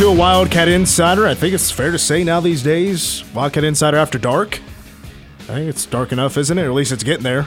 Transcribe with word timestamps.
Hour 0.00 0.08
a 0.08 0.12
Wildcat 0.12 0.66
Insider. 0.66 1.24
I 1.24 1.34
think 1.34 1.54
it's 1.54 1.70
fair 1.70 1.92
to 1.92 1.98
say 1.98 2.24
now 2.24 2.40
these 2.40 2.64
days, 2.64 3.22
Wildcat 3.32 3.62
Insider 3.62 3.96
after 3.96 4.18
dark. 4.18 4.60
I 5.42 5.54
think 5.54 5.68
it's 5.68 5.86
dark 5.86 6.10
enough, 6.10 6.36
isn't 6.36 6.58
it? 6.58 6.62
Or 6.62 6.70
at 6.70 6.74
least 6.74 6.90
it's 6.90 7.04
getting 7.04 7.22
there. 7.22 7.46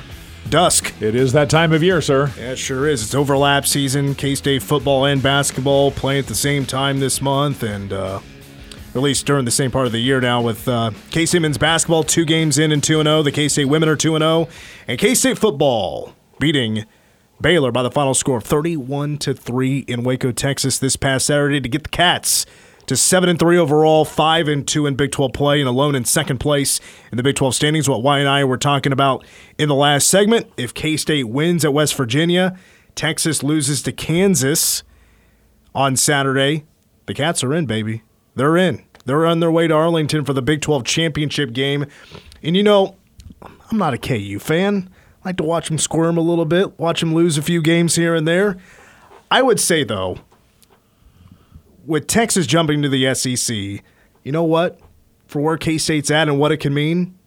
Dusk. 0.49 0.93
It 1.01 1.13
is 1.13 1.33
that 1.33 1.49
time 1.49 1.73
of 1.73 1.83
year, 1.83 1.99
sir. 1.99 2.31
Yeah, 2.37 2.51
it 2.51 2.55
sure 2.57 2.87
is. 2.87 3.03
It's 3.03 3.13
overlap 3.13 3.65
season. 3.65 4.15
K 4.15 4.33
State 4.33 4.63
football 4.63 5.03
and 5.05 5.21
basketball 5.21 5.91
playing 5.91 6.19
at 6.19 6.27
the 6.27 6.35
same 6.35 6.65
time 6.65 7.01
this 7.01 7.21
month, 7.21 7.63
and 7.63 7.91
uh, 7.91 8.21
at 8.95 9.01
least 9.01 9.25
during 9.25 9.43
the 9.43 9.51
same 9.51 9.69
part 9.69 9.85
of 9.85 9.91
the 9.91 9.99
year 9.99 10.21
now 10.21 10.41
with 10.41 10.69
uh, 10.69 10.91
K 11.11 11.25
State 11.25 11.41
men's 11.41 11.57
basketball 11.57 12.03
two 12.03 12.23
games 12.23 12.57
in 12.57 12.71
and 12.71 12.81
2 12.81 13.03
0. 13.03 13.23
The 13.23 13.31
K 13.31 13.49
State 13.49 13.65
women 13.65 13.89
are 13.89 13.97
2 13.97 14.17
0. 14.17 14.47
And 14.87 14.97
K 14.97 15.15
State 15.15 15.37
football 15.37 16.13
beating 16.39 16.85
Baylor 17.39 17.71
by 17.71 17.83
the 17.83 17.91
final 17.91 18.13
score 18.13 18.37
of 18.37 18.43
31 18.43 19.17
to 19.19 19.33
3 19.33 19.79
in 19.87 20.03
Waco, 20.03 20.31
Texas 20.31 20.79
this 20.79 20.95
past 20.95 21.27
Saturday 21.27 21.61
to 21.61 21.69
get 21.69 21.83
the 21.83 21.89
Cats 21.89 22.45
to 22.87 22.95
7 22.95 23.29
and 23.29 23.37
3 23.37 23.57
overall, 23.57 24.05
5 24.05 24.47
and 24.47 24.67
2 24.67 24.87
in 24.87 24.95
Big 24.95 25.11
12 25.11 25.33
play 25.33 25.59
and 25.59 25.69
alone 25.69 25.93
in 25.93 26.03
second 26.05 26.39
place 26.39 26.79
in 27.11 27.17
the 27.17 27.23
Big 27.23 27.35
12 27.35 27.53
standings 27.53 27.87
what 27.87 28.01
Y 28.01 28.19
and 28.19 28.27
I 28.27 28.43
were 28.43 28.57
talking 28.57 28.91
about 28.91 29.23
in 29.57 29.69
the 29.69 29.75
last 29.75 30.07
segment. 30.07 30.51
If 30.57 30.73
K-State 30.73 31.25
wins 31.25 31.63
at 31.63 31.73
West 31.73 31.95
Virginia, 31.95 32.57
Texas 32.95 33.43
loses 33.43 33.83
to 33.83 33.91
Kansas 33.91 34.83
on 35.75 35.95
Saturday, 35.95 36.65
the 37.05 37.13
Cats 37.13 37.43
are 37.43 37.53
in, 37.53 37.67
baby. 37.67 38.01
They're 38.35 38.57
in. 38.57 38.83
They're 39.05 39.25
on 39.25 39.41
their 39.41 39.51
way 39.51 39.67
to 39.67 39.73
Arlington 39.73 40.25
for 40.25 40.33
the 40.33 40.41
Big 40.41 40.61
12 40.61 40.83
championship 40.83 41.53
game. 41.53 41.85
And 42.41 42.57
you 42.57 42.63
know, 42.63 42.95
I'm 43.41 43.77
not 43.77 43.93
a 43.93 43.97
KU 43.97 44.39
fan. 44.39 44.89
Like 45.27 45.35
to 45.35 45.43
watch 45.43 45.67
them 45.67 45.77
squirm 45.77 46.15
a 46.15 46.21
little 46.21 46.45
bit, 46.45 46.79
watch 46.79 47.01
them 47.01 47.13
lose 47.13 47.37
a 47.37 47.41
few 47.41 47.61
games 47.61 47.97
here 47.97 48.15
and 48.15 48.25
there. 48.25 48.55
I 49.29 49.41
would 49.41 49.59
say, 49.59 49.83
though, 49.83 50.19
with 51.85 52.07
Texas 52.07 52.47
jumping 52.47 52.81
to 52.81 52.87
the 52.87 53.13
SEC, 53.13 53.83
you 54.23 54.31
know 54.31 54.45
what? 54.45 54.79
For 55.25 55.41
where 55.41 55.57
K 55.57 55.79
State's 55.79 56.09
at 56.09 56.29
and 56.29 56.39
what 56.39 56.53
it 56.53 56.61
can 56.61 56.73
mean, 56.73 57.19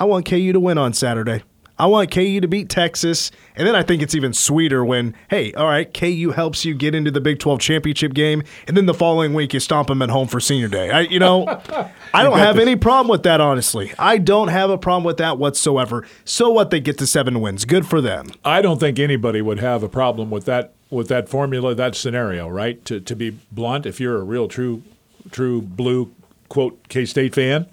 I 0.00 0.06
want 0.06 0.24
KU 0.24 0.50
to 0.50 0.58
win 0.58 0.78
on 0.78 0.94
Saturday. 0.94 1.42
I 1.78 1.86
want 1.86 2.10
KU 2.10 2.40
to 2.40 2.48
beat 2.48 2.68
Texas. 2.68 3.30
And 3.54 3.66
then 3.66 3.76
I 3.76 3.82
think 3.82 4.02
it's 4.02 4.14
even 4.14 4.32
sweeter 4.32 4.84
when, 4.84 5.14
hey, 5.30 5.52
all 5.54 5.66
right, 5.66 5.92
KU 5.92 6.32
helps 6.34 6.64
you 6.64 6.74
get 6.74 6.94
into 6.94 7.10
the 7.10 7.20
Big 7.20 7.38
12 7.38 7.60
championship 7.60 8.14
game. 8.14 8.42
And 8.66 8.76
then 8.76 8.86
the 8.86 8.94
following 8.94 9.32
week, 9.34 9.54
you 9.54 9.60
stomp 9.60 9.88
them 9.88 10.02
at 10.02 10.10
home 10.10 10.26
for 10.26 10.40
senior 10.40 10.68
day. 10.68 10.90
I, 10.90 11.00
you 11.00 11.18
know, 11.18 11.46
I 12.14 12.22
don't 12.22 12.38
have 12.38 12.58
any 12.58 12.76
problem 12.76 13.08
with 13.08 13.22
that, 13.22 13.40
honestly. 13.40 13.92
I 13.98 14.18
don't 14.18 14.48
have 14.48 14.70
a 14.70 14.78
problem 14.78 15.04
with 15.04 15.18
that 15.18 15.38
whatsoever. 15.38 16.06
So 16.24 16.50
what? 16.50 16.70
They 16.70 16.80
get 16.80 16.98
to 16.98 17.06
seven 17.06 17.40
wins. 17.40 17.64
Good 17.64 17.86
for 17.86 18.00
them. 18.00 18.28
I 18.44 18.60
don't 18.60 18.80
think 18.80 18.98
anybody 18.98 19.40
would 19.40 19.60
have 19.60 19.82
a 19.82 19.88
problem 19.88 20.30
with 20.30 20.44
that 20.46 20.72
with 20.90 21.08
that 21.08 21.28
formula, 21.28 21.74
that 21.74 21.94
scenario, 21.94 22.48
right? 22.48 22.84
To 22.86 23.00
to 23.00 23.14
be 23.16 23.38
blunt, 23.52 23.86
if 23.86 24.00
you're 24.00 24.16
a 24.16 24.22
real 24.22 24.48
true 24.48 24.82
true 25.30 25.62
blue 25.62 26.12
quote 26.48 26.88
K 26.88 27.04
State 27.04 27.34
fan, 27.34 27.66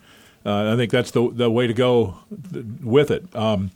uh, 0.46 0.74
I 0.74 0.76
think 0.76 0.92
that's 0.92 1.12
the 1.12 1.30
the 1.32 1.50
way 1.50 1.68
to 1.68 1.74
go 1.74 2.20
with 2.84 3.12
it. 3.12 3.24
Um, 3.36 3.72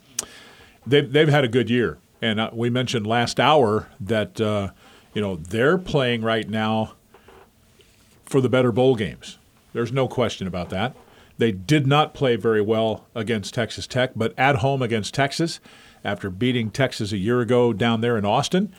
they've 0.89 1.11
they've 1.11 1.29
had 1.29 1.43
a 1.43 1.47
good 1.47 1.69
year, 1.69 1.97
and 2.21 2.39
uh, 2.39 2.49
we 2.53 2.69
mentioned 2.69 3.07
last 3.07 3.39
hour 3.39 3.87
that 3.99 4.39
uh, 4.41 4.71
you 5.13 5.21
know 5.21 5.35
they're 5.35 5.77
playing 5.77 6.21
right 6.21 6.49
now 6.49 6.93
for 8.25 8.41
the 8.41 8.49
better 8.49 8.71
bowl 8.71 8.95
games. 8.95 9.37
There's 9.73 9.91
no 9.91 10.07
question 10.07 10.47
about 10.47 10.69
that. 10.69 10.95
They 11.37 11.51
did 11.51 11.87
not 11.87 12.13
play 12.13 12.35
very 12.35 12.61
well 12.61 13.07
against 13.15 13.53
Texas 13.53 13.87
Tech, 13.87 14.11
but 14.15 14.33
at 14.37 14.57
home 14.57 14.81
against 14.81 15.13
Texas, 15.13 15.59
after 16.03 16.29
beating 16.29 16.69
Texas 16.69 17.11
a 17.11 17.17
year 17.17 17.39
ago 17.39 17.71
down 17.71 18.01
there 18.01 18.17
in 18.17 18.25
Austin, 18.25 18.73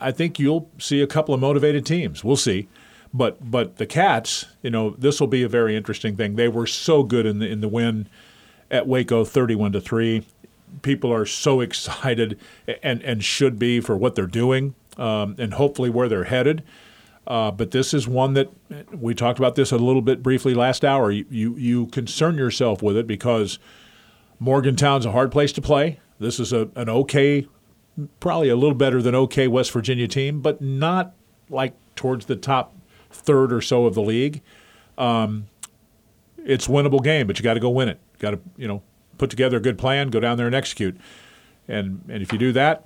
I 0.00 0.10
think 0.10 0.38
you'll 0.38 0.70
see 0.78 1.02
a 1.02 1.06
couple 1.06 1.34
of 1.34 1.40
motivated 1.40 1.84
teams. 1.84 2.24
We'll 2.24 2.36
see. 2.36 2.68
But 3.12 3.50
but 3.50 3.76
the 3.76 3.86
Cats, 3.86 4.46
you 4.62 4.70
know, 4.70 4.90
this 4.90 5.20
will 5.20 5.28
be 5.28 5.42
a 5.42 5.48
very 5.48 5.76
interesting 5.76 6.16
thing. 6.16 6.36
They 6.36 6.48
were 6.48 6.66
so 6.66 7.02
good 7.02 7.26
in 7.26 7.38
the 7.38 7.46
in 7.46 7.60
the 7.60 7.68
win 7.68 8.08
at 8.70 8.86
Waco, 8.86 9.24
thirty-one 9.24 9.72
to 9.72 9.80
three. 9.80 10.24
People 10.82 11.12
are 11.12 11.26
so 11.26 11.60
excited 11.60 12.38
and 12.82 13.02
and 13.02 13.24
should 13.24 13.58
be 13.58 13.80
for 13.80 13.96
what 13.96 14.14
they're 14.14 14.26
doing 14.26 14.74
um, 14.96 15.36
and 15.38 15.54
hopefully 15.54 15.90
where 15.90 16.08
they're 16.08 16.24
headed. 16.24 16.62
Uh, 17.26 17.50
but 17.50 17.72
this 17.72 17.92
is 17.92 18.08
one 18.08 18.32
that 18.32 18.50
we 18.90 19.14
talked 19.14 19.38
about 19.38 19.54
this 19.54 19.70
a 19.70 19.76
little 19.76 20.00
bit 20.00 20.22
briefly 20.22 20.54
last 20.54 20.82
hour. 20.82 21.10
You, 21.10 21.26
you, 21.28 21.56
you 21.56 21.86
concern 21.88 22.36
yourself 22.36 22.82
with 22.82 22.96
it 22.96 23.06
because 23.06 23.58
Morgantown's 24.38 25.04
a 25.04 25.12
hard 25.12 25.30
place 25.30 25.52
to 25.52 25.60
play. 25.60 26.00
This 26.18 26.40
is 26.40 26.54
a, 26.54 26.70
an 26.74 26.88
okay, 26.88 27.46
probably 28.18 28.48
a 28.48 28.56
little 28.56 28.74
better 28.74 29.02
than 29.02 29.14
okay 29.14 29.46
West 29.46 29.72
Virginia 29.72 30.08
team, 30.08 30.40
but 30.40 30.62
not 30.62 31.14
like 31.50 31.74
towards 31.96 32.26
the 32.26 32.36
top 32.36 32.74
third 33.10 33.52
or 33.52 33.60
so 33.60 33.84
of 33.84 33.94
the 33.94 34.02
league. 34.02 34.40
Um, 34.96 35.48
it's 36.38 36.66
winnable 36.66 37.04
game, 37.04 37.26
but 37.26 37.38
you 37.38 37.42
got 37.42 37.54
to 37.54 37.60
go 37.60 37.68
win 37.68 37.90
it. 37.90 38.00
Got 38.20 38.30
to 38.30 38.40
you 38.56 38.66
know 38.66 38.82
put 39.18 39.30
together 39.30 39.56
a 39.56 39.60
good 39.60 39.76
plan, 39.78 40.08
go 40.10 40.20
down 40.20 40.36
there 40.36 40.46
and 40.46 40.54
execute, 40.54 40.96
and 41.66 42.02
and 42.08 42.22
if 42.22 42.32
you 42.32 42.38
do 42.38 42.52
that, 42.52 42.84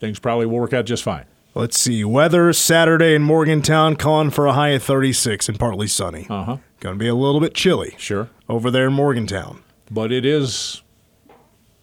things 0.00 0.18
probably 0.18 0.46
will 0.46 0.58
work 0.58 0.72
out 0.72 0.84
just 0.84 1.02
fine. 1.02 1.24
Let's 1.56 1.78
see. 1.78 2.04
Weather 2.04 2.52
Saturday 2.52 3.14
in 3.14 3.22
Morgantown 3.22 3.94
calling 3.94 4.30
for 4.30 4.46
a 4.46 4.52
high 4.54 4.70
of 4.70 4.82
36 4.82 5.48
and 5.48 5.56
partly 5.58 5.86
sunny. 5.86 6.26
Uh 6.28 6.42
huh. 6.44 6.56
Going 6.80 6.96
to 6.96 6.98
be 6.98 7.06
a 7.06 7.14
little 7.14 7.40
bit 7.40 7.54
chilly 7.54 7.94
Sure. 7.96 8.28
over 8.48 8.70
there 8.72 8.88
in 8.88 8.92
Morgantown. 8.92 9.62
But 9.90 10.10
it 10.10 10.26
is 10.26 10.82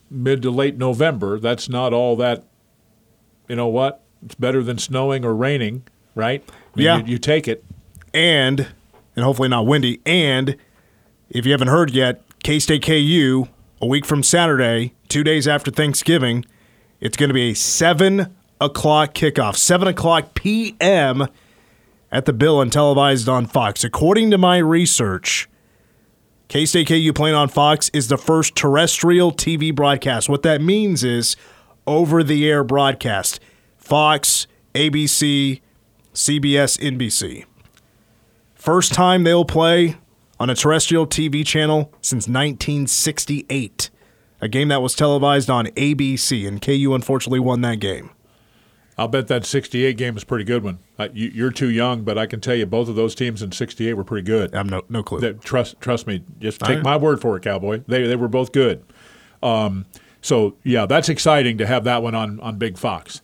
mid 0.09 0.41
to 0.41 0.51
late 0.51 0.77
November. 0.77 1.39
That's 1.39 1.69
not 1.69 1.93
all 1.93 2.17
that. 2.17 2.43
You 3.47 3.55
know 3.55 3.67
what? 3.67 4.03
It's 4.25 4.35
better 4.35 4.61
than 4.61 4.77
snowing 4.77 5.23
or 5.25 5.33
raining, 5.33 5.83
right? 6.15 6.43
Mean, 6.75 6.85
Yeah. 6.85 6.97
You, 6.97 7.03
you 7.13 7.17
take 7.17 7.47
it. 7.47 7.63
And, 8.13 8.67
and 9.15 9.23
hopefully 9.23 9.47
not 9.47 9.65
windy. 9.65 10.01
And 10.05 10.57
if 11.29 11.45
you 11.45 11.53
haven't 11.53 11.69
heard 11.69 11.91
yet, 11.91 12.21
K 12.43 12.59
State 12.59 12.83
KU, 12.83 13.47
a 13.81 13.87
week 13.87 14.05
from 14.05 14.21
Saturday, 14.21 14.93
two 15.09 15.23
days 15.23 15.47
after 15.47 15.71
Thanksgiving, 15.71 16.45
it's 16.99 17.17
going 17.17 17.29
to 17.29 17.33
be 17.33 17.51
a 17.51 17.55
7 17.55 18.33
o'clock 18.59 19.15
kickoff, 19.15 19.55
7 19.55 19.87
o'clock 19.87 20.35
p.m. 20.35 21.27
at 22.11 22.25
the 22.25 22.33
Bill 22.33 22.61
and 22.61 22.71
televised 22.71 23.27
on 23.27 23.47
Fox. 23.47 23.83
According 23.83 24.29
to 24.31 24.37
my 24.37 24.59
research, 24.59 25.49
K 26.47 26.65
State 26.65 26.87
KU 26.89 27.11
playing 27.13 27.35
on 27.35 27.49
Fox 27.49 27.89
is 27.89 28.07
the 28.07 28.17
first 28.17 28.55
terrestrial 28.55 29.31
TV 29.31 29.73
broadcast. 29.73 30.29
What 30.29 30.43
that 30.43 30.61
means 30.61 31.03
is 31.03 31.35
over 31.87 32.23
the 32.23 32.47
air 32.47 32.63
broadcast. 32.63 33.39
Fox, 33.77 34.45
ABC, 34.75 35.61
CBS, 36.13 36.77
NBC. 36.79 37.45
First 38.53 38.93
time 38.93 39.23
they'll 39.23 39.45
play 39.45 39.95
on 40.41 40.49
a 40.49 40.55
terrestrial 40.55 41.05
TV 41.05 41.45
channel 41.45 41.93
since 42.01 42.27
1968. 42.27 43.91
A 44.41 44.47
game 44.47 44.69
that 44.69 44.81
was 44.81 44.95
televised 44.95 45.51
on 45.51 45.67
ABC, 45.67 46.47
and 46.47 46.59
KU 46.59 46.95
unfortunately 46.95 47.39
won 47.39 47.61
that 47.61 47.75
game. 47.75 48.09
I'll 48.97 49.07
bet 49.07 49.27
that 49.27 49.45
68 49.45 49.95
game 49.97 50.15
was 50.15 50.23
a 50.23 50.25
pretty 50.25 50.43
good 50.43 50.63
one. 50.63 50.79
Uh, 50.97 51.09
you, 51.13 51.29
you're 51.29 51.51
too 51.51 51.69
young, 51.69 52.03
but 52.03 52.17
I 52.17 52.25
can 52.25 52.41
tell 52.41 52.55
you 52.55 52.65
both 52.65 52.89
of 52.89 52.95
those 52.95 53.13
teams 53.13 53.43
in 53.43 53.51
68 53.51 53.93
were 53.93 54.03
pretty 54.03 54.25
good. 54.25 54.55
I 54.55 54.57
have 54.57 54.69
no, 54.69 54.81
no 54.89 55.03
clue. 55.03 55.19
That- 55.19 55.41
trust 55.41 55.79
trust 55.79 56.07
me. 56.07 56.23
Just 56.39 56.59
take 56.59 56.77
right. 56.77 56.83
my 56.83 56.97
word 56.97 57.21
for 57.21 57.37
it, 57.37 57.43
Cowboy. 57.43 57.83
They 57.87 58.07
they 58.07 58.15
were 58.15 58.27
both 58.27 58.51
good. 58.51 58.83
Um, 59.43 59.85
so 60.21 60.55
yeah, 60.63 60.87
that's 60.87 61.07
exciting 61.07 61.59
to 61.59 61.67
have 61.67 61.83
that 61.83 62.01
one 62.01 62.15
on 62.15 62.39
on 62.39 62.57
Big 62.57 62.79
Fox. 62.79 63.21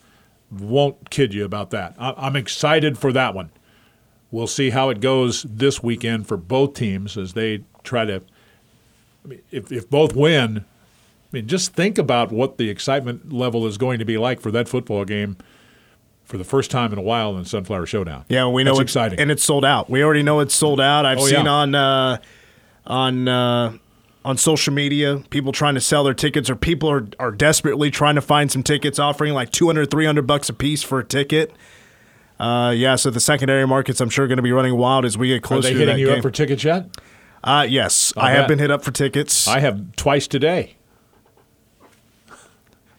Won't 0.51 1.09
kid 1.09 1.33
you 1.33 1.45
about 1.45 1.71
that. 1.71 1.95
I, 1.97 2.13
I'm 2.15 2.35
excited 2.35 2.95
for 2.95 3.11
that 3.11 3.33
one. 3.33 3.49
We'll 4.31 4.47
see 4.47 4.71
how 4.71 4.89
it 4.89 4.99
goes 4.99 5.43
this 5.43 5.81
weekend 5.81 6.27
for 6.27 6.35
both 6.37 6.73
teams 6.73 7.17
as 7.17 7.33
they 7.33 7.63
try 7.83 8.05
to. 8.05 8.21
I 9.23 9.27
mean, 9.27 9.41
if 9.51 9.71
if 9.71 9.89
both 9.89 10.15
win, 10.15 10.59
I 10.59 10.63
mean, 11.31 11.47
just 11.47 11.73
think 11.73 11.97
about 11.97 12.31
what 12.31 12.57
the 12.57 12.69
excitement 12.69 13.31
level 13.31 13.65
is 13.65 13.77
going 13.77 13.99
to 13.99 14.05
be 14.05 14.17
like 14.17 14.41
for 14.41 14.51
that 14.51 14.67
football 14.67 15.05
game 15.05 15.37
for 16.25 16.37
the 16.37 16.43
first 16.43 16.69
time 16.71 16.91
in 16.91 16.99
a 16.99 17.01
while 17.01 17.37
in 17.37 17.45
Sunflower 17.45 17.85
Showdown. 17.85 18.25
Yeah, 18.27 18.47
we 18.47 18.63
know 18.65 18.71
That's 18.71 18.81
it's 18.81 18.91
exciting. 18.91 19.19
and 19.19 19.31
it's 19.31 19.43
sold 19.43 19.63
out. 19.63 19.89
We 19.89 20.03
already 20.03 20.23
know 20.23 20.41
it's 20.41 20.53
sold 20.53 20.81
out. 20.81 21.05
I've 21.05 21.19
Oh, 21.19 21.25
seen 21.25 21.45
yeah. 21.45 21.51
on 21.51 21.73
uh, 21.75 22.17
on 22.85 23.27
uh, 23.29 23.77
on 24.25 24.37
social 24.37 24.73
media 24.73 25.23
people 25.29 25.53
trying 25.53 25.75
to 25.75 25.81
sell 25.81 26.03
their 26.03 26.13
tickets, 26.13 26.49
or 26.49 26.55
people 26.57 26.89
are, 26.89 27.07
are 27.17 27.31
desperately 27.31 27.89
trying 27.91 28.15
to 28.15 28.21
find 28.21 28.51
some 28.51 28.61
tickets, 28.61 28.99
offering 28.99 29.33
like 29.33 29.51
200, 29.51 29.89
300 29.89 30.27
bucks 30.27 30.49
a 30.49 30.53
piece 30.53 30.83
for 30.83 30.99
a 30.99 31.03
ticket. 31.05 31.53
Uh, 32.39 32.71
yeah, 32.75 32.95
so 32.95 33.09
the 33.09 33.19
secondary 33.19 33.65
markets, 33.65 33.99
I'm 33.99 34.09
sure, 34.09 34.27
going 34.27 34.37
to 34.37 34.43
be 34.43 34.51
running 34.51 34.77
wild 34.77 35.05
as 35.05 35.17
we 35.17 35.29
get 35.29 35.41
closer. 35.43 35.69
To 35.69 35.73
the 35.73 35.83
other. 35.83 35.83
Are 35.83 35.85
they 35.85 35.91
hitting 35.93 36.01
you 36.01 36.07
game. 36.07 36.17
up 36.17 36.21
for 36.21 36.31
tickets 36.31 36.63
yet? 36.63 36.87
uh, 37.43 37.65
yes, 37.67 38.13
I'll 38.15 38.23
I 38.25 38.31
have 38.31 38.41
bet. 38.43 38.47
been 38.49 38.59
hit 38.59 38.71
up 38.71 38.83
for 38.83 38.91
tickets. 38.91 39.47
I 39.47 39.59
have 39.59 39.95
twice 39.95 40.27
today. 40.27 40.75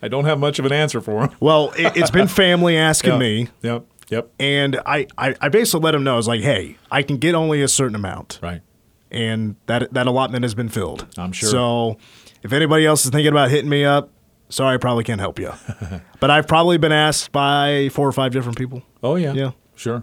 I 0.03 0.09
don't 0.09 0.25
have 0.25 0.39
much 0.39 0.59
of 0.59 0.65
an 0.67 0.73
answer 0.73 1.01
for 1.01 1.27
them. 1.27 1.37
well, 1.41 1.73
it, 1.77 1.97
it's 1.97 2.11
been 2.11 2.29
family 2.29 2.77
asking 2.77 3.19
me, 3.19 3.49
Yep. 3.63 3.85
Yep. 4.11 4.31
and 4.41 4.81
I, 4.87 5.07
I, 5.19 5.35
I 5.41 5.49
basically 5.49 5.81
let 5.85 5.93
them 5.93 6.05
know 6.05 6.15
I 6.15 6.17
was 6.17 6.29
like, 6.29 6.41
hey, 6.41 6.77
I 6.91 7.03
can 7.03 7.19
get 7.19 7.35
only 7.35 7.63
a 7.63 7.69
certain 7.69 7.95
amount. 7.95 8.39
Right. 8.43 8.63
and 9.11 9.57
that 9.67 9.93
that 9.93 10.07
allotment 10.07 10.45
has 10.45 10.55
been 10.55 10.69
filled. 10.69 11.07
I'm 11.19 11.33
sure. 11.33 11.51
So, 11.51 11.99
if 12.43 12.53
anybody 12.53 12.87
else 12.87 13.05
is 13.05 13.11
thinking 13.11 13.33
about 13.33 13.51
hitting 13.51 13.69
me 13.69 13.85
up, 13.85 14.11
sorry, 14.49 14.75
I 14.75 14.79
probably 14.79 15.05
can't 15.05 15.21
help 15.21 15.39
you. 15.39 15.53
but 16.21 16.31
I've 16.31 16.47
probably 16.47 16.79
been 16.79 16.93
asked 16.93 17.33
by 17.33 17.89
four 17.93 18.09
or 18.09 18.13
five 18.13 18.33
different 18.33 18.59
people. 18.59 18.83
Oh 19.03 19.17
yeah. 19.17 19.33
Yeah. 19.33 19.51
Sure. 19.75 20.03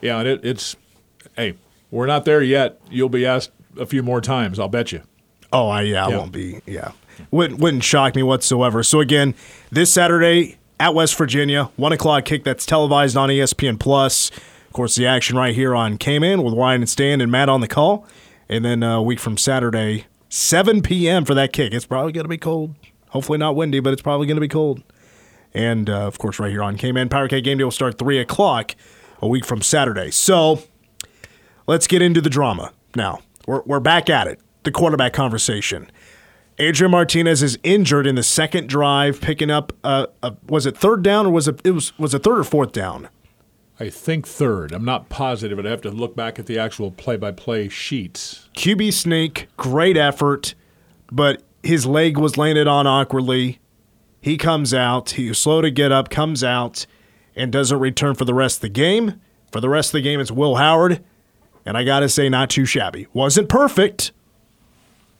Yeah, 0.00 0.18
and 0.18 0.28
it, 0.28 0.44
it's 0.44 0.76
hey, 1.36 1.56
we're 1.90 2.06
not 2.06 2.24
there 2.24 2.42
yet. 2.42 2.80
You'll 2.90 3.08
be 3.08 3.26
asked 3.26 3.50
a 3.78 3.86
few 3.86 4.02
more 4.02 4.20
times, 4.20 4.58
I'll 4.58 4.68
bet 4.68 4.92
you. 4.92 5.02
Oh, 5.52 5.68
I, 5.68 5.82
yeah, 5.82 6.06
I 6.06 6.08
won't 6.16 6.32
be. 6.32 6.60
Yeah, 6.66 6.92
wouldn't 7.30 7.60
wouldn't 7.60 7.84
shock 7.84 8.14
me 8.14 8.22
whatsoever. 8.22 8.82
So 8.82 9.00
again, 9.00 9.34
this 9.70 9.92
Saturday 9.92 10.58
at 10.78 10.94
West 10.94 11.16
Virginia, 11.16 11.70
one 11.76 11.92
o'clock 11.92 12.24
kick 12.24 12.44
that's 12.44 12.64
televised 12.64 13.16
on 13.16 13.28
ESPN 13.28 13.78
Plus. 13.78 14.30
Of 14.30 14.72
course, 14.72 14.94
the 14.94 15.06
action 15.06 15.36
right 15.36 15.54
here 15.54 15.74
on 15.74 15.98
KMAN 15.98 16.44
with 16.44 16.54
Ryan 16.54 16.82
and 16.82 16.88
Stan 16.88 17.20
and 17.20 17.32
Matt 17.32 17.48
on 17.48 17.60
the 17.60 17.68
call, 17.68 18.06
and 18.48 18.64
then 18.64 18.82
uh, 18.82 18.98
a 18.98 19.02
week 19.02 19.18
from 19.18 19.36
Saturday, 19.36 20.06
7 20.28 20.80
p.m. 20.82 21.24
for 21.24 21.34
that 21.34 21.52
kick. 21.52 21.74
It's 21.74 21.86
probably 21.86 22.12
going 22.12 22.24
to 22.24 22.28
be 22.28 22.38
cold. 22.38 22.76
Hopefully 23.10 23.38
not 23.38 23.56
windy, 23.56 23.80
but 23.80 23.92
it's 23.92 24.02
probably 24.02 24.26
going 24.26 24.36
to 24.36 24.40
be 24.40 24.48
cold. 24.48 24.82
And 25.52 25.90
uh, 25.90 26.06
of 26.06 26.18
course, 26.18 26.38
right 26.38 26.50
here 26.50 26.62
on 26.62 26.76
KMAN 26.76 27.10
Power 27.10 27.28
K 27.28 27.40
Game 27.40 27.58
Day 27.58 27.64
will 27.64 27.70
start 27.70 27.98
three 27.98 28.18
o'clock 28.18 28.74
a 29.20 29.28
week 29.28 29.44
from 29.44 29.62
Saturday. 29.62 30.10
So 30.10 30.62
let's 31.66 31.86
get 31.86 32.02
into 32.02 32.20
the 32.20 32.30
drama 32.30 32.72
now. 32.94 33.20
We're, 33.46 33.62
we're 33.62 33.80
back 33.80 34.08
at 34.08 34.26
it. 34.26 34.40
The 34.62 34.70
quarterback 34.70 35.12
conversation. 35.12 35.90
Adrian 36.58 36.90
Martinez 36.90 37.42
is 37.42 37.58
injured 37.62 38.06
in 38.06 38.16
the 38.16 38.22
second 38.22 38.68
drive, 38.68 39.20
picking 39.20 39.50
up 39.50 39.72
a, 39.82 40.08
a 40.22 40.34
was 40.46 40.66
it 40.66 40.76
third 40.76 41.02
down 41.02 41.26
or 41.26 41.30
was 41.30 41.48
it 41.48 41.60
it 41.64 41.70
was 41.70 41.98
was 41.98 42.12
it 42.12 42.22
third 42.22 42.38
or 42.38 42.44
fourth 42.44 42.72
down? 42.72 43.08
I 43.80 43.88
think 43.88 44.28
third. 44.28 44.72
I'm 44.72 44.84
not 44.84 45.08
positive. 45.08 45.56
but 45.56 45.64
I'd 45.64 45.70
have 45.70 45.80
to 45.82 45.90
look 45.90 46.14
back 46.14 46.38
at 46.38 46.44
the 46.44 46.58
actual 46.58 46.90
play-by-play 46.90 47.70
sheets. 47.70 48.50
QB 48.54 48.92
sneak, 48.92 49.48
great 49.56 49.96
effort, 49.96 50.54
but 51.10 51.42
his 51.62 51.86
leg 51.86 52.18
was 52.18 52.36
landed 52.36 52.66
on 52.66 52.86
awkwardly. 52.86 53.60
He 54.20 54.36
comes 54.36 54.74
out. 54.74 55.10
He 55.10 55.28
was 55.28 55.38
slow 55.38 55.60
to 55.60 55.70
get 55.70 55.92
up, 55.92 56.10
comes 56.10 56.44
out, 56.44 56.86
and 57.34 57.52
doesn't 57.52 57.78
return 57.78 58.14
for 58.14 58.24
the 58.24 58.34
rest 58.34 58.58
of 58.58 58.62
the 58.62 58.68
game. 58.68 59.20
For 59.52 59.60
the 59.60 59.68
rest 59.68 59.90
of 59.90 59.92
the 59.94 60.02
game, 60.02 60.20
it's 60.20 60.30
Will 60.30 60.56
Howard, 60.56 61.02
and 61.66 61.76
I 61.76 61.84
got 61.84 62.00
to 62.00 62.08
say, 62.08 62.28
not 62.28 62.50
too 62.50 62.64
shabby. 62.64 63.08
Wasn't 63.12 63.48
perfect, 63.48 64.12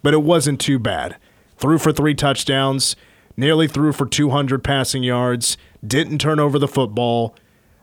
but 0.03 0.15
it 0.15 0.23
wasn't 0.23 0.61
too 0.61 0.79
bad. 0.79 1.17
Threw 1.57 1.79
for 1.79 1.93
three 1.93 2.15
touchdowns, 2.15 2.95
nearly 3.37 3.67
threw 3.67 3.93
for 3.93 4.07
200 4.07 4.63
passing 4.63 5.03
yards, 5.03 5.57
didn't 5.85 6.19
turn 6.19 6.39
over 6.39 6.59
the 6.59 6.69
football. 6.69 7.35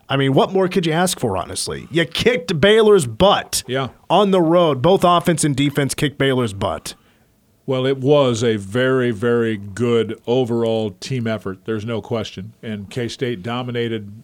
I 0.09 0.15
mean, 0.15 0.33
what 0.33 0.53
more 0.53 0.69
could 0.69 0.85
you 0.85 0.93
ask 0.93 1.19
for, 1.19 1.35
honestly? 1.35 1.87
You 1.91 2.05
kicked 2.05 2.61
Baylor's 2.61 3.05
butt. 3.05 3.63
Yeah. 3.67 3.89
On 4.09 4.31
the 4.31 4.41
road. 4.41 4.81
Both 4.81 5.03
offense 5.03 5.43
and 5.43 5.53
defense 5.55 5.93
kicked 5.93 6.17
Baylor's 6.17 6.53
butt. 6.53 6.95
Well, 7.67 7.85
it 7.85 7.97
was 7.97 8.45
a 8.45 8.55
very, 8.55 9.11
very 9.11 9.57
good 9.57 10.21
overall 10.25 10.91
team 10.91 11.27
effort. 11.27 11.65
There's 11.65 11.83
no 11.83 12.01
question. 12.01 12.53
And 12.63 12.89
K 12.89 13.09
State 13.09 13.43
dominated 13.43 14.23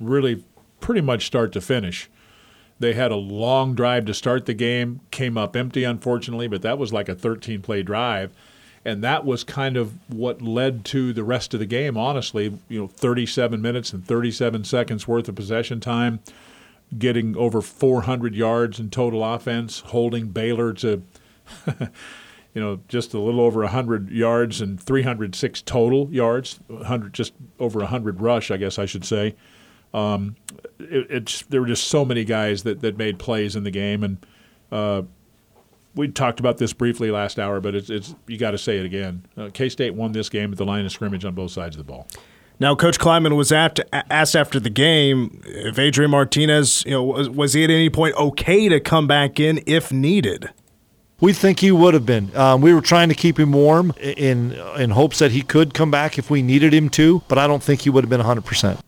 really 0.00 0.42
pretty 0.80 1.02
much 1.02 1.26
start 1.26 1.52
to 1.52 1.60
finish. 1.60 2.08
They 2.78 2.94
had 2.94 3.12
a 3.12 3.16
long 3.16 3.74
drive 3.74 4.06
to 4.06 4.14
start 4.14 4.46
the 4.46 4.54
game, 4.54 5.00
came 5.10 5.36
up 5.36 5.54
empty, 5.54 5.84
unfortunately, 5.84 6.48
but 6.48 6.62
that 6.62 6.78
was 6.78 6.94
like 6.94 7.10
a 7.10 7.14
13 7.14 7.60
play 7.60 7.82
drive. 7.82 8.32
And 8.86 9.04
that 9.04 9.26
was 9.26 9.44
kind 9.44 9.76
of 9.76 9.92
what 10.08 10.40
led 10.40 10.86
to 10.86 11.12
the 11.12 11.22
rest 11.22 11.52
of 11.52 11.60
the 11.60 11.66
game, 11.66 11.98
honestly. 11.98 12.58
You 12.70 12.80
know, 12.80 12.86
37 12.88 13.60
minutes 13.60 13.92
and 13.92 14.04
37 14.04 14.64
seconds 14.64 15.06
worth 15.06 15.28
of 15.28 15.34
possession 15.34 15.78
time, 15.78 16.20
getting 16.98 17.36
over 17.36 17.60
400 17.60 18.34
yards 18.34 18.80
in 18.80 18.88
total 18.88 19.22
offense, 19.22 19.80
holding 19.80 20.28
Baylor 20.28 20.72
to. 20.72 21.02
you 22.54 22.60
know, 22.60 22.80
just 22.88 23.14
a 23.14 23.18
little 23.18 23.40
over 23.40 23.60
100 23.60 24.10
yards 24.10 24.60
and 24.60 24.80
306 24.80 25.62
total 25.62 26.08
yards, 26.12 26.60
100 26.66 27.12
just 27.12 27.32
over 27.58 27.80
100 27.80 28.20
rush, 28.20 28.50
I 28.50 28.56
guess 28.56 28.78
I 28.78 28.86
should 28.86 29.04
say. 29.04 29.34
Um, 29.94 30.36
it, 30.78 31.06
it's 31.10 31.42
there 31.42 31.60
were 31.60 31.66
just 31.66 31.88
so 31.88 32.04
many 32.04 32.24
guys 32.24 32.62
that, 32.64 32.80
that 32.80 32.98
made 32.98 33.18
plays 33.18 33.56
in 33.56 33.64
the 33.64 33.70
game, 33.70 34.04
and 34.04 34.26
uh, 34.70 35.02
we 35.94 36.08
talked 36.08 36.40
about 36.40 36.58
this 36.58 36.72
briefly 36.72 37.10
last 37.10 37.38
hour, 37.38 37.60
but 37.60 37.74
it's, 37.74 37.90
it's 37.90 38.14
you 38.26 38.38
got 38.38 38.52
to 38.52 38.58
say 38.58 38.78
it 38.78 38.86
again. 38.86 39.26
Uh, 39.36 39.50
K 39.52 39.68
State 39.68 39.94
won 39.94 40.12
this 40.12 40.28
game 40.28 40.52
at 40.52 40.58
the 40.58 40.64
line 40.64 40.84
of 40.84 40.92
scrimmage 40.92 41.24
on 41.24 41.34
both 41.34 41.50
sides 41.50 41.76
of 41.76 41.86
the 41.86 41.90
ball. 41.90 42.06
Now, 42.60 42.74
Coach 42.76 42.98
Klieman 42.98 43.36
was 43.36 43.50
asked, 43.50 43.80
asked 43.92 44.36
after 44.36 44.60
the 44.60 44.70
game 44.70 45.42
if 45.44 45.78
Adrian 45.78 46.10
Martinez, 46.10 46.84
you 46.84 46.92
know, 46.92 47.02
was, 47.02 47.28
was 47.28 47.54
he 47.54 47.64
at 47.64 47.70
any 47.70 47.90
point 47.90 48.14
okay 48.16 48.68
to 48.68 48.78
come 48.78 49.06
back 49.06 49.40
in 49.40 49.62
if 49.66 49.90
needed? 49.90 50.50
We 51.22 51.32
think 51.32 51.60
he 51.60 51.70
would 51.70 51.94
have 51.94 52.04
been. 52.04 52.36
Um, 52.36 52.60
we 52.62 52.74
were 52.74 52.80
trying 52.80 53.08
to 53.08 53.14
keep 53.14 53.38
him 53.38 53.52
warm 53.52 53.92
in 54.00 54.52
in 54.76 54.90
hopes 54.90 55.20
that 55.20 55.30
he 55.30 55.42
could 55.42 55.72
come 55.72 55.88
back 55.88 56.18
if 56.18 56.30
we 56.30 56.42
needed 56.42 56.74
him 56.74 56.88
to, 56.90 57.22
but 57.28 57.38
I 57.38 57.46
don't 57.46 57.62
think 57.62 57.82
he 57.82 57.90
would 57.90 58.02
have 58.02 58.10
been 58.10 58.20
100%. 58.20 58.80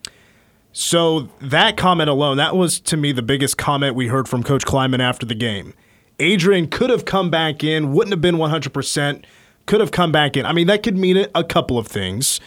So 0.73 1.29
that 1.39 1.77
comment 1.77 2.09
alone, 2.09 2.35
that 2.35 2.53
was 2.53 2.81
to 2.81 2.97
me 2.97 3.13
the 3.13 3.21
biggest 3.21 3.57
comment 3.57 3.95
we 3.95 4.07
heard 4.07 4.27
from 4.27 4.43
Coach 4.43 4.65
Klieman 4.65 4.99
after 4.99 5.25
the 5.25 5.33
game. 5.33 5.73
Adrian 6.19 6.67
could 6.67 6.89
have 6.89 7.05
come 7.05 7.29
back 7.29 7.63
in, 7.63 7.93
wouldn't 7.93 8.11
have 8.11 8.21
been 8.21 8.35
100%, 8.35 9.23
could 9.65 9.79
have 9.79 9.91
come 9.91 10.11
back 10.11 10.35
in. 10.35 10.45
I 10.45 10.51
mean, 10.51 10.67
that 10.67 10.83
could 10.83 10.97
mean 10.97 11.27
a 11.33 11.43
couple 11.43 11.77
of 11.77 11.87
things. 11.87 12.41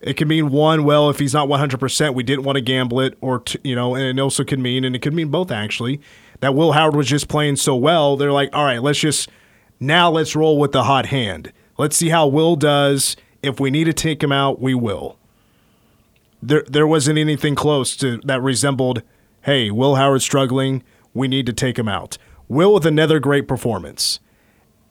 It 0.00 0.14
could 0.14 0.28
mean 0.28 0.48
one, 0.48 0.84
well, 0.84 1.10
if 1.10 1.18
he's 1.18 1.34
not 1.34 1.48
100%, 1.48 2.14
we 2.14 2.22
didn't 2.22 2.44
want 2.44 2.56
to 2.56 2.62
gamble 2.62 3.00
it, 3.00 3.18
or, 3.20 3.40
t- 3.40 3.58
you 3.62 3.74
know, 3.74 3.94
and 3.94 4.18
it 4.18 4.22
also 4.22 4.44
could 4.44 4.58
mean, 4.58 4.82
and 4.84 4.96
it 4.96 5.02
could 5.02 5.12
mean 5.14 5.28
both 5.28 5.50
actually, 5.50 6.00
that 6.46 6.54
Will 6.54 6.72
Howard 6.72 6.94
was 6.94 7.08
just 7.08 7.28
playing 7.28 7.56
so 7.56 7.76
well. 7.76 8.16
They're 8.16 8.32
like, 8.32 8.50
all 8.52 8.64
right, 8.64 8.82
let's 8.82 9.00
just, 9.00 9.28
now 9.80 10.10
let's 10.10 10.34
roll 10.34 10.58
with 10.58 10.72
the 10.72 10.84
hot 10.84 11.06
hand. 11.06 11.52
Let's 11.76 11.96
see 11.96 12.08
how 12.08 12.26
Will 12.28 12.56
does. 12.56 13.16
If 13.42 13.60
we 13.60 13.70
need 13.70 13.84
to 13.84 13.92
take 13.92 14.22
him 14.22 14.32
out, 14.32 14.60
we 14.60 14.74
will 14.74 15.18
there 16.42 16.64
there 16.68 16.86
wasn't 16.86 17.18
anything 17.18 17.54
close 17.54 17.96
to 17.96 18.18
that 18.18 18.42
resembled, 18.42 19.02
hey, 19.42 19.70
Will 19.70 19.96
Howard 19.96 20.22
struggling, 20.22 20.82
we 21.14 21.28
need 21.28 21.46
to 21.46 21.52
take 21.52 21.78
him 21.78 21.88
out. 21.88 22.18
Will 22.48 22.72
with 22.74 22.86
another 22.86 23.18
great 23.18 23.48
performance. 23.48 24.20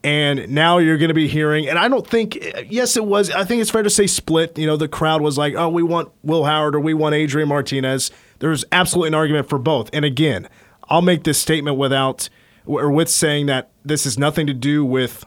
And 0.03 0.49
now 0.49 0.77
you're 0.77 0.99
going 0.99 1.09
to 1.09 1.15
be 1.15 1.27
hearing, 1.27 1.67
and 1.67 1.79
I 1.79 1.87
don't 1.87 2.05
think, 2.05 2.37
yes, 2.69 2.95
it 2.95 3.05
was, 3.05 3.31
I 3.31 3.43
think 3.43 3.61
it's 3.61 3.71
fair 3.71 3.81
to 3.81 3.89
say 3.89 4.05
split. 4.05 4.55
You 4.55 4.67
know, 4.67 4.77
the 4.77 4.87
crowd 4.87 5.21
was 5.23 5.35
like, 5.35 5.55
oh, 5.55 5.67
we 5.67 5.81
want 5.81 6.11
Will 6.21 6.45
Howard 6.45 6.75
or 6.75 6.79
we 6.79 6.93
want 6.93 7.15
Adrian 7.15 7.49
Martinez. 7.49 8.11
There's 8.37 8.63
absolutely 8.71 9.07
an 9.07 9.15
argument 9.15 9.49
for 9.49 9.57
both. 9.57 9.89
And 9.93 10.05
again, 10.05 10.47
I'll 10.89 11.01
make 11.01 11.23
this 11.23 11.39
statement 11.39 11.77
without, 11.77 12.29
or 12.65 12.91
with 12.91 13.09
saying 13.09 13.47
that 13.47 13.71
this 13.83 14.03
has 14.03 14.17
nothing 14.17 14.47
to 14.47 14.53
do 14.53 14.85
with, 14.85 15.23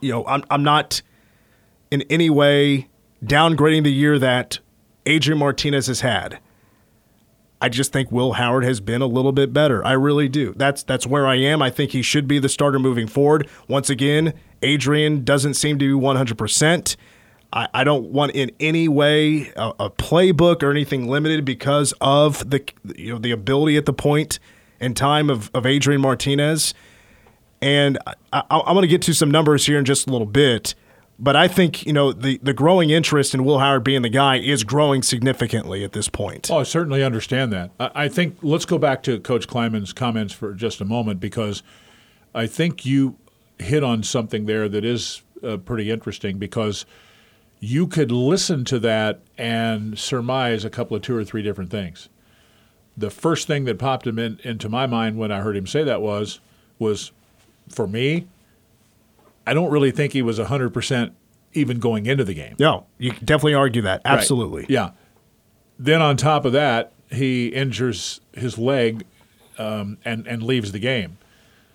you 0.00 0.12
know, 0.12 0.26
I'm, 0.26 0.44
I'm 0.50 0.62
not 0.62 1.02
in 1.90 2.02
any 2.02 2.30
way 2.30 2.88
downgrading 3.24 3.84
the 3.84 3.92
year 3.92 4.18
that 4.18 4.58
Adrian 5.06 5.38
Martinez 5.38 5.86
has 5.86 6.00
had. 6.00 6.38
I 7.60 7.68
just 7.68 7.92
think 7.92 8.10
Will 8.10 8.32
Howard 8.32 8.64
has 8.64 8.80
been 8.80 9.02
a 9.02 9.06
little 9.06 9.30
bit 9.30 9.52
better. 9.52 9.84
I 9.84 9.92
really 9.92 10.28
do. 10.28 10.52
That's 10.56 10.82
that's 10.82 11.06
where 11.06 11.28
I 11.28 11.36
am. 11.36 11.62
I 11.62 11.70
think 11.70 11.92
he 11.92 12.02
should 12.02 12.26
be 12.26 12.40
the 12.40 12.48
starter 12.48 12.80
moving 12.80 13.06
forward. 13.06 13.48
Once 13.68 13.88
again, 13.88 14.34
Adrian 14.62 15.22
doesn't 15.22 15.54
seem 15.54 15.78
to 15.78 16.00
be 16.00 16.06
100%. 16.06 16.96
I, 17.52 17.68
I 17.74 17.84
don't 17.84 18.06
want 18.06 18.32
in 18.32 18.50
any 18.60 18.88
way 18.88 19.52
a, 19.56 19.72
a, 19.80 19.90
playbook 19.90 20.62
or 20.62 20.70
anything 20.70 21.06
limited 21.08 21.44
because 21.44 21.92
of 22.00 22.48
the 22.48 22.64
you 22.96 23.12
know 23.12 23.18
the 23.18 23.30
ability 23.30 23.76
at 23.76 23.86
the 23.86 23.92
point 23.92 24.38
and 24.80 24.96
time 24.96 25.30
of, 25.30 25.50
of 25.54 25.66
Adrian 25.66 26.00
Martinez. 26.00 26.74
And 27.60 27.98
I, 28.32 28.42
I'm 28.50 28.74
going 28.74 28.82
to 28.82 28.88
get 28.88 29.02
to 29.02 29.14
some 29.14 29.30
numbers 29.30 29.66
here 29.66 29.78
in 29.78 29.84
just 29.84 30.08
a 30.08 30.10
little 30.10 30.26
bit. 30.26 30.74
But 31.18 31.36
I 31.36 31.46
think 31.46 31.86
you 31.86 31.92
know 31.92 32.12
the 32.12 32.38
the 32.42 32.54
growing 32.54 32.90
interest 32.90 33.34
in 33.34 33.44
Will 33.44 33.58
Howard 33.58 33.84
being 33.84 34.02
the 34.02 34.08
guy 34.08 34.38
is 34.38 34.64
growing 34.64 35.02
significantly 35.02 35.84
at 35.84 35.92
this 35.92 36.08
point. 36.08 36.50
Oh, 36.50 36.58
I 36.58 36.62
certainly 36.64 37.04
understand 37.04 37.52
that. 37.52 37.70
I, 37.78 38.08
think 38.08 38.38
let's 38.42 38.64
go 38.64 38.78
back 38.78 39.02
to 39.04 39.20
Coach 39.20 39.46
Klieman's 39.46 39.92
comments 39.92 40.32
for 40.32 40.54
just 40.54 40.80
a 40.80 40.84
moment 40.84 41.20
because 41.20 41.62
I 42.34 42.46
think 42.46 42.84
you 42.84 43.16
hit 43.58 43.84
on 43.84 44.02
something 44.02 44.46
there 44.46 44.68
that 44.68 44.84
is 44.84 45.22
uh, 45.44 45.58
pretty 45.58 45.90
interesting 45.90 46.38
because 46.38 46.86
you 47.64 47.86
could 47.86 48.10
listen 48.10 48.64
to 48.64 48.78
that 48.80 49.20
and 49.38 49.96
surmise 49.96 50.64
a 50.64 50.70
couple 50.70 50.96
of 50.96 51.02
two 51.02 51.16
or 51.16 51.22
three 51.22 51.42
different 51.42 51.70
things. 51.70 52.08
The 52.96 53.08
first 53.08 53.46
thing 53.46 53.66
that 53.66 53.78
popped 53.78 54.04
him 54.04 54.18
in, 54.18 54.40
into 54.42 54.68
my 54.68 54.88
mind 54.88 55.16
when 55.16 55.30
I 55.30 55.40
heard 55.40 55.56
him 55.56 55.68
say 55.68 55.84
that 55.84 56.02
was 56.02 56.40
was 56.80 57.12
for 57.68 57.86
me 57.86 58.26
I 59.46 59.54
don't 59.54 59.70
really 59.70 59.92
think 59.92 60.12
he 60.12 60.22
was 60.22 60.38
100% 60.38 61.12
even 61.52 61.78
going 61.78 62.06
into 62.06 62.24
the 62.24 62.34
game. 62.34 62.56
No, 62.58 62.86
you 62.98 63.12
can 63.12 63.24
definitely 63.24 63.54
argue 63.54 63.82
that. 63.82 64.02
Absolutely. 64.04 64.62
Right. 64.62 64.70
Yeah. 64.70 64.90
Then 65.78 66.02
on 66.02 66.16
top 66.16 66.44
of 66.44 66.52
that, 66.52 66.92
he 67.10 67.48
injures 67.48 68.20
his 68.32 68.56
leg 68.58 69.04
um, 69.58 69.98
and, 70.04 70.26
and 70.26 70.42
leaves 70.42 70.72
the 70.72 70.78
game. 70.78 71.18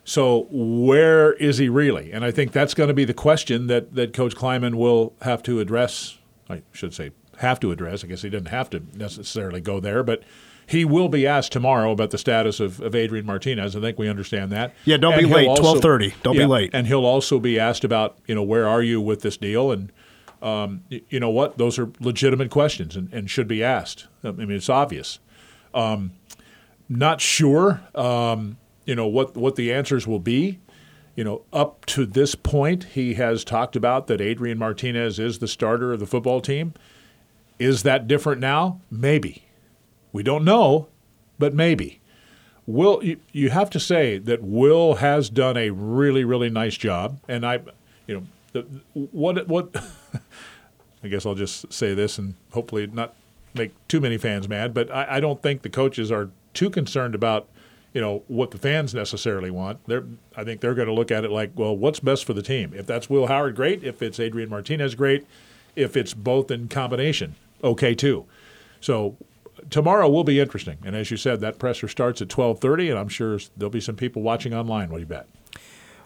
So 0.08 0.48
where 0.50 1.34
is 1.34 1.58
he 1.58 1.70
really? 1.70 2.12
And 2.12 2.24
I 2.24 2.32
think 2.32 2.52
that's 2.52 2.74
going 2.74 2.88
to 2.88 2.94
be 2.94 3.06
the 3.06 3.14
question 3.14 3.68
that, 3.68 3.94
that 3.96 4.14
Coach 4.14 4.36
Klieman 4.36 4.76
will 4.76 5.14
have 5.22 5.44
to 5.44 5.60
address. 5.60 6.18
I 6.50 6.62
should 6.72 6.94
say 6.94 7.12
have 7.40 7.60
to 7.60 7.72
address. 7.72 8.04
I 8.04 8.08
guess 8.08 8.22
he 8.22 8.30
didn't 8.30 8.50
have 8.50 8.70
to 8.72 8.84
necessarily 8.96 9.62
go 9.62 9.80
there, 9.80 10.04
but– 10.04 10.24
he 10.68 10.84
will 10.84 11.08
be 11.08 11.26
asked 11.26 11.54
tomorrow 11.54 11.92
about 11.92 12.12
the 12.12 12.18
status 12.18 12.60
of, 12.60 12.82
of 12.82 12.94
Adrian 12.94 13.26
Martinez. 13.26 13.74
I 13.76 13.80
think 13.80 13.98
we 13.98 14.10
understand 14.10 14.52
that. 14.52 14.74
Yeah, 14.84 14.98
don't 14.98 15.14
and 15.14 15.26
be 15.26 15.34
late. 15.34 15.58
Twelve 15.58 15.80
thirty. 15.80 16.14
Don't 16.24 16.36
yeah, 16.36 16.42
be 16.42 16.46
late. 16.46 16.72
And 16.74 16.86
he'll 16.86 17.06
also 17.06 17.40
be 17.40 17.58
asked 17.58 17.86
about 17.86 18.18
you 18.28 18.36
know 18.36 18.44
where 18.44 18.68
are 18.68 18.84
you 18.84 19.02
with 19.02 19.22
this 19.22 19.38
deal 19.38 19.72
and. 19.72 19.92
Um, 20.40 20.84
you 20.90 21.20
know 21.20 21.32
what? 21.32 21.58
Those 21.58 21.80
are 21.80 21.92
legitimate 22.00 22.52
questions 22.52 22.96
and, 22.96 23.12
and 23.12 23.28
should 23.28 23.48
be 23.48 23.64
asked. 23.64 24.06
I 24.24 24.30
mean, 24.34 24.52
it's 24.52 24.70
obvious. 24.70 25.18
Um, 25.74 26.12
not 26.88 27.22
sure, 27.22 27.82
um, 27.96 28.58
you 28.88 28.96
know, 28.96 29.06
what 29.06 29.38
what 29.38 29.56
the 29.56 29.72
answers 29.72 30.08
will 30.08 30.20
be. 30.20 30.60
You 31.16 31.24
know, 31.24 31.42
up 31.52 31.86
to 31.88 32.06
this 32.06 32.36
point, 32.36 32.86
he 32.86 33.16
has 33.16 33.44
talked 33.44 33.76
about 33.76 34.08
that 34.08 34.22
Adrian 34.22 34.58
Martinez 34.58 35.20
is 35.20 35.40
the 35.40 35.48
starter 35.48 35.94
of 35.94 36.00
the 36.00 36.06
football 36.08 36.42
team. 36.42 36.74
Is 37.60 37.84
that 37.84 38.08
different 38.08 38.40
now? 38.40 38.82
Maybe. 38.90 39.44
We 40.12 40.24
don't 40.24 40.46
know, 40.46 40.88
but 41.38 41.54
maybe. 41.54 42.02
Will 42.66 43.04
you, 43.04 43.20
you 43.32 43.50
have 43.50 43.70
to 43.72 43.80
say 43.80 44.20
that 44.20 44.44
Will 44.44 44.96
has 44.96 45.30
done 45.30 45.58
a 45.58 45.70
really 45.72 46.24
really 46.24 46.50
nice 46.50 46.78
job, 46.78 47.20
and 47.28 47.46
I, 47.46 47.60
you 48.08 48.16
know, 48.16 48.24
the, 48.54 48.62
what 49.12 49.48
what. 49.48 49.76
I 51.04 51.10
guess 51.10 51.28
I'll 51.28 51.36
just 51.36 51.72
say 51.72 51.94
this 51.94 52.18
and 52.18 52.34
hopefully 52.52 52.88
not 52.88 53.14
make 53.54 53.72
too 53.88 54.02
many 54.02 54.18
fans 54.18 54.50
mad, 54.50 54.74
but 54.74 54.90
I, 54.92 55.18
I 55.18 55.20
don't 55.20 55.42
think 55.42 55.62
the 55.62 55.70
coaches 55.70 56.12
are 56.12 56.32
too 56.54 56.72
concerned 56.72 57.14
about 57.14 57.48
you 57.98 58.02
know 58.02 58.22
what 58.28 58.52
the 58.52 58.60
fans 58.60 58.94
necessarily 58.94 59.50
want. 59.50 59.80
They're, 59.88 60.04
I 60.36 60.44
think 60.44 60.62
they're 60.62 60.76
going 60.76 60.88
to 60.88 60.94
look 60.94 61.10
at 61.10 61.26
it 61.26 61.32
like, 61.32 61.54
well, 61.56 61.76
what's 61.76 62.00
best 62.00 62.26
for 62.26 62.34
the 62.34 62.44
team? 62.44 62.72
If 62.76 62.86
that's 62.86 63.10
Will 63.10 63.26
Howard, 63.26 63.56
great. 63.56 63.84
If 63.84 64.04
it's 64.04 64.20
Adrian 64.20 64.52
Martinez, 64.52 64.94
great. 64.94 65.26
If 65.76 65.98
it's 65.98 66.14
both 66.14 66.52
in 66.52 66.68
combination, 66.68 67.34
okay 67.64 67.96
too. 67.96 68.28
So 68.82 69.18
tomorrow 69.72 70.08
will 70.08 70.24
be 70.24 70.40
interesting. 70.40 70.78
And 70.86 70.96
as 70.96 71.10
you 71.10 71.18
said, 71.18 71.40
that 71.40 71.58
presser 71.58 71.88
starts 71.88 72.22
at 72.22 72.30
twelve 72.30 72.60
thirty, 72.60 72.88
and 72.92 73.00
I'm 73.00 73.10
sure 73.10 73.40
there'll 73.58 73.72
be 73.72 73.82
some 73.82 73.96
people 73.96 74.22
watching 74.22 74.54
online. 74.54 74.90
What 74.92 74.98
do 74.98 75.02
you 75.02 75.08
bet? 75.08 75.28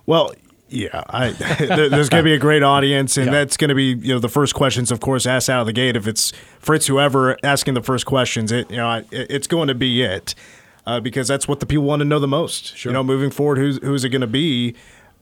Well, 0.06 0.32
yeah, 0.70 1.04
I, 1.10 1.32
there's 1.60 2.08
going 2.08 2.24
to 2.24 2.24
be 2.24 2.36
a 2.36 2.40
great 2.40 2.64
audience, 2.64 3.18
and 3.18 3.26
yeah. 3.26 3.34
that's 3.34 3.58
going 3.58 3.68
to 3.68 3.76
be 3.76 3.96
you 4.08 4.14
know 4.14 4.20
the 4.20 4.30
first 4.30 4.54
questions, 4.54 4.92
of 4.92 5.02
course, 5.02 5.26
asked 5.26 5.50
out 5.50 5.60
of 5.60 5.66
the 5.66 5.74
gate. 5.74 5.98
If 5.98 6.08
it's 6.08 6.32
Fritz, 6.60 6.88
whoever 6.88 7.38
asking 7.44 7.74
the 7.74 7.84
first 7.84 8.06
questions, 8.06 8.54
it 8.54 8.72
you 8.72 8.78
know 8.78 8.94
it, 8.94 9.08
it's 9.12 9.48
going 9.48 9.68
to 9.68 9.76
be 9.76 10.04
it 10.04 10.36
uh, 10.86 11.00
because 11.00 11.28
that's 11.28 11.48
what 11.48 11.60
the 11.60 11.66
people 11.66 11.86
want 11.86 12.00
to 12.02 12.06
know 12.06 12.20
the 12.20 12.28
most. 12.28 12.76
Sure. 12.76 12.92
You 12.92 12.94
know, 12.94 13.04
moving 13.04 13.32
forward, 13.32 13.58
who's 13.58 13.78
who's 13.84 14.04
it 14.04 14.10
going 14.10 14.22
to 14.22 14.28
be? 14.28 14.76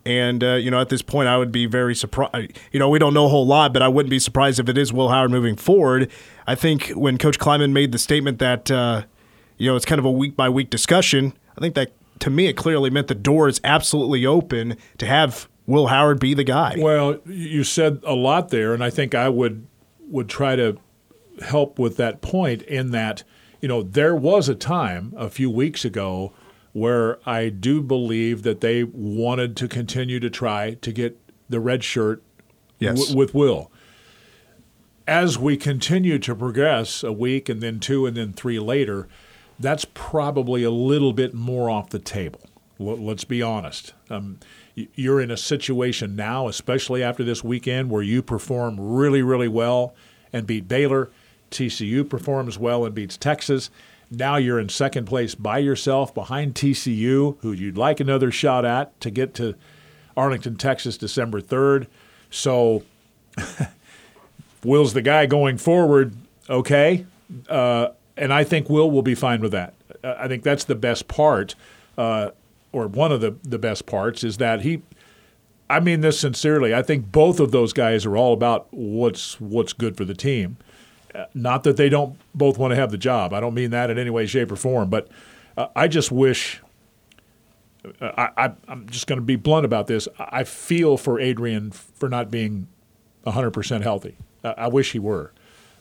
And 0.06 0.44
uh, 0.44 0.54
you 0.54 0.72
know, 0.72 0.80
at 0.80 0.90
this 0.90 1.02
point, 1.02 1.28
I 1.28 1.38
would 1.38 1.52
be 1.52 1.66
very 1.66 1.94
surprised. 1.94 2.58
You 2.72 2.80
know, 2.80 2.90
we 2.90 3.00
don't 3.00 3.14
know 3.14 3.26
a 3.26 3.30
whole 3.30 3.46
lot, 3.46 3.74
but 3.74 3.82
I 3.82 3.88
wouldn't 3.88 4.10
be 4.10 4.20
surprised 4.20 4.60
if 4.60 4.70
it 4.70 4.78
is 4.78 4.94
Will 4.94 5.10
Howard 5.10 5.32
moving 5.32 5.56
forward. 5.56 6.10
I 6.48 6.56
think 6.56 6.90
when 6.90 7.18
Coach 7.18 7.38
Klieman 7.38 7.72
made 7.72 7.92
the 7.92 8.00
statement 8.00 8.40
that 8.40 8.72
uh, 8.72 9.04
you 9.58 9.70
know 9.70 9.76
it's 9.76 9.86
kind 9.86 10.00
of 10.00 10.06
a 10.06 10.12
week 10.12 10.36
by 10.36 10.50
week 10.50 10.70
discussion, 10.70 11.34
I 11.58 11.62
think 11.62 11.76
that 11.76 11.92
to 12.20 12.30
me 12.30 12.48
it 12.48 12.54
clearly 12.54 12.90
meant 12.90 13.08
the 13.08 13.16
door 13.16 13.48
is 13.48 13.60
absolutely 13.64 14.26
open 14.26 14.78
to 14.98 15.06
have 15.06 15.50
Will 15.66 15.88
Howard 15.88 16.20
be 16.20 16.34
the 16.34 16.44
guy. 16.44 16.76
Well, 16.78 17.20
you 17.26 17.64
said 17.64 18.00
a 18.04 18.16
lot 18.16 18.50
there, 18.50 18.74
and 18.74 18.84
I 18.84 18.90
think 18.90 19.14
I 19.14 19.30
would 19.30 19.68
would 20.08 20.30
try 20.30 20.56
to 20.56 20.78
help 21.42 21.78
with 21.78 21.98
that 21.98 22.22
point 22.22 22.62
in 22.64 22.92
that 22.92 23.24
you 23.62 23.68
know, 23.68 23.82
there 23.84 24.16
was 24.16 24.50
a 24.50 24.56
time 24.56 25.14
a 25.18 25.30
few 25.30 25.50
weeks 25.50 25.84
ago 25.84 26.34
where 26.72 27.20
I 27.28 27.50
do 27.50 27.82
believe 27.82 28.44
that 28.44 28.62
they 28.62 28.84
wanted 28.84 29.58
to 29.58 29.68
continue 29.68 30.20
to 30.20 30.30
try 30.30 30.76
to 30.76 30.92
get 30.92 31.20
the 31.50 31.60
red 31.60 31.84
shirt 31.84 32.24
yes. 32.78 33.00
w- 33.00 33.18
with 33.18 33.34
Will. 33.34 33.72
As 35.08 35.38
we 35.40 35.58
continue 35.58 36.20
to 36.20 36.36
progress 36.36 37.04
a 37.04 37.12
week 37.12 37.50
and 37.50 37.62
then 37.62 37.80
two 37.80 38.06
and 38.06 38.16
then 38.16 38.32
three 38.34 38.60
later, 38.60 39.08
that's 39.60 39.86
probably 39.94 40.64
a 40.64 40.72
little 40.72 41.12
bit 41.12 41.34
more 41.34 41.70
off 41.70 41.90
the 41.90 42.00
table. 42.00 42.42
Let's 42.78 43.26
be 43.26 43.42
honest. 43.42 43.94
Um, 44.10 44.40
you're 44.96 45.20
in 45.20 45.32
a 45.32 45.36
situation 45.36 46.16
now, 46.16 46.48
especially 46.48 47.04
after 47.04 47.26
this 47.26 47.44
weekend, 47.44 47.90
where 47.90 48.04
you 48.04 48.22
perform 48.22 48.80
really, 48.80 49.22
really 49.22 49.50
well 49.50 49.94
and 50.32 50.48
beat 50.48 50.68
Baylor 50.68 51.10
TCU 51.52 52.08
performs 52.08 52.58
well 52.58 52.86
and 52.86 52.96
beats 52.96 53.18
Texas. 53.18 53.70
Now 54.12 54.38
you're 54.38 54.60
in 54.60 54.70
second 54.70 55.06
place 55.06 55.36
by 55.36 55.60
yourself 55.60 56.14
behind 56.14 56.56
TCU, 56.56 57.38
who 57.42 57.52
you'd 57.52 57.78
like 57.78 58.00
another 58.00 58.32
shot 58.32 58.66
at 58.66 59.00
to 59.02 59.12
get 59.12 59.34
to 59.36 59.56
Arlington, 60.18 60.56
Texas, 60.56 60.98
December 60.98 61.42
3rd. 61.42 61.88
So, 62.32 62.84
Will's 64.64 64.94
the 64.94 65.02
guy 65.02 65.26
going 65.28 65.58
forward, 65.58 66.16
okay? 66.50 67.06
Uh, 67.48 67.90
and 68.18 68.34
I 68.34 68.44
think 68.44 68.70
Will 68.70 68.90
will 68.92 69.02
be 69.02 69.16
fine 69.16 69.42
with 69.42 69.52
that. 69.52 69.74
I 70.04 70.28
think 70.28 70.44
that's 70.44 70.64
the 70.64 70.76
best 70.76 71.08
part, 71.08 71.56
uh, 71.98 72.32
or 72.72 72.88
one 72.88 73.12
of 73.12 73.22
the, 73.22 73.36
the 73.44 73.60
best 73.60 73.86
parts, 73.86 74.24
is 74.24 74.38
that 74.38 74.62
he. 74.62 74.82
I 75.72 75.80
mean 75.80 76.02
this 76.02 76.20
sincerely. 76.20 76.74
I 76.74 76.82
think 76.82 77.12
both 77.12 77.40
of 77.40 77.52
those 77.52 77.74
guys 77.74 78.04
are 78.04 78.18
all 78.18 78.34
about 78.34 78.68
what's 78.72 79.40
what's 79.40 79.72
good 79.72 79.96
for 79.96 80.04
the 80.04 80.16
team. 80.16 80.58
Not 81.34 81.64
that 81.64 81.78
they 81.78 81.90
don't 81.90 82.18
both 82.36 82.58
want 82.58 82.72
to 82.72 82.76
have 82.76 82.92
the 82.92 82.98
job. 82.98 83.34
I 83.34 83.40
don't 83.40 83.54
mean 83.54 83.72
that 83.72 83.90
in 83.90 83.98
any 83.98 84.10
way, 84.10 84.26
shape, 84.26 84.52
or 84.52 84.56
form. 84.56 84.90
But 84.90 85.08
uh, 85.58 85.68
I 85.76 85.88
just 85.88 86.12
wish. 86.12 86.62
Uh, 88.02 88.28
I, 88.38 88.52
am 88.68 88.88
just 88.90 89.08
going 89.08 89.20
to 89.20 89.26
be 89.26 89.38
blunt 89.38 89.66
about 89.66 89.88
this. 89.88 90.08
I 90.20 90.44
feel 90.44 90.98
for 90.98 91.20
Adrian 91.20 91.72
for 91.72 92.10
not 92.10 92.30
being 92.30 92.68
100% 93.26 93.82
healthy. 93.84 94.18
I 94.44 94.68
wish 94.68 94.92
he 94.92 95.00
were. 95.00 95.32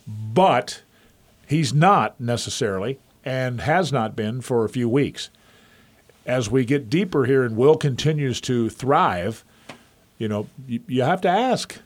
But 0.06 0.82
he's 1.46 1.74
not 1.74 2.20
necessarily 2.20 2.98
and 3.24 3.60
has 3.60 3.92
not 3.92 4.14
been 4.14 4.40
for 4.40 4.64
a 4.64 4.68
few 4.68 4.88
weeks. 4.88 5.30
As 6.24 6.50
we 6.50 6.64
get 6.64 6.88
deeper 6.88 7.24
here 7.24 7.42
and 7.42 7.56
Will 7.56 7.76
continues 7.76 8.40
to 8.42 8.68
thrive, 8.70 9.44
you 10.18 10.28
know, 10.28 10.46
you, 10.66 10.80
you 10.86 11.02
have 11.02 11.20
to 11.22 11.28
ask 11.28 11.80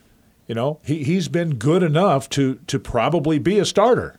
you 0.47 0.55
know, 0.55 0.79
he, 0.83 1.03
he's 1.03 1.27
been 1.27 1.55
good 1.55 1.83
enough 1.83 2.29
to 2.29 2.55
to 2.67 2.79
probably 2.79 3.39
be 3.39 3.59
a 3.59 3.65
starter. 3.65 4.17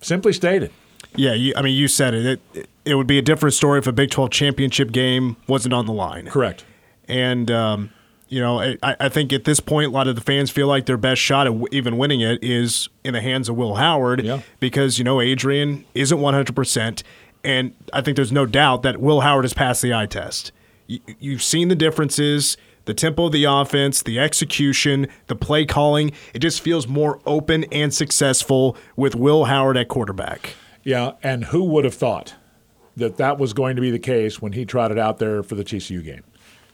Simply 0.00 0.32
stated. 0.32 0.72
Yeah, 1.14 1.34
you, 1.34 1.52
I 1.56 1.62
mean, 1.62 1.76
you 1.76 1.88
said 1.88 2.14
it. 2.14 2.40
it. 2.54 2.68
It 2.84 2.96
would 2.96 3.06
be 3.06 3.18
a 3.18 3.22
different 3.22 3.54
story 3.54 3.78
if 3.78 3.86
a 3.86 3.92
Big 3.92 4.10
12 4.10 4.30
championship 4.30 4.90
game 4.90 5.36
wasn't 5.46 5.72
on 5.72 5.86
the 5.86 5.92
line. 5.92 6.26
Correct. 6.26 6.64
And, 7.06 7.48
um, 7.48 7.92
you 8.28 8.40
know, 8.40 8.60
I, 8.60 8.76
I, 8.82 9.08
think 9.08 9.32
at 9.32 9.44
this 9.44 9.60
point, 9.60 9.88
a 9.88 9.90
lot 9.90 10.08
of 10.08 10.16
the 10.16 10.20
fans 10.20 10.50
feel 10.50 10.66
like 10.66 10.86
their 10.86 10.96
best 10.96 11.20
shot 11.20 11.46
at 11.46 11.54
even 11.70 11.96
winning 11.96 12.22
it 12.22 12.42
is 12.42 12.88
in 13.04 13.12
the 13.14 13.20
hands 13.20 13.48
of 13.48 13.56
Will 13.56 13.76
Howard 13.76 14.24
yeah. 14.24 14.40
because, 14.58 14.98
you 14.98 15.04
know, 15.04 15.20
Adrian 15.20 15.84
isn't 15.94 16.18
100%. 16.18 17.02
And 17.44 17.74
I 17.92 18.00
think 18.00 18.16
there's 18.16 18.32
no 18.32 18.46
doubt 18.46 18.82
that 18.82 19.00
Will 19.00 19.20
Howard 19.20 19.44
has 19.44 19.52
passed 19.52 19.82
the 19.82 19.94
eye 19.94 20.06
test. 20.06 20.50
You, 20.88 20.98
you've 21.20 21.42
seen 21.42 21.68
the 21.68 21.76
differences 21.76 22.56
the 22.84 22.94
tempo 22.94 23.26
of 23.26 23.32
the 23.32 23.44
offense, 23.44 24.02
the 24.02 24.18
execution, 24.18 25.06
the 25.26 25.36
play 25.36 25.64
calling. 25.64 26.12
It 26.34 26.40
just 26.40 26.60
feels 26.60 26.88
more 26.88 27.20
open 27.26 27.64
and 27.72 27.92
successful 27.92 28.76
with 28.96 29.14
Will 29.14 29.44
Howard 29.44 29.76
at 29.76 29.88
quarterback. 29.88 30.54
Yeah, 30.82 31.12
and 31.22 31.46
who 31.46 31.64
would 31.64 31.84
have 31.84 31.94
thought 31.94 32.34
that 32.96 33.16
that 33.16 33.38
was 33.38 33.52
going 33.52 33.76
to 33.76 33.82
be 33.82 33.90
the 33.90 33.98
case 33.98 34.42
when 34.42 34.52
he 34.52 34.64
trotted 34.64 34.98
out 34.98 35.18
there 35.18 35.42
for 35.42 35.54
the 35.54 35.64
TCU 35.64 36.04
game? 36.04 36.24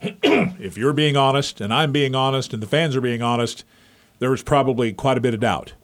if 0.60 0.78
you're 0.78 0.92
being 0.92 1.16
honest, 1.16 1.60
and 1.60 1.74
I'm 1.74 1.92
being 1.92 2.14
honest, 2.14 2.54
and 2.54 2.62
the 2.62 2.66
fans 2.66 2.96
are 2.96 3.00
being 3.00 3.22
honest, 3.22 3.64
there 4.18 4.30
was 4.30 4.42
probably 4.42 4.92
quite 4.92 5.18
a 5.18 5.20
bit 5.20 5.34
of 5.34 5.40
doubt. 5.40 5.74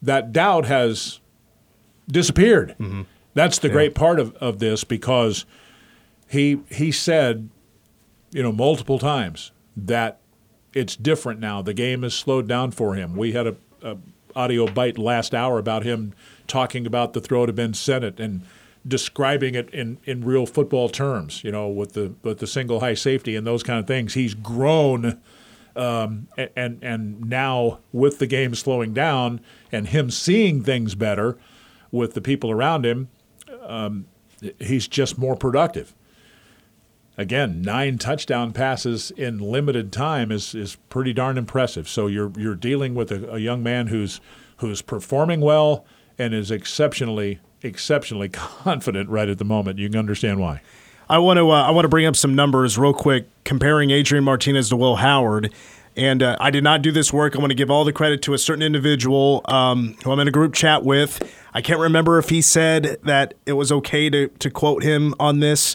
That 0.00 0.32
doubt 0.32 0.66
has 0.66 1.20
disappeared. 2.08 2.74
Mm-hmm. 2.78 3.02
That's 3.34 3.58
the 3.58 3.68
yeah. 3.68 3.74
great 3.74 3.94
part 3.94 4.18
of, 4.18 4.34
of 4.36 4.58
this 4.58 4.84
because 4.84 5.44
he 6.28 6.60
he 6.70 6.90
said, 6.92 7.50
you 8.30 8.42
know, 8.42 8.52
multiple 8.52 8.98
times 8.98 9.52
that 9.86 10.20
it's 10.74 10.96
different 10.96 11.40
now. 11.40 11.62
The 11.62 11.74
game 11.74 12.02
has 12.02 12.14
slowed 12.14 12.48
down 12.48 12.70
for 12.72 12.94
him. 12.94 13.14
We 13.16 13.32
had 13.32 13.46
a, 13.46 13.56
a 13.82 13.96
audio 14.34 14.66
bite 14.66 14.98
last 14.98 15.34
hour 15.34 15.58
about 15.58 15.84
him 15.84 16.14
talking 16.46 16.86
about 16.86 17.12
the 17.12 17.20
throw 17.20 17.46
to 17.46 17.52
Ben 17.52 17.74
Sinnott 17.74 18.20
and 18.20 18.42
describing 18.86 19.54
it 19.54 19.68
in, 19.70 19.98
in 20.04 20.24
real 20.24 20.46
football 20.46 20.88
terms, 20.88 21.42
you 21.44 21.50
know, 21.50 21.68
with 21.68 21.92
the 21.92 22.14
with 22.22 22.38
the 22.38 22.46
single 22.46 22.80
high 22.80 22.94
safety 22.94 23.36
and 23.36 23.46
those 23.46 23.62
kind 23.62 23.78
of 23.78 23.86
things. 23.86 24.14
He's 24.14 24.34
grown, 24.34 25.20
um, 25.76 26.28
and 26.56 26.78
and 26.82 27.28
now 27.28 27.80
with 27.92 28.18
the 28.18 28.26
game 28.26 28.54
slowing 28.54 28.94
down 28.94 29.40
and 29.72 29.88
him 29.88 30.10
seeing 30.10 30.62
things 30.62 30.94
better 30.94 31.36
with 31.90 32.14
the 32.14 32.20
people 32.20 32.50
around 32.50 32.84
him, 32.84 33.08
um, 33.62 34.06
he's 34.58 34.86
just 34.86 35.18
more 35.18 35.36
productive 35.36 35.94
again, 37.18 37.60
nine 37.60 37.98
touchdown 37.98 38.52
passes 38.52 39.10
in 39.10 39.38
limited 39.38 39.92
time 39.92 40.32
is 40.32 40.54
is 40.54 40.76
pretty 40.88 41.12
darn 41.12 41.36
impressive. 41.36 41.88
So 41.88 42.06
you're 42.06 42.32
you're 42.38 42.54
dealing 42.54 42.94
with 42.94 43.12
a, 43.12 43.34
a 43.34 43.38
young 43.38 43.62
man 43.62 43.88
who's 43.88 44.20
who's 44.58 44.80
performing 44.80 45.40
well 45.40 45.84
and 46.18 46.32
is 46.32 46.50
exceptionally 46.50 47.40
exceptionally 47.62 48.28
confident 48.32 49.10
right 49.10 49.28
at 49.28 49.36
the 49.38 49.44
moment. 49.44 49.78
You 49.78 49.90
can 49.90 49.98
understand 49.98 50.40
why. 50.40 50.62
I 51.10 51.18
want 51.18 51.38
to 51.38 51.50
uh, 51.50 51.62
I 51.62 51.70
want 51.72 51.84
to 51.84 51.90
bring 51.90 52.06
up 52.06 52.16
some 52.16 52.34
numbers 52.34 52.78
real 52.78 52.94
quick 52.94 53.28
comparing 53.44 53.90
Adrian 53.90 54.24
Martinez 54.24 54.70
to 54.70 54.76
Will 54.76 54.96
Howard. 54.96 55.52
And 55.96 56.22
uh, 56.22 56.36
I 56.38 56.52
did 56.52 56.62
not 56.62 56.82
do 56.82 56.92
this 56.92 57.12
work. 57.12 57.34
I 57.34 57.40
want 57.40 57.50
to 57.50 57.56
give 57.56 57.72
all 57.72 57.84
the 57.84 57.92
credit 57.92 58.22
to 58.22 58.34
a 58.34 58.38
certain 58.38 58.62
individual 58.62 59.40
um, 59.46 59.96
who 60.04 60.12
I'm 60.12 60.20
in 60.20 60.28
a 60.28 60.30
group 60.30 60.54
chat 60.54 60.84
with. 60.84 61.20
I 61.52 61.60
can't 61.60 61.80
remember 61.80 62.18
if 62.18 62.28
he 62.28 62.40
said 62.40 62.98
that 63.02 63.34
it 63.46 63.54
was 63.54 63.72
okay 63.72 64.08
to, 64.08 64.28
to 64.28 64.48
quote 64.48 64.84
him 64.84 65.12
on 65.18 65.40
this, 65.40 65.74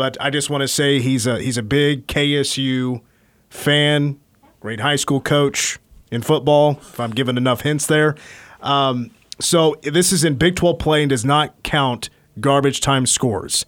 but 0.00 0.16
I 0.18 0.30
just 0.30 0.48
want 0.48 0.62
to 0.62 0.68
say 0.68 0.98
he's 0.98 1.26
a 1.26 1.38
he's 1.38 1.58
a 1.58 1.62
big 1.62 2.06
KSU 2.06 3.02
fan, 3.50 4.18
great 4.58 4.80
high 4.80 4.96
school 4.96 5.20
coach 5.20 5.78
in 6.10 6.22
football. 6.22 6.78
If 6.80 6.98
I'm 6.98 7.10
giving 7.10 7.36
enough 7.36 7.60
hints 7.60 7.86
there, 7.86 8.14
um, 8.62 9.10
so 9.40 9.76
this 9.82 10.10
is 10.10 10.24
in 10.24 10.36
Big 10.36 10.56
12 10.56 10.78
play 10.78 11.02
and 11.02 11.10
does 11.10 11.22
not 11.22 11.62
count 11.64 12.08
garbage 12.40 12.80
time 12.80 13.04
scores. 13.04 13.66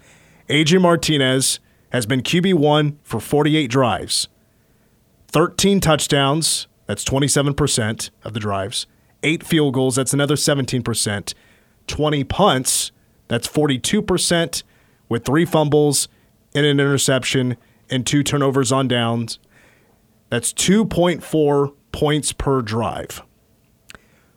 Adrian 0.49 0.81
Martinez 0.81 1.61
has 1.91 2.07
been 2.07 2.23
QB1 2.23 2.97
for 3.03 3.21
48 3.21 3.67
drives, 3.67 4.29
13 5.29 5.81
touchdowns, 5.81 6.67
that's 6.87 7.05
27% 7.05 8.09
of 8.25 8.33
the 8.33 8.41
drives, 8.41 8.87
8 9.23 9.45
field 9.45 9.75
goals, 9.75 9.97
that's 9.97 10.15
another 10.15 10.37
17%, 10.37 11.35
20 11.89 12.25
punts, 12.25 12.91
that's 13.29 13.47
42%, 13.47 14.63
with 15.11 15.27
3 15.27 15.45
fumbles 15.45 16.09
and 16.55 16.67
an 16.67 16.81
interception 16.81 17.57
and 17.91 18.07
2 18.07 18.23
turnovers 18.23 18.73
on 18.73 18.89
downs. 18.89 19.39
That's 20.31 20.53
2.4 20.53 21.75
points 21.93 22.33
per 22.33 22.63
drive. 22.63 23.23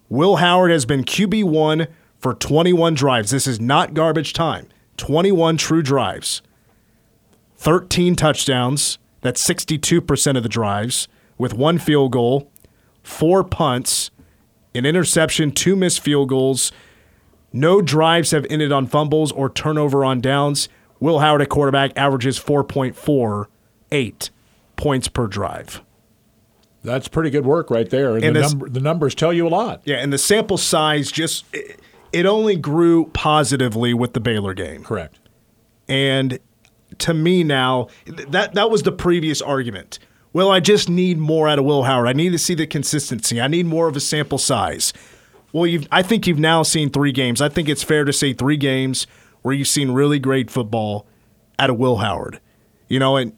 Will 0.10 0.38
Howard 0.38 0.72
has 0.72 0.86
been 0.86 1.04
QB1 1.04 1.88
for 2.20 2.34
21 2.34 2.94
drives. 2.94 3.32
This 3.32 3.48
is 3.48 3.60
not 3.60 3.94
garbage 3.94 4.34
time. 4.34 4.68
21 4.98 5.58
true 5.58 5.82
drives. 5.82 6.42
13 7.58 8.16
touchdowns. 8.16 8.98
That's 9.22 9.44
62% 9.48 10.38
of 10.38 10.44
the 10.44 10.50
drives, 10.50 11.08
with 11.38 11.54
one 11.54 11.80
field 11.80 12.12
goal, 12.12 12.52
four 13.02 13.44
punts, 13.44 14.12
an 14.76 14.86
interception, 14.86 15.52
two 15.52 15.76
missed 15.76 16.00
field 16.00 16.30
goals. 16.30 16.72
No 17.52 17.82
drives 17.82 18.32
have 18.32 18.46
ended 18.50 18.72
on 18.72 18.86
fumbles 18.86 19.32
or 19.32 19.50
turnover 19.50 20.06
on 20.06 20.22
downs. 20.22 20.70
Will 21.00 21.20
Howard 21.20 21.42
at 21.42 21.50
quarterback 21.50 21.92
averages 21.98 22.40
4.48 22.40 24.30
points 24.76 25.08
per 25.08 25.28
drive. 25.28 25.82
That's 26.84 27.08
pretty 27.08 27.30
good 27.32 27.46
work 27.46 27.70
right 27.72 27.90
there. 27.90 28.16
And, 28.16 28.24
And 28.24 28.36
the, 28.36 28.42
this- 28.42 28.52
number, 28.52 28.70
the 28.70 28.80
numbers 28.80 29.16
tell 29.16 29.34
you 29.34 29.48
a 29.48 29.50
lot. 29.50 29.82
Yeah, 29.86 29.96
and 29.98 30.14
the 30.14 30.18
sample 30.18 30.58
size 30.58 31.12
just 31.12 31.46
it, 31.54 31.80
it 32.14 32.26
only 32.26 32.56
grew 32.56 33.06
positively 33.08 33.94
with 33.94 34.14
the 34.14 34.20
Baylor 34.20 34.54
game. 34.54 34.84
Correct. 34.84 35.20
And 35.88 36.40
to 37.00 37.14
me 37.14 37.44
now, 37.44 37.88
that 38.06 38.54
that 38.54 38.70
was 38.70 38.84
the 38.84 38.92
previous 38.92 39.42
argument. 39.42 40.00
Well, 40.32 40.52
I 40.52 40.60
just 40.60 40.90
need 40.90 41.18
more 41.18 41.48
out 41.48 41.60
of 41.60 41.66
Will 41.66 41.84
Howard. 41.84 42.08
I 42.08 42.14
need 42.14 42.32
to 42.32 42.38
see 42.38 42.54
the 42.56 42.68
consistency. 42.68 43.40
I 43.42 43.48
need 43.48 43.66
more 43.66 43.88
of 43.88 43.96
a 43.96 44.00
sample 44.02 44.38
size. 44.38 44.92
Well, 45.54 45.66
you've, 45.66 45.88
I 45.92 46.02
think 46.04 46.28
you've 46.28 46.40
now 46.40 46.64
seen 46.64 46.90
three 46.90 47.14
games. 47.14 47.42
I 47.42 47.48
think 47.48 47.70
it's 47.70 47.84
fair 47.84 48.04
to 48.04 48.12
say 48.12 48.34
three 48.34 48.58
games 48.58 49.08
where 49.46 49.54
you've 49.54 49.68
seen 49.68 49.92
really 49.92 50.18
great 50.18 50.50
football 50.50 51.06
out 51.60 51.70
of 51.70 51.78
Will 51.78 51.98
Howard. 51.98 52.40
You 52.88 52.98
know, 52.98 53.16
and 53.16 53.32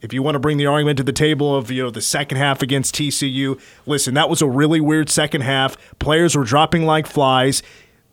if 0.00 0.10
you 0.14 0.22
want 0.22 0.34
to 0.34 0.38
bring 0.38 0.56
the 0.56 0.64
argument 0.64 0.96
to 0.96 1.02
the 1.02 1.12
table 1.12 1.54
of 1.54 1.70
you 1.70 1.82
know 1.82 1.90
the 1.90 2.00
second 2.00 2.38
half 2.38 2.62
against 2.62 2.94
TCU, 2.94 3.60
listen, 3.84 4.14
that 4.14 4.30
was 4.30 4.40
a 4.40 4.48
really 4.48 4.80
weird 4.80 5.10
second 5.10 5.42
half. 5.42 5.76
Players 5.98 6.34
were 6.34 6.44
dropping 6.44 6.86
like 6.86 7.06
flies. 7.06 7.62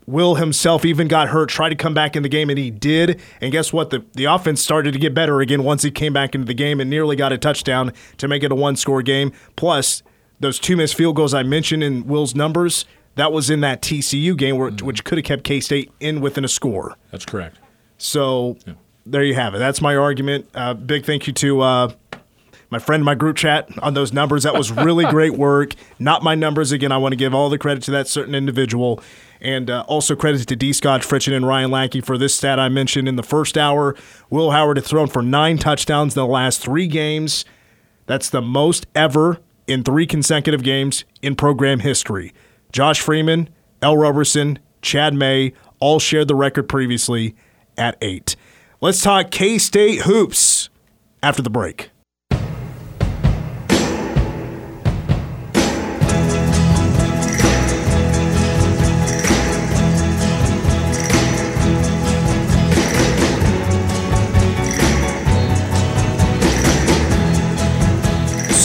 Will 0.04 0.34
himself 0.34 0.84
even 0.84 1.08
got 1.08 1.28
hurt, 1.28 1.48
tried 1.48 1.70
to 1.70 1.74
come 1.74 1.94
back 1.94 2.16
in 2.16 2.22
the 2.22 2.28
game, 2.28 2.50
and 2.50 2.58
he 2.58 2.70
did. 2.70 3.18
And 3.40 3.50
guess 3.50 3.72
what? 3.72 3.88
The, 3.88 4.04
the 4.12 4.26
offense 4.26 4.62
started 4.62 4.92
to 4.92 4.98
get 4.98 5.14
better 5.14 5.40
again 5.40 5.64
once 5.64 5.82
he 5.82 5.90
came 5.90 6.12
back 6.12 6.34
into 6.34 6.46
the 6.46 6.52
game 6.52 6.80
and 6.80 6.90
nearly 6.90 7.16
got 7.16 7.32
a 7.32 7.38
touchdown 7.38 7.94
to 8.18 8.28
make 8.28 8.42
it 8.42 8.52
a 8.52 8.54
one 8.54 8.76
score 8.76 9.00
game. 9.00 9.32
Plus, 9.56 10.02
those 10.38 10.58
two 10.58 10.76
missed 10.76 10.96
field 10.96 11.16
goals 11.16 11.32
I 11.32 11.44
mentioned 11.44 11.82
in 11.82 12.06
Will's 12.06 12.34
numbers, 12.34 12.84
that 13.18 13.32
was 13.32 13.50
in 13.50 13.60
that 13.60 13.82
TCU 13.82 14.36
game, 14.36 14.56
where, 14.56 14.70
which 14.70 15.02
could 15.02 15.18
have 15.18 15.24
kept 15.24 15.44
K 15.44 15.58
State 15.60 15.90
in 15.98 16.20
within 16.20 16.44
a 16.44 16.48
score. 16.48 16.96
That's 17.10 17.24
correct. 17.24 17.58
So 17.98 18.56
there 19.04 19.24
you 19.24 19.34
have 19.34 19.54
it. 19.54 19.58
That's 19.58 19.80
my 19.80 19.96
argument. 19.96 20.48
Uh, 20.54 20.74
big 20.74 21.04
thank 21.04 21.26
you 21.26 21.32
to 21.32 21.60
uh, 21.60 21.92
my 22.70 22.78
friend, 22.78 23.00
in 23.00 23.04
my 23.04 23.16
group 23.16 23.36
chat 23.36 23.68
on 23.82 23.94
those 23.94 24.12
numbers. 24.12 24.44
That 24.44 24.54
was 24.54 24.70
really 24.70 25.04
great 25.10 25.32
work. 25.32 25.74
Not 25.98 26.22
my 26.22 26.36
numbers 26.36 26.70
again. 26.70 26.92
I 26.92 26.98
want 26.98 27.12
to 27.12 27.16
give 27.16 27.34
all 27.34 27.50
the 27.50 27.58
credit 27.58 27.82
to 27.84 27.90
that 27.92 28.06
certain 28.06 28.36
individual. 28.36 29.00
And 29.40 29.68
uh, 29.68 29.84
also 29.88 30.14
credit 30.14 30.46
to 30.46 30.56
D. 30.56 30.72
Scott 30.72 31.02
Fritchen 31.02 31.34
and 31.34 31.46
Ryan 31.46 31.70
Lackey 31.70 32.00
for 32.00 32.18
this 32.18 32.34
stat 32.34 32.60
I 32.60 32.68
mentioned 32.68 33.08
in 33.08 33.16
the 33.16 33.22
first 33.22 33.58
hour. 33.58 33.96
Will 34.30 34.50
Howard 34.52 34.76
had 34.76 34.86
thrown 34.86 35.08
for 35.08 35.22
nine 35.22 35.58
touchdowns 35.58 36.16
in 36.16 36.20
the 36.20 36.26
last 36.26 36.60
three 36.60 36.86
games. 36.86 37.44
That's 38.06 38.30
the 38.30 38.42
most 38.42 38.86
ever 38.94 39.38
in 39.66 39.82
three 39.82 40.06
consecutive 40.06 40.62
games 40.62 41.04
in 41.20 41.36
program 41.36 41.80
history. 41.80 42.32
Josh 42.72 43.00
Freeman, 43.00 43.48
Ell 43.82 43.96
Roberson, 43.96 44.58
Chad 44.82 45.14
May 45.14 45.52
all 45.80 45.98
shared 45.98 46.28
the 46.28 46.34
record 46.34 46.68
previously 46.68 47.34
at 47.76 47.96
eight. 48.00 48.36
Let's 48.80 49.02
talk 49.02 49.30
K 49.30 49.58
State 49.58 50.02
hoops 50.02 50.68
after 51.22 51.42
the 51.42 51.50
break. 51.50 51.90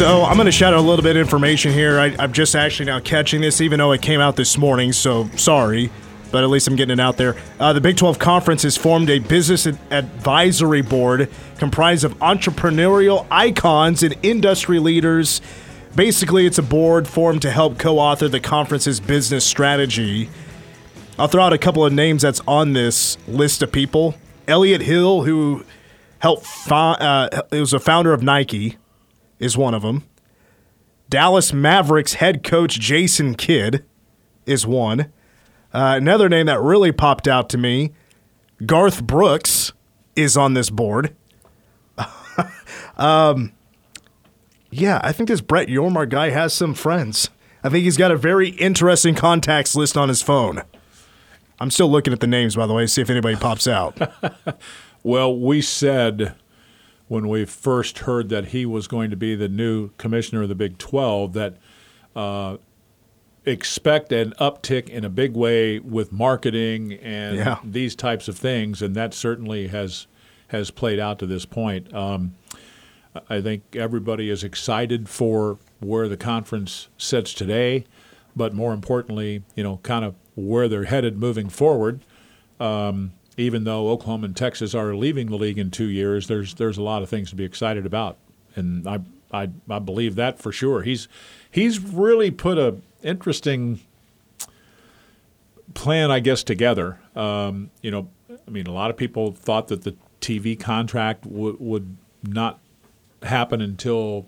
So 0.04 0.24
I'm 0.24 0.36
going 0.36 0.48
to 0.48 0.52
shout 0.52 0.74
out 0.74 0.80
a 0.80 0.82
little 0.82 1.02
bit 1.02 1.16
of 1.16 1.22
information 1.22 1.72
here. 1.72 1.98
I, 1.98 2.14
I'm 2.20 2.34
just 2.34 2.58
actually 2.58 2.88
now 2.88 3.00
catching 3.00 3.40
this, 3.40 3.62
even 3.62 3.78
though 3.78 3.94
it 3.94 4.02
came 4.02 4.20
out 4.20 4.36
this 4.36 4.58
morning. 4.58 4.92
So 4.92 5.30
sorry, 5.38 5.90
but 6.30 6.44
at 6.44 6.50
least 6.50 6.68
I'm 6.68 6.76
getting 6.76 6.92
it 6.92 7.00
out 7.00 7.16
there. 7.16 7.38
Uh, 7.58 7.72
the 7.72 7.80
Big 7.80 7.96
12 7.96 8.20
Conference 8.20 8.64
has 8.64 8.76
formed 8.76 9.10
a 9.10 9.20
business 9.20 9.66
advisory 9.66 10.82
board 10.82 11.30
comprised 11.58 12.04
of 12.04 12.16
entrepreneurial 12.16 13.26
icons 13.32 14.04
and 14.04 14.14
industry 14.24 14.78
leaders. 14.78 15.40
Basically, 15.96 16.46
it's 16.46 16.58
a 16.58 16.64
board 16.64 17.08
formed 17.08 17.42
to 17.44 17.50
help 17.50 17.80
co-author 17.80 18.28
the 18.28 18.42
conference's 18.42 19.00
business 19.00 19.46
strategy. 19.46 20.30
I'll 21.18 21.30
throw 21.30 21.44
out 21.44 21.54
a 21.54 21.58
couple 21.58 21.86
of 21.86 21.94
names 21.94 22.24
that's 22.24 22.42
on 22.46 22.74
this 22.74 23.18
list 23.26 23.64
of 23.64 23.72
people. 23.72 24.16
Elliott 24.50 24.82
Hill, 24.82 25.24
who 25.24 25.64
helped, 26.20 26.46
fo- 26.46 26.76
uh, 26.76 27.44
it 27.54 27.62
was 27.62 27.72
a 27.72 27.80
founder 27.80 28.12
of 28.12 28.22
Nike 28.22 28.76
is 29.44 29.58
one 29.58 29.74
of 29.74 29.82
them. 29.82 30.04
Dallas 31.10 31.54
Mavericks 31.54 32.14
head 32.14 32.44
coach 32.44 32.80
Jason 32.80 33.36
Kidd 33.36 33.86
is 34.46 34.66
one. 34.66 35.12
Uh, 35.74 35.96
another 35.98 36.30
name 36.30 36.46
that 36.46 36.62
really 36.62 36.92
popped 36.92 37.28
out 37.28 37.50
to 37.50 37.58
me, 37.58 37.92
Garth 38.66 39.04
Brooks, 39.04 39.74
is 40.16 40.38
on 40.38 40.54
this 40.54 40.70
board. 40.70 41.16
um, 42.98 43.52
yeah, 44.72 45.00
I 45.04 45.12
think 45.12 45.30
this 45.30 45.42
Brett 45.42 45.68
Yormark 45.68 46.10
guy 46.10 46.30
has 46.30 46.54
some 46.54 46.74
friends. 46.74 47.30
I 47.64 47.70
think 47.70 47.84
he's 47.84 47.98
got 47.98 48.12
a 48.12 48.18
very 48.18 48.50
interesting 48.50 49.16
contacts 49.16 49.76
list 49.76 49.98
on 49.98 50.10
his 50.10 50.22
phone. 50.22 50.64
I'm 51.60 51.70
still 51.72 51.90
looking 51.90 52.14
at 52.14 52.20
the 52.20 52.28
names, 52.28 52.56
by 52.56 52.66
the 52.66 52.74
way, 52.74 52.84
to 52.84 52.88
see 52.88 53.02
if 53.02 53.10
anybody 53.10 53.36
pops 53.36 53.68
out. 53.68 53.98
Well, 55.06 55.38
we 55.38 55.62
said 55.62 56.34
when 57.08 57.28
we 57.28 57.46
first 57.46 58.00
heard 58.00 58.30
that 58.30 58.46
he 58.48 58.66
was 58.66 58.88
going 58.88 59.10
to 59.12 59.16
be 59.18 59.36
the 59.36 59.50
new 59.50 59.90
commissioner 59.98 60.44
of 60.44 60.50
the 60.50 60.56
Big 60.56 60.78
12 60.78 61.34
that 61.34 61.58
uh, 62.16 62.58
expect 63.46 64.12
an 64.12 64.34
uptick 64.40 64.88
in 64.90 65.04
a 65.04 65.10
big 65.10 65.34
way 65.36 65.80
with 65.80 66.12
marketing 66.12 66.94
and 66.94 67.36
Yeah. 67.38 67.60
these 67.64 67.96
types 67.96 68.28
of 68.28 68.38
things, 68.38 68.82
and 68.82 68.96
that 68.96 69.14
certainly 69.14 69.68
has 69.68 70.08
has 70.48 70.70
played 70.70 71.00
out 71.00 71.18
to 71.18 71.26
this 71.26 71.46
point. 71.46 71.92
Um, 71.96 72.36
I 73.28 73.42
think 73.42 73.64
everybody 73.76 74.30
is 74.30 74.44
excited 74.44 75.10
for 75.10 75.58
where 75.80 76.08
the 76.08 76.18
conference 76.18 76.90
sits 76.98 77.34
today, 77.34 77.86
but 78.36 78.54
more 78.54 78.72
importantly, 78.72 79.42
you 79.56 79.64
know, 79.64 79.78
kind 79.82 80.06
of 80.06 80.14
where 80.36 80.68
they're 80.68 80.84
headed 80.84 81.18
moving 81.18 81.50
forward. 81.50 82.02
Um, 82.60 83.14
even 83.38 83.64
though 83.64 83.90
Oklahoma 83.90 84.26
and 84.26 84.36
Texas 84.36 84.76
are 84.76 84.96
leaving 84.96 85.30
the 85.30 85.36
league 85.36 85.58
in 85.58 85.72
two 85.72 85.88
years, 85.88 86.28
there's 86.28 86.56
there's 86.56 86.78
a 86.78 86.84
lot 86.84 87.02
of 87.04 87.10
things 87.10 87.30
to 87.30 87.36
be 87.36 87.44
excited 87.44 87.86
about, 87.86 88.18
and 88.56 88.88
I 88.88 89.00
I, 89.32 89.50
I 89.70 89.80
believe 89.80 90.16
that 90.16 90.40
for 90.40 90.52
sure. 90.52 90.84
He's 90.84 91.08
he's 91.50 91.80
really 91.80 92.30
put 92.32 92.58
a 92.58 92.78
interesting 93.02 93.80
plan, 95.74 96.12
I 96.12 96.20
guess, 96.20 96.44
together. 96.44 97.00
Um, 97.16 97.72
you 97.82 97.92
know, 97.92 98.10
I 98.30 98.52
mean, 98.52 98.68
a 98.68 98.74
lot 98.74 98.92
of 98.92 98.98
people 98.98 99.32
thought 99.32 99.68
that 99.70 99.84
the 99.84 99.96
TV 100.22 100.60
contract 100.60 101.26
would 101.26 101.60
would 101.60 101.98
not 102.22 102.60
happen 103.24 103.62
until 103.62 104.28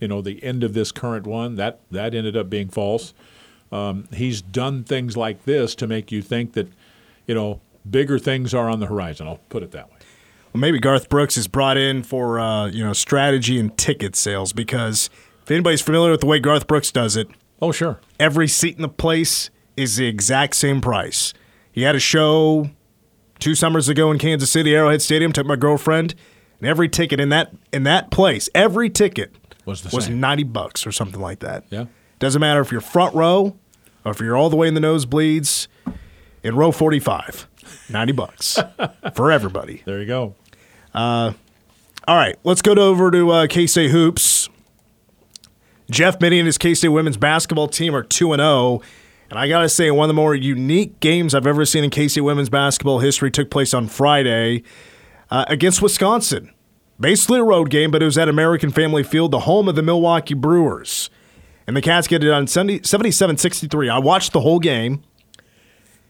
you 0.00 0.08
know 0.08 0.22
the 0.22 0.42
end 0.42 0.64
of 0.64 0.72
this 0.72 0.90
current 0.90 1.26
one. 1.26 1.56
That 1.56 1.80
that 1.90 2.14
ended 2.14 2.36
up 2.36 2.48
being 2.48 2.68
false. 2.68 3.12
Um, 3.70 4.08
he's 4.12 4.40
done 4.40 4.84
things 4.84 5.16
like 5.16 5.44
this 5.44 5.74
to 5.76 5.86
make 5.86 6.10
you 6.10 6.22
think 6.22 6.52
that 6.54 6.68
you 7.26 7.34
know 7.34 7.60
bigger 7.90 8.18
things 8.18 8.52
are 8.54 8.68
on 8.68 8.80
the 8.80 8.86
horizon. 8.86 9.26
I'll 9.26 9.40
put 9.48 9.62
it 9.62 9.70
that 9.72 9.90
way. 9.90 9.96
Well, 10.52 10.60
maybe 10.60 10.78
Garth 10.78 11.08
Brooks 11.08 11.36
is 11.36 11.48
brought 11.48 11.76
in 11.76 12.02
for 12.02 12.38
uh, 12.40 12.66
you 12.68 12.84
know 12.84 12.92
strategy 12.92 13.58
and 13.58 13.76
ticket 13.76 14.16
sales 14.16 14.52
because 14.52 15.10
if 15.42 15.50
anybody's 15.50 15.82
familiar 15.82 16.10
with 16.10 16.20
the 16.20 16.26
way 16.26 16.38
Garth 16.38 16.66
Brooks 16.66 16.90
does 16.90 17.16
it, 17.16 17.28
Oh, 17.60 17.72
sure. 17.72 18.00
every 18.18 18.48
seat 18.48 18.76
in 18.76 18.82
the 18.82 18.88
place 18.88 19.50
is 19.76 19.96
the 19.96 20.06
exact 20.06 20.56
same 20.56 20.80
price. 20.80 21.32
He 21.72 21.82
had 21.82 21.94
a 21.94 22.00
show 22.00 22.70
two 23.38 23.54
summers 23.54 23.88
ago 23.88 24.10
in 24.10 24.18
Kansas 24.18 24.50
City, 24.50 24.74
Arrowhead 24.74 25.02
Stadium. 25.02 25.32
Took 25.32 25.46
my 25.46 25.56
girlfriend, 25.56 26.14
and 26.58 26.68
every 26.68 26.88
ticket 26.88 27.20
in 27.20 27.28
that 27.28 27.52
in 27.72 27.82
that 27.82 28.10
place, 28.10 28.48
every 28.54 28.88
ticket 28.88 29.34
Was 29.66 29.82
the 29.82 29.94
was 29.94 30.06
same. 30.06 30.20
ninety 30.20 30.44
bucks 30.44 30.86
or 30.86 30.92
something 30.92 31.20
like 31.20 31.40
that. 31.40 31.64
Yeah. 31.70 31.84
Doesn't 32.18 32.40
matter 32.40 32.60
if 32.62 32.72
you're 32.72 32.80
front 32.80 33.14
row 33.14 33.56
or 34.06 34.12
if 34.12 34.20
you're 34.20 34.36
all 34.38 34.48
the 34.48 34.56
way 34.56 34.68
in 34.68 34.74
the 34.74 34.80
nosebleeds 34.80 35.66
in 36.42 36.56
row 36.56 36.72
forty 36.72 36.98
five. 36.98 37.46
90 37.90 38.12
bucks 38.12 38.58
for 39.14 39.30
everybody. 39.30 39.82
There 39.86 40.00
you 40.00 40.06
go. 40.06 40.34
All 42.08 42.14
right, 42.14 42.36
let's 42.44 42.62
go 42.62 42.74
to, 42.74 42.80
over 42.80 43.10
to 43.10 43.30
uh, 43.30 43.46
K 43.48 43.66
State 43.66 43.90
Hoops. 43.90 44.48
Jeff 45.90 46.20
Mittie 46.20 46.38
and 46.38 46.46
his 46.46 46.58
K 46.58 46.74
State 46.74 46.88
women's 46.88 47.16
basketball 47.16 47.68
team 47.68 47.94
are 47.94 48.02
2 48.02 48.32
and 48.32 48.40
0. 48.40 48.80
And 49.28 49.38
I 49.38 49.48
got 49.48 49.60
to 49.62 49.68
say, 49.68 49.90
one 49.90 50.04
of 50.04 50.08
the 50.08 50.20
more 50.20 50.34
unique 50.34 51.00
games 51.00 51.34
I've 51.34 51.46
ever 51.46 51.64
seen 51.64 51.82
in 51.82 51.90
K 51.90 52.08
State 52.08 52.20
women's 52.20 52.48
basketball 52.48 53.00
history 53.00 53.30
took 53.30 53.50
place 53.50 53.74
on 53.74 53.88
Friday 53.88 54.62
uh, 55.30 55.44
against 55.48 55.82
Wisconsin. 55.82 56.52
Basically 56.98 57.40
a 57.40 57.44
road 57.44 57.70
game, 57.70 57.90
but 57.90 58.02
it 58.02 58.06
was 58.06 58.16
at 58.16 58.28
American 58.28 58.70
Family 58.70 59.02
Field, 59.02 59.32
the 59.32 59.40
home 59.40 59.68
of 59.68 59.74
the 59.74 59.82
Milwaukee 59.82 60.34
Brewers. 60.34 61.10
And 61.66 61.76
the 61.76 61.82
Cats 61.82 62.06
get 62.06 62.22
it 62.22 62.30
on 62.30 62.46
77 62.46 63.36
63. 63.36 63.88
I 63.88 63.98
watched 63.98 64.32
the 64.32 64.40
whole 64.40 64.60
game. 64.60 65.02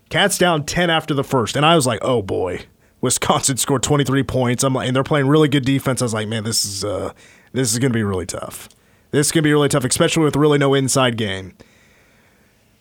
Cats 0.08 0.38
down 0.38 0.64
10 0.64 0.90
after 0.90 1.14
the 1.14 1.24
first. 1.24 1.56
And 1.56 1.66
I 1.66 1.74
was 1.74 1.86
like, 1.86 2.00
oh 2.02 2.22
boy. 2.22 2.66
Wisconsin 3.00 3.56
scored 3.56 3.82
23 3.82 4.22
points. 4.22 4.64
I'm 4.64 4.74
like, 4.74 4.88
and 4.88 4.96
they're 4.96 5.04
playing 5.04 5.28
really 5.28 5.48
good 5.48 5.64
defense. 5.64 6.02
I 6.02 6.04
was 6.04 6.14
like, 6.14 6.28
man, 6.28 6.44
this 6.44 6.64
is 6.64 6.84
uh, 6.84 7.12
this 7.52 7.72
is 7.72 7.78
going 7.78 7.92
to 7.92 7.96
be 7.96 8.02
really 8.02 8.26
tough. 8.26 8.68
This 9.10 9.26
is 9.26 9.32
going 9.32 9.42
to 9.42 9.48
be 9.48 9.52
really 9.52 9.68
tough, 9.68 9.84
especially 9.84 10.24
with 10.24 10.36
really 10.36 10.58
no 10.58 10.74
inside 10.74 11.16
game. 11.16 11.54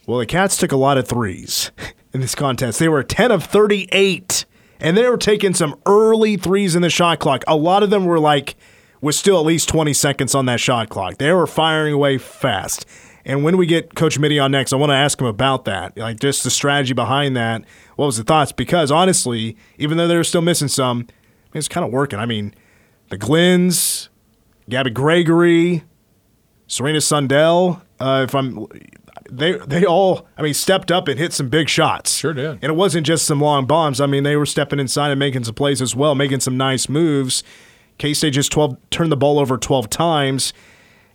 Well, 0.07 0.19
the 0.19 0.25
Cats 0.25 0.57
took 0.57 0.71
a 0.71 0.77
lot 0.77 0.97
of 0.97 1.07
threes 1.07 1.71
in 2.13 2.21
this 2.21 2.35
contest. 2.35 2.79
They 2.79 2.89
were 2.89 3.03
10 3.03 3.31
of 3.31 3.43
38, 3.43 4.45
and 4.79 4.97
they 4.97 5.09
were 5.09 5.17
taking 5.17 5.53
some 5.53 5.79
early 5.85 6.37
threes 6.37 6.75
in 6.75 6.81
the 6.81 6.89
shot 6.89 7.19
clock. 7.19 7.43
A 7.47 7.55
lot 7.55 7.83
of 7.83 7.89
them 7.89 8.05
were 8.05 8.19
like, 8.19 8.55
was 9.01 9.17
still 9.17 9.39
at 9.39 9.45
least 9.45 9.69
20 9.69 9.93
seconds 9.93 10.35
on 10.35 10.45
that 10.47 10.59
shot 10.59 10.89
clock. 10.89 11.17
They 11.17 11.31
were 11.31 11.47
firing 11.47 11.93
away 11.93 12.17
fast. 12.17 12.87
And 13.25 13.43
when 13.43 13.57
we 13.57 13.65
get 13.65 13.95
Coach 13.95 14.19
Mittie 14.19 14.39
on 14.39 14.51
next, 14.51 14.71
I 14.71 14.75
want 14.75 14.91
to 14.91 14.95
ask 14.95 15.19
him 15.19 15.25
about 15.25 15.65
that, 15.65 15.97
like 15.97 16.19
just 16.19 16.43
the 16.43 16.51
strategy 16.51 16.93
behind 16.93 17.35
that. 17.35 17.63
What 17.95 18.05
was 18.05 18.17
the 18.17 18.23
thoughts? 18.23 18.51
Because 18.51 18.91
honestly, 18.91 19.57
even 19.79 19.97
though 19.97 20.07
they 20.07 20.15
were 20.15 20.23
still 20.23 20.41
missing 20.43 20.67
some, 20.67 21.07
it's 21.53 21.67
kind 21.67 21.83
of 21.83 21.91
working. 21.91 22.19
I 22.19 22.27
mean, 22.27 22.53
the 23.09 23.17
Glyns, 23.17 24.09
Gabby 24.69 24.91
Gregory, 24.91 25.83
Serena 26.67 27.01
Sundell. 27.01 27.81
Uh, 27.99 28.25
if 28.27 28.35
I'm, 28.35 28.67
they 29.29 29.53
they 29.53 29.85
all, 29.85 30.27
I 30.37 30.43
mean, 30.43 30.53
stepped 30.53 30.91
up 30.91 31.07
and 31.07 31.17
hit 31.17 31.33
some 31.33 31.49
big 31.49 31.67
shots. 31.67 32.15
Sure 32.15 32.33
did. 32.33 32.59
And 32.61 32.63
it 32.63 32.75
wasn't 32.75 33.07
just 33.07 33.25
some 33.25 33.41
long 33.41 33.65
bombs. 33.65 33.99
I 33.99 34.05
mean, 34.05 34.23
they 34.23 34.35
were 34.35 34.45
stepping 34.45 34.79
inside 34.79 35.09
and 35.09 35.19
making 35.19 35.45
some 35.45 35.55
plays 35.55 35.81
as 35.81 35.95
well, 35.95 36.13
making 36.13 36.41
some 36.41 36.57
nice 36.57 36.87
moves. 36.89 37.43
K 37.97 38.13
State 38.13 38.31
just 38.31 38.51
12 38.51 38.77
turned 38.89 39.11
the 39.11 39.17
ball 39.17 39.39
over 39.39 39.57
12 39.57 39.89
times, 39.89 40.53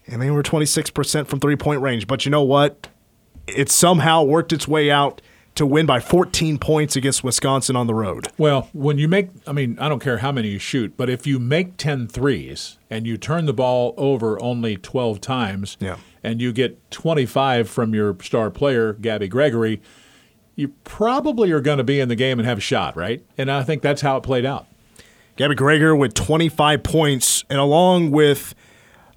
and 0.07 0.21
they 0.21 0.31
were 0.31 0.43
26% 0.43 1.27
from 1.27 1.41
three 1.41 1.57
point 1.57 1.81
range. 1.81 2.07
But 2.07 2.25
you 2.25 2.31
know 2.31 2.43
what? 2.43 2.89
It 3.47 3.71
somehow 3.71 4.23
worked 4.23 4.53
its 4.53 4.69
way 4.69 4.91
out 4.91 5.21
to 5.57 5.67
win 5.67 5.85
by 5.85 5.99
14 5.99 6.59
points 6.59 6.95
against 6.95 7.25
Wisconsin 7.25 7.75
on 7.75 7.87
the 7.89 7.95
road. 7.95 8.29
Well, 8.39 8.69
when 8.73 8.99
you 8.99 9.09
make, 9.09 9.31
I 9.47 9.53
mean, 9.53 9.77
I 9.81 9.89
don't 9.89 9.99
care 10.01 10.19
how 10.19 10.31
many 10.31 10.49
you 10.49 10.59
shoot, 10.61 10.97
but 10.97 11.11
if 11.11 11.27
you 11.27 11.41
make 11.41 11.77
10 11.77 12.07
threes 12.07 12.79
and 12.89 13.07
you 13.07 13.17
turn 13.17 13.47
the 13.47 13.53
ball 13.53 13.93
over 13.97 14.41
only 14.41 14.77
12 14.77 15.21
times 15.21 15.77
Yeah. 15.81 15.97
and 16.23 16.41
you 16.41 16.53
get 16.53 16.79
25 16.93 17.69
from 17.69 17.95
your 17.95 18.17
star 18.23 18.49
player, 18.51 18.93
Gabby 18.93 19.27
Gregory, 19.27 19.83
you 20.55 20.69
probably 20.85 21.51
are 21.51 21.61
going 21.61 21.79
to 21.79 21.85
be 21.85 21.99
in 21.99 22.09
the 22.09 22.17
game 22.17 22.39
and 22.39 22.47
have 22.47 22.59
a 22.59 22.63
shot, 22.63 22.97
right? 22.97 23.25
And 23.37 23.51
I 23.51 23.65
think 23.65 23.83
that's 23.83 24.03
how 24.03 24.17
it 24.19 24.23
played 24.23 24.45
out. 24.47 24.67
Gabby 25.37 25.57
Gregory 25.57 25.97
with 25.97 26.15
25 26.15 26.83
points, 26.85 27.45
and 27.51 27.59
along 27.59 28.13
with 28.13 28.55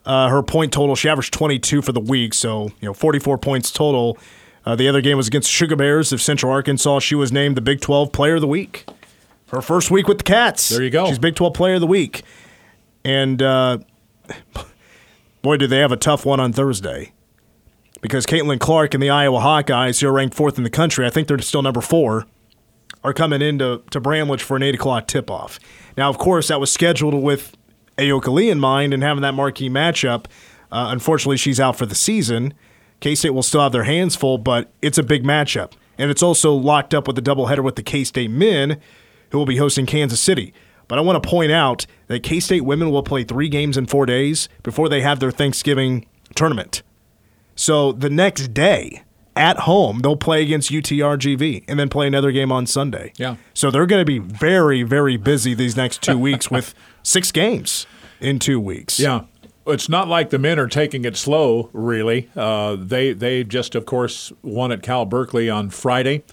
uh, 0.06 0.30
her 0.30 0.44
point 0.44 0.74
total, 0.74 0.96
she 0.96 1.10
averaged 1.10 1.34
22 1.34 1.82
for 1.82 1.92
the 1.92 2.00
week, 2.00 2.34
so 2.34 2.66
you 2.82 2.88
know 2.88 2.94
44 2.94 3.38
points 3.38 3.72
total. 3.72 4.18
Uh, 4.66 4.76
the 4.76 4.88
other 4.88 5.02
game 5.02 5.18
was 5.18 5.28
against 5.28 5.48
the 5.50 5.54
Sugar 5.54 5.76
Bears 5.76 6.14
of 6.14 6.22
Central 6.22 6.52
Arkansas. 6.52 7.00
She 7.00 7.16
was 7.16 7.32
named 7.32 7.58
the 7.58 7.62
Big 7.62 7.82
12 7.82 8.12
Player 8.12 8.36
of 8.36 8.42
the 8.42 8.48
Week. 8.48 8.86
Her 9.48 9.62
first 9.62 9.92
week 9.92 10.08
with 10.08 10.20
the 10.20 10.24
Cats. 10.24 10.70
There 10.70 10.82
you 10.82 10.90
go. 10.90 11.08
She's 11.08 11.20
Big 11.20 11.36
12 11.36 11.54
Player 11.54 11.76
of 11.76 11.82
the 11.82 11.88
Week, 11.88 12.24
and 13.04 13.42
uh, 13.42 13.80
boy, 15.42 15.58
do 15.58 15.68
they 15.68 15.80
have 15.80 15.92
a 15.92 15.98
tough 15.98 16.26
one 16.26 16.40
on 16.40 16.54
Thursday. 16.54 17.14
Because 18.02 18.26
Caitlin 18.26 18.60
Clark 18.60 18.94
and 18.94 19.02
the 19.02 19.10
Iowa 19.10 19.40
Hawkeyes, 19.40 20.02
who 20.02 20.10
are 20.10 20.12
ranked 20.12 20.36
fourth 20.36 20.58
in 20.58 20.66
the 20.66 20.70
country, 20.70 21.06
I 21.06 21.10
think 21.10 21.30
they're 21.30 21.40
still 21.40 21.62
number 21.62 21.80
four 21.80 22.26
are 23.04 23.14
coming 23.14 23.42
into 23.42 23.82
to 23.92 24.00
Bramlage 24.00 24.42
for 24.42 24.56
an 24.56 24.64
8 24.64 24.76
o'clock 24.76 25.08
tip 25.08 25.30
off. 25.30 25.60
Now, 25.98 26.10
of 26.10 26.18
course, 26.18 26.48
that 26.48 26.60
was 26.60 26.72
scheduled 26.72 27.14
with 27.14 27.56
Ayoka 27.98 28.32
Lee 28.32 28.50
in 28.50 28.60
mind 28.60 28.94
and 28.94 29.04
having 29.04 29.22
that 29.22 29.34
marquee 29.34 29.70
matchup. 29.70 30.26
Uh, 30.72 30.88
unfortunately, 30.90 31.38
she's 31.38 31.60
out 31.60 31.76
for 31.76 31.86
the 31.86 31.96
season. 31.96 32.54
K 33.00 33.16
State 33.16 33.32
will 33.32 33.44
still 33.44 33.62
have 33.62 33.72
their 33.72 33.84
hands 33.84 34.16
full, 34.16 34.38
but 34.38 34.72
it's 34.82 34.98
a 34.98 35.04
big 35.04 35.24
matchup. 35.24 35.74
And 35.98 36.10
it's 36.10 36.24
also 36.24 36.54
locked 36.54 36.94
up 36.94 37.06
with 37.06 37.16
the 37.16 37.22
doubleheader 37.22 37.64
with 37.64 37.76
the 37.76 37.84
K 37.84 38.04
State 38.04 38.32
men, 38.32 38.80
who 39.30 39.38
will 39.38 39.46
be 39.46 39.58
hosting 39.58 39.86
Kansas 39.86 40.20
City. 40.20 40.54
But 40.88 40.98
I 40.98 41.02
want 41.02 41.22
to 41.22 41.30
point 41.30 41.52
out 41.52 41.86
that 42.08 42.24
K 42.24 42.40
State 42.40 42.62
women 42.62 42.92
will 42.92 43.04
play 43.04 43.24
three 43.24 43.50
games 43.50 43.78
in 43.78 43.86
four 43.86 44.06
days 44.06 44.50
before 44.64 44.90
they 44.90 45.02
have 45.02 45.20
their 45.20 45.32
Thanksgiving 45.32 46.06
tournament. 46.36 46.82
So 47.56 47.92
the 47.92 48.10
next 48.10 48.54
day, 48.54 49.04
at 49.36 49.60
home, 49.60 50.00
they'll 50.00 50.16
play 50.16 50.44
against 50.44 50.72
UTRGV 50.72 51.64
and 51.68 51.80
then 51.80 51.90
play 51.90 52.08
another 52.08 52.32
game 52.32 52.52
on 52.52 52.66
Sunday. 52.66 53.14
Yeah. 53.18 53.38
So 53.54 53.72
they're 53.72 53.86
going 53.86 54.02
to 54.02 54.06
be 54.06 54.20
very, 54.20 54.84
very 54.84 55.18
busy 55.18 55.54
these 55.54 55.76
next 55.76 56.02
two 56.02 56.18
weeks 56.18 56.52
with 56.52 56.76
six 57.04 57.32
games 57.32 57.86
in 58.20 58.40
two 58.40 58.60
weeks. 58.60 59.00
Yeah. 59.00 59.26
It's 59.66 59.88
not 59.88 60.10
like 60.10 60.30
the 60.30 60.40
men 60.40 60.60
are 60.60 60.68
taking 60.68 61.06
it 61.06 61.16
slow, 61.16 61.70
really. 61.72 62.30
Uh, 62.36 62.76
they 62.78 63.14
they 63.14 63.44
just, 63.46 63.76
of 63.76 63.86
course, 63.86 64.34
won 64.42 64.74
at 64.74 64.84
Cal 64.84 65.06
Berkeley 65.06 65.50
on 65.50 65.70
Friday, 65.70 66.24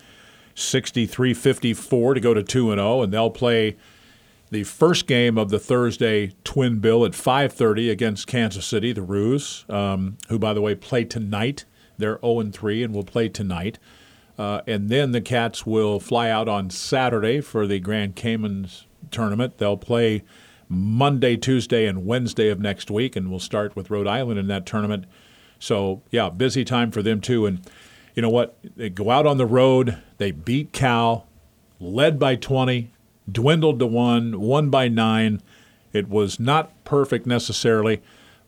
63-54 0.57 2.15
to 2.15 2.21
go 2.21 2.35
to 2.35 2.43
2 2.43 2.73
and 2.73 2.81
0 2.81 3.03
and 3.03 3.13
they'll 3.13 3.31
play 3.31 3.77
the 4.51 4.65
first 4.65 5.07
game 5.07 5.39
of 5.39 5.51
the 5.51 5.61
Thursday 5.61 6.33
twin 6.43 6.81
bill 6.81 7.05
at 7.05 7.13
5:30 7.13 7.89
against 7.89 8.27
Kansas 8.27 8.67
City, 8.67 8.93
the 8.93 9.03
Roos, 9.03 9.65
um, 9.69 10.17
who 10.29 10.39
by 10.39 10.53
the 10.53 10.61
way 10.61 10.75
play 10.75 11.05
tonight. 11.05 11.65
They're 11.99 12.19
0 12.21 12.41
and 12.41 12.53
3 12.53 12.83
and 12.83 12.93
will 12.93 13.05
play 13.05 13.29
tonight. 13.29 13.79
Uh, 14.37 14.63
and 14.67 14.89
then 14.89 15.13
the 15.13 15.21
Cats 15.21 15.67
will 15.67 16.01
fly 16.01 16.31
out 16.31 16.49
on 16.49 16.71
Saturday 16.71 17.41
for 17.41 17.67
the 17.67 17.79
Grand 17.79 18.17
Caymans 18.17 18.87
tournament. 19.11 19.59
They'll 19.59 19.77
play 19.77 20.25
Monday, 20.73 21.37
Tuesday, 21.37 21.87
and 21.87 22.07
Wednesday 22.07 22.49
of 22.49 22.61
next 22.61 22.93
week, 22.93 23.17
and 23.17 23.29
we'll 23.29 23.41
start 23.41 23.75
with 23.75 23.91
Rhode 23.91 24.07
Island 24.07 24.39
in 24.39 24.47
that 24.47 24.65
tournament. 24.65 25.05
So, 25.59 26.01
yeah, 26.13 26.31
busy 26.31 26.65
time 26.65 26.93
for 26.93 27.03
them 27.03 27.21
too. 27.21 27.45
And 27.45 27.61
you 28.15 28.23
know 28.23 28.31
what? 28.31 28.57
They 28.77 28.89
go 28.89 29.11
out 29.11 29.27
on 29.27 29.37
the 29.37 29.47
road, 29.47 30.01
they 30.19 30.31
beat 30.31 30.73
Cal, 30.73 31.27
led 31.81 32.21
by 32.21 32.37
20, 32.37 32.93
dwindled 33.31 33.81
to 33.81 33.87
one, 33.87 34.41
won 34.41 34.71
by 34.71 34.87
nine. 34.87 35.43
It 35.93 36.09
was 36.09 36.39
not 36.39 36.85
perfect 36.85 37.27
necessarily, 37.27 38.01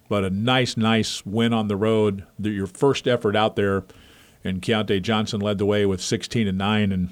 but 0.08 0.24
a 0.24 0.30
nice, 0.30 0.76
nice 0.76 1.26
win 1.26 1.52
on 1.52 1.66
the 1.66 1.76
road. 1.76 2.24
Your 2.38 2.68
first 2.68 3.08
effort 3.08 3.34
out 3.34 3.56
there, 3.56 3.82
and 4.44 4.62
Keyontae 4.62 5.02
Johnson 5.02 5.40
led 5.40 5.58
the 5.58 5.66
way 5.66 5.84
with 5.86 6.00
16 6.00 6.46
and 6.46 6.58
9 6.58 6.92
and 6.92 7.10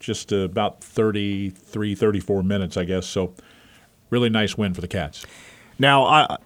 just 0.00 0.32
about 0.32 0.82
33, 0.82 1.94
34 1.94 2.42
minutes, 2.42 2.76
I 2.76 2.84
guess. 2.84 3.06
So, 3.06 3.34
really 4.12 4.30
nice 4.30 4.56
win 4.56 4.74
for 4.74 4.80
the 4.80 4.88
Cats. 4.88 5.26
Now, 5.78 6.04
I, 6.04 6.36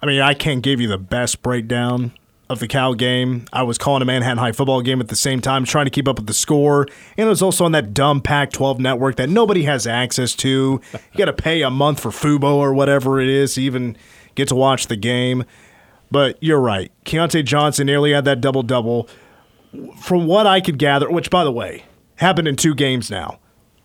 I 0.00 0.06
mean, 0.06 0.22
I 0.22 0.32
can't 0.32 0.62
give 0.62 0.80
you 0.80 0.88
the 0.88 0.96
best 0.96 1.42
breakdown 1.42 2.12
of 2.48 2.60
the 2.60 2.68
Cal 2.68 2.94
game. 2.94 3.44
I 3.52 3.64
was 3.64 3.76
calling 3.76 4.02
a 4.02 4.04
Manhattan 4.04 4.38
High 4.38 4.52
football 4.52 4.80
game 4.82 5.00
at 5.00 5.08
the 5.08 5.16
same 5.16 5.40
time, 5.40 5.64
trying 5.64 5.86
to 5.86 5.90
keep 5.90 6.06
up 6.06 6.16
with 6.18 6.26
the 6.26 6.34
score, 6.34 6.82
and 7.16 7.26
it 7.26 7.28
was 7.28 7.42
also 7.42 7.64
on 7.64 7.72
that 7.72 7.92
dumb 7.92 8.20
Pac-12 8.20 8.78
network 8.78 9.16
that 9.16 9.28
nobody 9.28 9.64
has 9.64 9.86
access 9.86 10.34
to. 10.36 10.80
You 10.92 11.18
got 11.18 11.24
to 11.26 11.32
pay 11.32 11.62
a 11.62 11.70
month 11.70 12.00
for 12.00 12.10
Fubo 12.10 12.54
or 12.54 12.72
whatever 12.72 13.20
it 13.20 13.28
is 13.28 13.54
to 13.54 13.62
even 13.62 13.96
get 14.34 14.48
to 14.48 14.54
watch 14.54 14.86
the 14.86 14.96
game. 14.96 15.44
But 16.10 16.36
you're 16.40 16.60
right. 16.60 16.92
Keyontae 17.04 17.44
Johnson 17.44 17.86
nearly 17.86 18.12
had 18.12 18.24
that 18.26 18.40
double 18.40 18.62
double. 18.62 19.08
From 20.02 20.26
what 20.26 20.46
I 20.46 20.60
could 20.60 20.78
gather, 20.78 21.10
which 21.10 21.30
by 21.30 21.44
the 21.44 21.52
way 21.52 21.84
happened 22.16 22.46
in 22.46 22.56
two 22.56 22.74
games 22.74 23.10
now, 23.10 23.38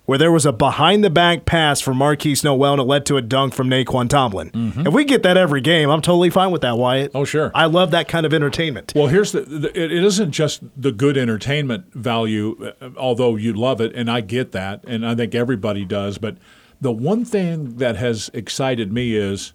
where 0.07 0.17
there 0.17 0.31
was 0.31 0.45
a 0.45 0.53
behind 0.53 1.03
the 1.03 1.09
back 1.09 1.45
pass 1.45 1.81
from 1.81 1.97
Markquis 1.97 2.41
Nowell 2.41 2.73
and 2.73 2.81
it 2.81 2.85
led 2.85 3.05
to 3.07 3.17
a 3.17 3.21
dunk 3.21 3.53
from 3.53 3.69
Nae'Qwan 3.69 4.07
Tomlin. 4.09 4.51
If 4.87 4.93
we 4.93 5.03
get 5.03 5.21
that 5.23 5.35
every 5.35 5.59
game, 5.59 5.89
I'm 5.89 6.01
totally 6.01 6.29
fine 6.29 6.49
with 6.49 6.61
that, 6.61 6.77
Wyatt. 6.77 7.11
Oh, 7.13 7.25
sure. 7.25 7.51
I 7.53 7.65
love 7.65 7.91
that 7.91 8.07
kind 8.07 8.25
of 8.25 8.33
entertainment. 8.33 8.93
Well, 8.95 9.07
here's 9.07 9.33
the, 9.33 9.41
the 9.41 9.77
it 9.77 9.91
it 9.91 10.03
isn't 10.05 10.31
just 10.31 10.63
the 10.77 10.93
good 10.93 11.17
entertainment 11.17 11.93
value, 11.93 12.73
uh, 12.81 12.89
although 12.97 13.35
you 13.35 13.51
love 13.51 13.81
it, 13.81 13.93
and 13.95 14.09
I 14.09 14.21
get 14.21 14.53
that, 14.53 14.81
and 14.85 15.05
I 15.05 15.13
think 15.13 15.35
everybody 15.35 15.83
does. 15.83 16.17
But 16.17 16.37
the 16.79 16.93
one 16.93 17.25
thing 17.25 17.75
that 17.77 17.97
has 17.97 18.31
excited 18.33 18.93
me 18.93 19.13
is 19.13 19.51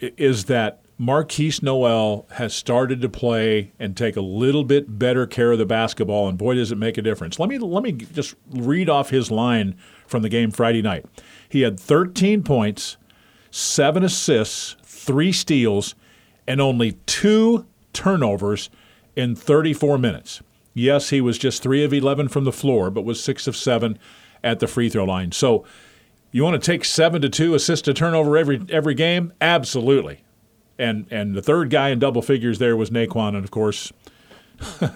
is 0.00 0.44
that 0.46 0.81
Markquis 1.02 1.60
Nowell 1.64 2.28
has 2.34 2.54
started 2.54 3.00
to 3.00 3.08
play 3.08 3.72
and 3.80 3.96
take 3.96 4.16
a 4.16 4.20
little 4.20 4.62
bit 4.62 5.00
better 5.00 5.26
care 5.26 5.50
of 5.50 5.58
the 5.58 5.66
basketball, 5.66 6.28
and 6.28 6.38
boy, 6.38 6.54
does 6.54 6.70
it 6.70 6.78
make 6.78 6.96
a 6.96 7.02
difference. 7.02 7.40
Let 7.40 7.48
me 7.48 7.58
let 7.58 7.82
me 7.82 7.90
just 7.90 8.36
read 8.48 8.88
off 8.88 9.10
his 9.10 9.28
line 9.28 9.74
from 10.06 10.22
the 10.22 10.28
game 10.28 10.52
Friday 10.52 10.80
night. 10.80 11.04
He 11.48 11.62
had 11.62 11.80
13 11.80 12.44
points, 12.44 12.98
seven 13.50 14.04
assists, 14.04 14.76
three 14.84 15.32
steals, 15.32 15.96
and 16.46 16.60
only 16.60 16.92
two 17.06 17.66
turnovers 17.92 18.70
in 19.16 19.34
34 19.34 19.98
minutes. 19.98 20.40
Yes, 20.72 21.10
he 21.10 21.20
was 21.20 21.36
just 21.36 21.64
three 21.64 21.82
of 21.82 21.92
11 21.92 22.28
from 22.28 22.44
the 22.44 22.52
floor, 22.52 22.90
but 22.90 23.04
was 23.04 23.20
six 23.20 23.48
of 23.48 23.56
seven 23.56 23.98
at 24.44 24.60
the 24.60 24.68
free 24.68 24.88
throw 24.88 25.04
line. 25.04 25.32
So 25.32 25.64
you 26.30 26.44
want 26.44 26.62
to 26.62 26.64
take 26.64 26.84
seven 26.84 27.20
to 27.22 27.28
two 27.28 27.54
assist 27.56 27.86
to 27.86 27.92
turnover 27.92 28.36
every 28.36 28.64
every 28.68 28.94
game? 28.94 29.32
Absolutely. 29.40 30.22
And 30.82 31.06
and 31.10 31.34
the 31.34 31.42
third 31.42 31.70
guy 31.70 31.90
in 31.90 31.98
double 31.98 32.22
figures 32.22 32.58
there 32.58 32.76
was 32.76 32.90
Nae'Qwan, 32.90 33.28
and 33.28 33.44
of 33.44 33.50
course, 33.50 33.92
you 34.80 34.88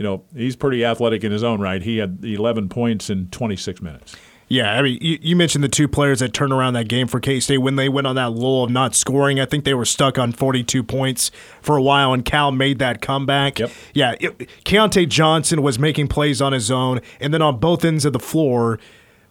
know 0.00 0.24
he's 0.34 0.56
pretty 0.56 0.84
athletic 0.84 1.22
in 1.22 1.30
his 1.30 1.44
own 1.44 1.60
right. 1.60 1.80
He 1.80 1.98
had 1.98 2.24
11 2.24 2.68
points 2.68 3.08
in 3.08 3.28
26 3.28 3.80
minutes. 3.80 4.16
Yeah, 4.50 4.72
I 4.72 4.80
mean, 4.80 4.98
you, 5.02 5.18
you, 5.20 5.36
mentioned 5.36 5.62
the 5.62 5.68
two 5.68 5.88
players 5.88 6.20
that 6.20 6.32
turned 6.32 6.54
around 6.54 6.72
that 6.72 6.88
game 6.88 7.06
for 7.06 7.20
K 7.20 7.38
State 7.38 7.58
when 7.58 7.76
they 7.76 7.90
went 7.90 8.06
on 8.06 8.16
that 8.16 8.32
lull 8.32 8.64
of 8.64 8.70
not 8.70 8.94
scoring. 8.94 9.38
I 9.38 9.44
think 9.44 9.64
they 9.64 9.74
were 9.74 9.84
stuck 9.84 10.18
on 10.18 10.32
42 10.32 10.82
points 10.82 11.30
for 11.60 11.76
a 11.76 11.82
while, 11.82 12.14
and 12.14 12.24
Cal 12.24 12.50
made 12.50 12.78
that 12.78 13.02
comeback. 13.02 13.58
Yep. 13.58 13.70
Yeah, 13.92 14.14
it, 14.18 14.38
Keyontae 14.64 15.06
Johnson 15.06 15.60
was 15.60 15.78
making 15.78 16.08
plays 16.08 16.40
on 16.40 16.54
his 16.54 16.70
own, 16.70 17.00
and 17.20 17.34
then 17.34 17.42
on 17.42 17.58
both 17.58 17.84
ends 17.84 18.06
of 18.06 18.14
the 18.14 18.18
floor 18.18 18.78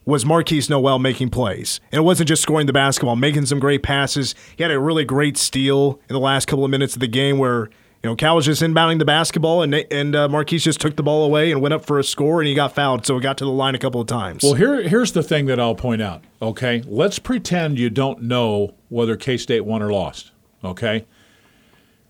was 0.07 0.25
Markquis 0.25 0.67
Nowell 0.67 0.97
making 0.97 1.29
plays. 1.29 1.79
And 1.91 1.99
it 1.99 2.03
wasn't 2.03 2.29
just 2.29 2.41
scoring 2.41 2.65
the 2.65 2.73
basketball, 2.73 3.15
making 3.15 3.45
some 3.45 3.59
great 3.59 3.83
passes. 3.83 4.33
He 4.55 4.63
had 4.63 4.71
a 4.71 4.79
really 4.79 5.05
great 5.05 5.37
steal 5.37 5.99
in 6.09 6.13
the 6.13 6.19
last 6.19 6.47
couple 6.47 6.65
of 6.65 6.71
minutes 6.71 6.95
of 6.95 6.99
the 6.99 7.07
game 7.07 7.37
where– 7.37 7.69
you 8.03 8.11
know, 8.11 8.15
Cal 8.15 8.35
was 8.35 8.45
just 8.45 8.61
inbounding 8.61 8.99
the 8.99 9.05
basketball, 9.05 9.63
and 9.63 9.73
and 9.73 10.15
uh, 10.15 10.27
Markquis 10.27 10.61
just 10.61 10.79
took 10.79 10.95
the 10.95 11.03
ball 11.03 11.25
away 11.25 11.51
and 11.51 11.61
went 11.61 11.73
up 11.73 11.83
for 11.83 11.97
a 11.97 12.03
score, 12.03 12.39
and 12.39 12.47
he 12.47 12.53
got 12.53 12.73
fouled, 12.73 13.05
so 13.05 13.15
he 13.15 13.21
got 13.21 13.37
to 13.39 13.45
the 13.45 13.51
line 13.51 13.73
a 13.73 13.79
couple 13.79 13.99
of 13.99 14.07
times. 14.07 14.43
Well, 14.43 14.53
here 14.53 14.87
here's 14.87 15.13
the 15.13 15.23
thing 15.23 15.47
that 15.47 15.59
I'll 15.59 15.75
point 15.75 16.01
out. 16.01 16.23
Okay, 16.41 16.83
let's 16.85 17.17
pretend 17.17 17.79
you 17.79 17.89
don't 17.89 18.21
know 18.21 18.75
whether 18.89 19.17
K 19.17 19.35
State 19.35 19.65
won 19.65 19.81
or 19.81 19.91
lost. 19.91 20.31
Okay, 20.63 21.05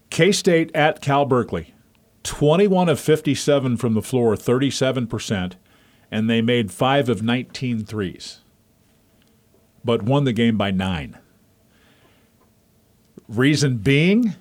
K 0.09 0.31
State 0.33 0.71
at 0.75 1.01
Cal 1.01 1.25
Berkeley, 1.25 1.73
21 2.23 2.89
of 2.89 2.99
57 2.99 3.77
from 3.77 3.93
the 3.93 4.01
floor, 4.01 4.35
37 4.35 5.07
percent, 5.07 5.55
and 6.11 6.29
they 6.29 6.41
made 6.41 6.71
five 6.71 7.09
of 7.09 7.21
19 7.21 7.85
threes, 7.85 8.39
but 9.83 10.03
won 10.03 10.23
the 10.23 10.33
game 10.33 10.57
by 10.57 10.71
nine. 10.71 11.17
Reason 13.27 13.77
being 13.77 14.35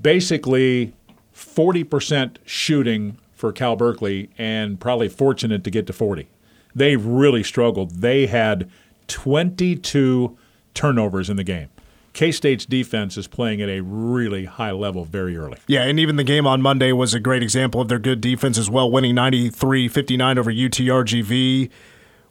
basically 0.00 0.94
40% 1.34 2.36
shooting 2.44 3.18
for 3.34 3.52
Cal 3.52 3.74
Berkeley 3.74 4.30
and 4.38 4.78
probably 4.78 5.08
fortunate 5.08 5.64
to 5.64 5.70
get 5.70 5.86
to 5.86 5.92
40. 5.92 6.28
They 6.74 6.96
really 6.96 7.42
struggled. 7.42 8.00
They 8.02 8.26
had 8.26 8.70
22 9.08 10.36
turnovers 10.74 11.28
in 11.28 11.36
the 11.36 11.44
game. 11.44 11.68
K 12.12 12.32
State's 12.32 12.66
defense 12.66 13.16
is 13.16 13.26
playing 13.26 13.62
at 13.62 13.68
a 13.68 13.80
really 13.80 14.44
high 14.46 14.72
level 14.72 15.04
very 15.04 15.36
early. 15.36 15.58
Yeah, 15.66 15.82
and 15.82 16.00
even 16.00 16.16
the 16.16 16.24
game 16.24 16.46
on 16.46 16.60
Monday 16.60 16.92
was 16.92 17.14
a 17.14 17.20
great 17.20 17.42
example 17.42 17.80
of 17.80 17.88
their 17.88 17.98
good 17.98 18.20
defense 18.20 18.58
as 18.58 18.68
well, 18.68 18.90
winning 18.90 19.14
93 19.14 19.88
59 19.88 20.38
over 20.38 20.52
UTRGV 20.52 21.70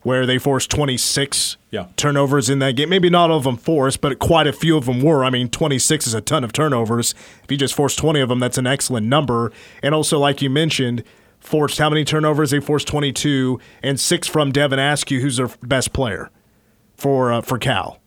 where 0.02 0.26
they 0.26 0.38
forced 0.38 0.70
26 0.72 1.58
yeah. 1.72 1.88
turnovers 1.98 2.50
in 2.50 2.60
that 2.60 2.76
game. 2.76 2.90
Maybe 2.90 3.10
not 3.10 3.30
all 3.30 3.38
of 3.38 3.44
them 3.44 3.58
forced, 3.58 4.02
but 4.02 4.18
quite 4.20 4.48
a 4.48 4.54
few 4.54 4.78
of 4.78 4.86
them 4.86 5.02
were. 5.02 5.26
I 5.26 5.30
mean, 5.30 5.50
26 5.50 6.08
is 6.08 6.14
a 6.14 6.22
ton 6.22 6.44
of 6.44 6.54
turnovers. 6.54 7.14
If 7.44 7.52
you 7.52 7.58
just 7.58 7.74
force 7.74 7.96
20 7.96 8.22
of 8.22 8.30
them, 8.30 8.40
that's 8.40 8.58
an 8.58 8.68
excellent 8.68 9.08
number. 9.08 9.52
And 9.84 9.94
also, 9.94 10.18
like 10.18 10.42
you 10.42 10.50
mentioned, 10.50 11.04
forced 11.40 11.78
how 11.78 11.90
many 11.90 12.06
turnovers? 12.06 12.52
They 12.52 12.60
forced 12.60 12.88
22, 12.88 13.60
and 13.84 14.00
six 14.00 14.28
from 14.28 14.52
Devin 14.52 14.80
Askew, 14.80 15.20
who's 15.20 15.38
their 15.38 15.50
best 15.64 15.94
player 15.94 16.30
for 16.96 17.32
uh, 17.32 17.42
for 17.42 17.58
Cal. 17.58 18.00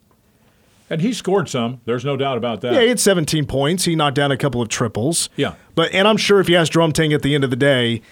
And 0.92 1.00
he 1.00 1.14
scored 1.14 1.48
some. 1.48 1.80
There's 1.86 2.04
no 2.04 2.18
doubt 2.18 2.36
about 2.36 2.60
that. 2.60 2.74
Yeah, 2.74 2.82
he 2.82 2.88
had 2.88 3.00
17 3.00 3.46
points. 3.46 3.86
He 3.86 3.96
knocked 3.96 4.14
down 4.14 4.30
a 4.30 4.36
couple 4.36 4.60
of 4.60 4.68
triples. 4.68 5.30
Yeah. 5.36 5.54
But 5.74 5.94
and 5.94 6.06
I'm 6.06 6.18
sure 6.18 6.38
if 6.38 6.50
you 6.50 6.56
ask 6.58 6.70
Jerome 6.70 6.92
Tang 6.92 7.14
at 7.14 7.22
the 7.22 7.34
end 7.34 7.44
of 7.44 7.50
the 7.50 7.56
day, 7.56 8.02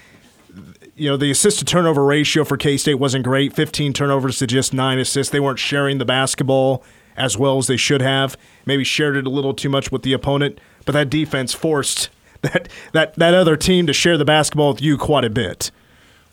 you 0.97 1.11
know, 1.11 1.19
the 1.19 1.31
assist 1.31 1.59
to 1.59 1.67
turnover 1.67 2.07
ratio 2.07 2.43
for 2.43 2.57
K 2.57 2.79
State 2.79 2.95
wasn't 2.95 3.25
great 3.25 3.53
15 3.53 3.93
turnovers 3.93 4.39
to 4.39 4.47
just 4.47 4.73
nine 4.73 4.99
assists. 4.99 5.31
They 5.31 5.41
weren't 5.41 5.59
sharing 5.59 5.99
the 5.99 6.07
basketball 6.07 6.83
as 7.19 7.37
well 7.37 7.59
as 7.59 7.67
they 7.67 7.77
should 7.77 8.01
have. 8.01 8.39
Maybe 8.65 8.83
shared 8.83 9.15
it 9.15 9.27
a 9.27 9.31
little 9.31 9.53
too 9.53 9.69
much 9.69 9.93
with 9.93 10.01
the 10.01 10.15
opponent, 10.15 10.59
but 10.87 10.93
that 10.93 11.11
defense 11.11 11.53
forced 11.53 12.09
that, 12.41 12.71
that, 12.93 13.15
that 13.17 13.35
other 13.35 13.59
team 13.59 13.87
to 13.89 13.93
share 13.93 14.17
the 14.17 14.25
basketball 14.25 14.73
with 14.73 14.81
you 14.81 14.97
quite 14.97 15.27
a 15.27 15.31
bit. 15.31 15.71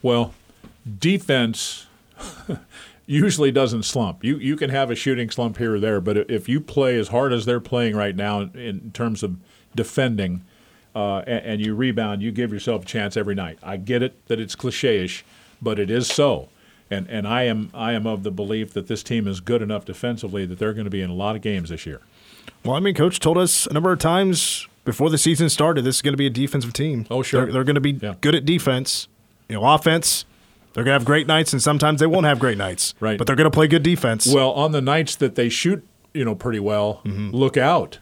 Well, 0.01 0.33
defense 0.97 1.87
usually 3.07 3.51
doesn't 3.51 3.83
slump. 3.83 4.23
You, 4.23 4.37
you 4.37 4.55
can 4.55 4.69
have 4.69 4.91
a 4.91 4.95
shooting 4.95 5.31
slump 5.31 5.57
here 5.57 5.75
or 5.75 5.79
there, 5.79 5.99
but 5.99 6.29
if 6.29 6.47
you 6.47 6.61
play 6.61 6.99
as 6.99 7.07
hard 7.07 7.33
as 7.33 7.45
they're 7.45 7.59
playing 7.59 7.95
right 7.95 8.15
now 8.15 8.41
in 8.41 8.91
terms 8.93 9.23
of 9.23 9.37
defending– 9.75 10.43
uh, 10.97 11.19
and, 11.27 11.45
and, 11.45 11.61
you 11.61 11.75
rebound, 11.75 12.23
you 12.23 12.31
give 12.31 12.51
yourself 12.51 12.81
a 12.81 12.85
chance 12.85 13.15
every 13.15 13.35
night. 13.35 13.59
I 13.61 13.77
get 13.77 14.01
it 14.01 14.25
that 14.25 14.39
it's 14.39 14.55
cliche-ish, 14.55 15.23
but 15.61 15.77
it 15.77 15.91
is 15.91 16.07
so. 16.07 16.49
And 16.89 17.07
and 17.07 17.27
I 17.27 17.43
am 17.43 17.69
I 17.71 17.93
am 17.93 18.07
of 18.07 18.23
the 18.23 18.31
belief 18.31 18.73
that 18.73 18.87
this 18.87 19.03
team 19.03 19.27
is 19.27 19.39
good 19.39 19.61
enough 19.61 19.85
defensively 19.85 20.47
that 20.47 20.57
they're 20.57 20.73
going 20.73 20.85
to 20.85 20.89
be 20.89 21.01
in 21.01 21.11
a 21.11 21.13
lot 21.13 21.35
of 21.35 21.43
games 21.43 21.69
this 21.69 21.85
year. 21.85 22.01
Well, 22.65 22.75
I 22.75 22.79
mean, 22.79 22.95
coach 22.95 23.19
told 23.19 23.37
us 23.37 23.67
a 23.67 23.73
number 23.73 23.91
of 23.91 23.99
times 23.99 24.67
before 24.85 25.11
the 25.11 25.19
season 25.19 25.49
started 25.49 25.83
this 25.83 25.97
is 25.97 26.01
going 26.01 26.13
to 26.13 26.17
be 26.17 26.25
a 26.25 26.31
defensive 26.31 26.73
team. 26.73 27.05
Oh, 27.11 27.21
sure. 27.21 27.43
They're, 27.43 27.53
they're 27.53 27.63
going 27.63 27.75
to 27.75 27.81
be 27.81 27.91
yeah. 27.91 28.15
good 28.21 28.33
at 28.33 28.45
defense. 28.45 29.07
You 29.49 29.57
know, 29.57 29.71
offense. 29.71 30.25
They're 30.77 30.83
going 30.83 30.93
to 30.93 30.99
have 30.99 31.05
great 31.05 31.25
nights, 31.25 31.53
and 31.53 31.61
sometimes 31.61 31.99
they 31.99 32.05
won't 32.05 32.27
have 32.27 32.37
great 32.37 32.57
nights. 32.57 32.93
Right. 32.99 33.17
But 33.17 33.25
they're 33.25 33.35
going 33.35 33.49
to 33.49 33.51
play 33.51 33.67
good 33.67 33.81
defense. 33.83 34.27
Well, 34.31 34.51
on 34.51 34.73
the 34.73 34.81
nights 34.81 35.15
that 35.15 35.35
they 35.35 35.49
shoot, 35.49 35.87
you 36.13 36.23
know, 36.23 36.35
pretty 36.35 36.59
well, 36.59 37.01
mm-hmm. 37.03 37.31
look 37.31 37.57
out 37.57 37.99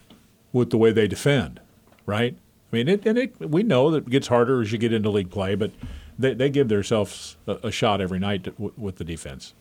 with 0.51 0.71
the 0.71 0.77
way 0.77 0.91
they 0.91 1.07
defend. 1.07 1.59
Right. 2.05 2.35
I 2.71 2.75
mean, 2.75 2.87
it, 2.89 3.05
and 3.05 3.17
it, 3.17 3.39
we 3.39 3.63
know 3.63 3.91
that 3.91 4.07
it 4.07 4.09
gets 4.09 4.27
harder 4.27 4.61
as 4.61 4.71
you 4.71 4.77
get 4.77 4.91
into 4.91 5.09
league 5.09 5.29
play, 5.29 5.55
but 5.55 5.71
they, 6.17 6.33
they 6.33 6.49
give 6.49 6.67
themselves 6.67 7.37
a, 7.47 7.67
a 7.67 7.71
shot 7.71 8.01
every 8.01 8.19
night 8.19 8.43
to, 8.45 8.51
w- 8.51 8.73
with 8.77 8.97
the 8.97 9.03
defense. 9.03 9.53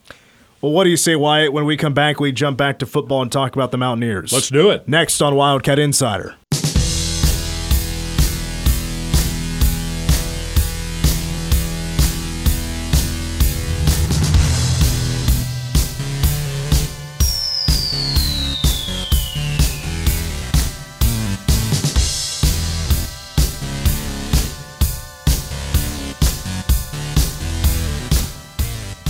Well, 0.60 0.72
what 0.72 0.84
do 0.84 0.90
you 0.90 0.96
say, 0.96 1.14
Wyatt? 1.14 1.52
When 1.52 1.66
we 1.66 1.76
come 1.76 1.94
back, 1.94 2.18
we 2.20 2.32
jump 2.32 2.56
back 2.56 2.78
to 2.80 2.86
football 2.86 3.22
and 3.22 3.30
talk 3.30 3.54
about 3.54 3.70
the 3.70 3.78
Mountaineers. 3.78 4.32
Let's 4.32 4.48
do 4.48 4.70
it. 4.70 4.88
Next 4.88 5.20
on 5.20 5.34
Wildcat 5.34 5.78
Insider. 5.78 6.36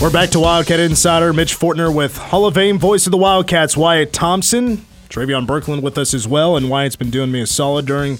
We're 0.04 0.10
back 0.10 0.28
to 0.32 0.40
Wildcat 0.40 0.80
Insider. 0.80 1.32
Mitch 1.32 1.58
Fortner 1.58 1.92
with 1.92 2.18
Hall 2.18 2.44
of 2.44 2.52
Fame 2.52 2.78
voice 2.78 3.06
of 3.06 3.10
the 3.10 3.16
Wildcats, 3.16 3.74
Wyatt 3.74 4.12
Thompson. 4.12 4.84
Travion 5.08 5.46
Berkland 5.46 5.80
with 5.80 5.96
us 5.96 6.12
as 6.12 6.28
well, 6.28 6.58
and 6.58 6.68
Wyatt's 6.68 6.94
been 6.94 7.08
doing 7.08 7.32
me 7.32 7.40
a 7.40 7.46
solid 7.46 7.86
during 7.86 8.18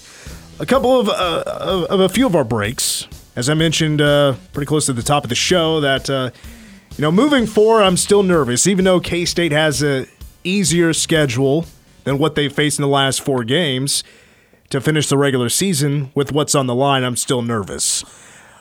a 0.59 0.65
couple 0.65 0.99
of, 0.99 1.11
uh, 1.11 1.45
of, 1.47 1.85
of 1.85 2.01
a 2.01 2.09
few 2.09 2.25
of 2.25 2.35
our 2.35 2.43
breaks. 2.43 3.07
As 3.37 3.51
I 3.51 3.55
mentioned 3.55 4.01
uh, 4.01 4.37
pretty 4.55 4.65
close 4.65 4.87
to 4.87 4.95
the 4.95 5.03
top 5.03 5.25
of 5.25 5.29
the 5.29 5.35
show, 5.35 5.79
that 5.83 6.09
uh, 6.09 6.31
you 6.97 7.03
know, 7.03 7.13
moving 7.13 7.47
forward, 7.47 7.83
I'm 7.83 7.99
still 7.99 8.23
nervous, 8.23 8.67
even 8.67 8.87
though 8.87 8.99
K 8.99 9.27
State 9.27 9.53
has 9.53 9.83
a 9.83 10.07
easier 10.43 10.95
schedule 10.95 11.67
than 12.05 12.17
what 12.17 12.35
they 12.35 12.49
faced 12.49 12.79
in 12.79 12.83
the 12.83 12.89
last 12.89 13.21
four 13.21 13.45
games 13.45 14.03
to 14.71 14.81
finish 14.81 15.09
the 15.09 15.19
regular 15.19 15.51
season. 15.51 16.13
With 16.15 16.33
what's 16.33 16.55
on 16.55 16.67
the 16.67 16.75
line, 16.75 17.05
I'm 17.05 17.17
still 17.17 17.43
nervous. 17.43 18.07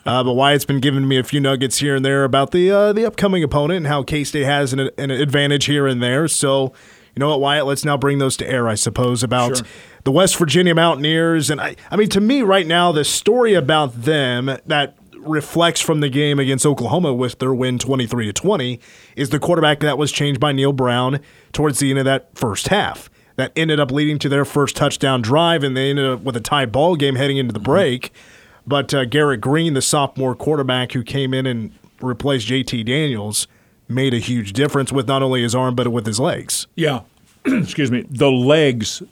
Uh, 0.05 0.23
but 0.23 0.33
Wyatt's 0.33 0.65
been 0.65 0.79
giving 0.79 1.07
me 1.07 1.17
a 1.17 1.23
few 1.23 1.39
nuggets 1.39 1.77
here 1.77 1.95
and 1.95 2.03
there 2.03 2.23
about 2.23 2.51
the 2.51 2.69
uh, 2.69 2.93
the 2.93 3.05
upcoming 3.05 3.43
opponent 3.43 3.77
and 3.77 3.87
how 3.87 4.03
K 4.03 4.23
State 4.23 4.43
has 4.43 4.73
an, 4.73 4.89
an, 4.97 5.11
advantage 5.11 5.65
here 5.65 5.87
and 5.87 6.03
there. 6.03 6.27
So, 6.27 6.73
you 7.15 7.19
know 7.19 7.29
what, 7.29 7.39
Wyatt? 7.39 7.65
Let's 7.65 7.85
now 7.85 7.95
bring 7.95 8.17
those 8.17 8.35
to 8.37 8.49
air. 8.49 8.67
I 8.67 8.75
suppose 8.75 9.23
about 9.23 9.57
sure. 9.57 9.67
the 10.03 10.11
West 10.11 10.35
Virginia 10.35 10.75
Mountaineers, 10.75 11.49
and 11.49 11.61
I, 11.61 11.77
I 11.89 11.95
mean, 11.95 12.09
to 12.09 12.21
me, 12.21 12.41
right 12.41 12.67
now, 12.67 12.91
the 12.91 13.05
story 13.05 13.53
about 13.53 14.01
them 14.01 14.57
that 14.65 14.97
reflects 15.19 15.79
from 15.79 16.01
the 16.01 16.09
game 16.09 16.37
against 16.37 16.65
Oklahoma 16.65 17.13
with 17.13 17.39
their 17.39 17.53
win 17.53 17.79
23 17.79 18.25
to 18.25 18.33
20 18.33 18.81
is 19.15 19.29
the 19.29 19.39
quarterback 19.39 19.79
that 19.79 19.97
was 19.97 20.11
changed 20.11 20.37
by 20.37 20.51
Neal 20.51 20.73
Brown 20.73 21.21
towards 21.53 21.79
the 21.79 21.89
end 21.91 21.99
of 21.99 22.05
that 22.05 22.37
first 22.37 22.67
half. 22.67 23.09
That 23.37 23.53
ended 23.55 23.79
up 23.79 23.89
leading 23.89 24.19
to 24.19 24.27
their 24.27 24.43
first 24.43 24.75
touchdown 24.75 25.21
drive, 25.21 25.63
and 25.63 25.77
they 25.77 25.89
ended 25.89 26.05
up 26.05 26.21
with 26.23 26.35
a 26.35 26.41
tie 26.41 26.65
ball 26.65 26.97
game 26.97 27.15
heading 27.15 27.37
into 27.37 27.53
the 27.53 27.59
break. 27.59 28.07
Mm-hmm 28.07 28.33
but 28.65 28.93
uh, 28.93 29.06
Garrett 29.06 29.41
Greene, 29.41 29.73
the 29.73 29.82
sophomore 29.82 30.36
quarterback 30.36 30.93
who 30.93 31.04
came 31.04 31.34
in 31.34 31.45
and 31.45 31.71
replaced 32.02 32.47
JT 32.47 32.86
Daniels, 32.86 33.47
made 33.88 34.13
a 34.13 34.19
huge 34.19 34.54
difference 34.54 34.91
with 34.91 35.08
not 35.08 35.21
only 35.21 35.43
his 35.43 35.56
arm 35.56 35.76
but 35.76 35.88
with 35.89 36.06
his 36.06 36.19
legs. 36.19 36.67
Yeah, 36.76 37.02
excuse 37.45 37.91
me. 37.91 38.06
The 38.10 38.32
legs 38.32 39.04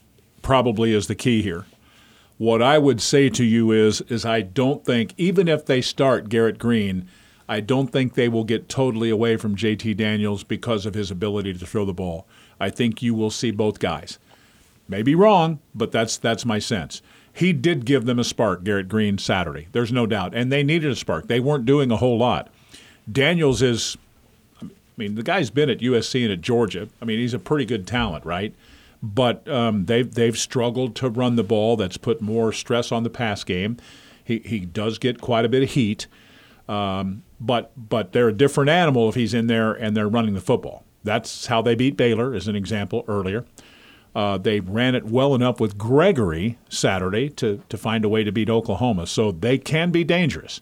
probably 0.42 0.94
is 0.94 1.08
the 1.08 1.16
key 1.16 1.42
here. 1.42 1.66
What 2.38 2.62
I 2.62 2.80
would 2.80 3.02
say 3.02 3.30
to 3.30 3.44
you 3.44 3.72
is, 3.72 4.02
is 4.02 4.26
I 4.26 4.42
don't 4.42 4.84
think 4.84 5.14
even 5.18 5.48
if 5.48 5.66
they 5.66 5.82
start 5.82 6.30
Garrett 6.30 6.58
Greene, 6.58 7.08
I 7.48 7.60
don't 7.60 7.92
think 7.92 8.16
they 8.16 8.30
will 8.30 8.46
get 8.46 8.68
totally 8.70 9.10
away 9.10 9.38
from 9.38 9.56
JT 9.56 9.96
Daniels 9.98 10.44
because 10.44 10.86
of 10.86 10.96
his 10.96 11.12
ability 11.12 11.54
to 11.54 11.66
throw 11.66 11.86
the 11.86 11.94
ball. 11.94 12.26
I 12.60 12.70
think 12.70 13.04
you 13.04 13.14
will 13.14 13.30
see 13.30 13.52
both 13.52 13.80
guys. 13.80 14.18
Maybe 14.88 15.14
wrong, 15.14 15.60
but 15.76 15.92
that's 15.92 16.18
that's 16.18 16.46
my 16.46 16.60
sense 16.60 17.02
he 17.34 17.54
did 17.54 17.86
give 17.86 18.06
them 18.06 18.20
a 18.20 18.24
spark, 18.24 18.63
Garrett 18.63 18.89
Greene, 18.89 19.17
Saturday. 19.17 19.67
There's 19.72 19.91
no 19.91 20.06
doubt. 20.06 20.34
And 20.36 20.52
they 20.52 20.63
needed 20.63 20.91
a 20.91 20.96
spark. 20.96 21.28
They 21.28 21.39
weren't 21.39 21.65
doing 21.65 21.91
a 21.91 21.98
whole 21.98 22.17
lot. 22.17 22.50
Daniels 23.12 23.62
is 23.62 23.98
I 24.62 24.67
mean, 24.98 25.15
the 25.15 25.24
guy's 25.24 25.50
been 25.50 25.70
at 25.70 25.80
USC 25.80 26.24
and 26.24 26.32
at 26.32 26.41
Georgia. 26.41 26.89
I 27.02 27.06
mean, 27.06 27.20
he's 27.20 27.34
a 27.34 27.39
pretty 27.39 27.65
good 27.65 27.88
talent, 27.88 28.26
right? 28.26 28.54
But 29.02 29.48
um, 29.48 29.86
they've 29.86 30.13
they've 30.13 30.38
struggled 30.38 30.96
to 30.98 31.10
run 31.10 31.36
the 31.36 31.44
ball. 31.44 31.76
That's 31.76 31.98
put 31.98 32.22
more 32.22 32.52
stress 32.52 32.91
on 32.91 33.04
the 33.04 33.10
pass 33.10 33.44
game. 33.44 33.78
He 34.24 34.39
he 34.39 34.60
does 34.60 35.00
get 35.00 35.20
quite 35.20 35.44
a 35.46 35.50
bit 35.50 35.63
of 35.63 35.72
heat, 35.72 36.06
um, 36.70 37.24
but 37.39 37.72
but 37.76 38.12
they're 38.12 38.28
a 38.28 38.34
different 38.34 38.70
animal 38.70 39.10
if 39.10 39.15
he's 39.15 39.34
in 39.34 39.48
there 39.48 39.74
and 39.74 39.98
they're 39.98 40.08
running 40.08 40.36
the 40.36 40.41
football. 40.41 40.84
That's 41.04 41.48
how 41.48 41.63
they 41.63 41.74
beat 41.74 41.98
Baylor, 41.98 42.36
as 42.36 42.48
an 42.48 42.56
example 42.56 43.04
earlier. 43.08 43.44
Uh, 44.13 44.38
they 44.38 44.60
ran 44.60 44.93
it 44.93 45.06
well 45.06 45.34
enough 45.34 45.60
with 45.60 45.78
Gregory 45.78 46.58
Saturday 46.69 47.30
to, 47.30 47.62
to 47.69 47.78
find 47.78 48.04
a 48.04 48.10
way 48.10 48.24
to 48.24 48.32
beat 48.32 48.50
Oklahoma. 48.50 49.08
So 49.08 49.32
they 49.32 49.58
can 49.58 49.91
be 49.91 50.04
dangerous 50.04 50.62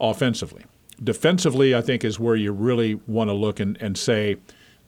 offensively. 0.00 0.64
Defensively, 1.02 1.74
I 1.74 1.82
think, 1.82 2.04
is 2.04 2.18
where 2.18 2.36
you 2.36 2.52
really 2.52 2.94
want 3.06 3.28
to 3.28 3.34
look 3.34 3.60
and, 3.60 3.76
and 3.82 3.98
say 3.98 4.36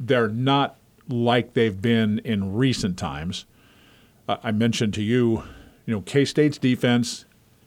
they're 0.00 0.28
not 0.28 0.76
like 1.08 1.54
they've 1.54 1.80
been 1.80 2.18
in 2.20 2.54
recent 2.54 2.96
times. 2.98 3.44
Uh, 4.28 4.36
I 4.42 4.52
mentioned 4.52 4.94
to 4.94 5.02
you, 5.02 5.42
you 5.84 5.94
know, 5.94 6.00
K 6.02 6.24
State's 6.24 6.58
defense 6.58 7.24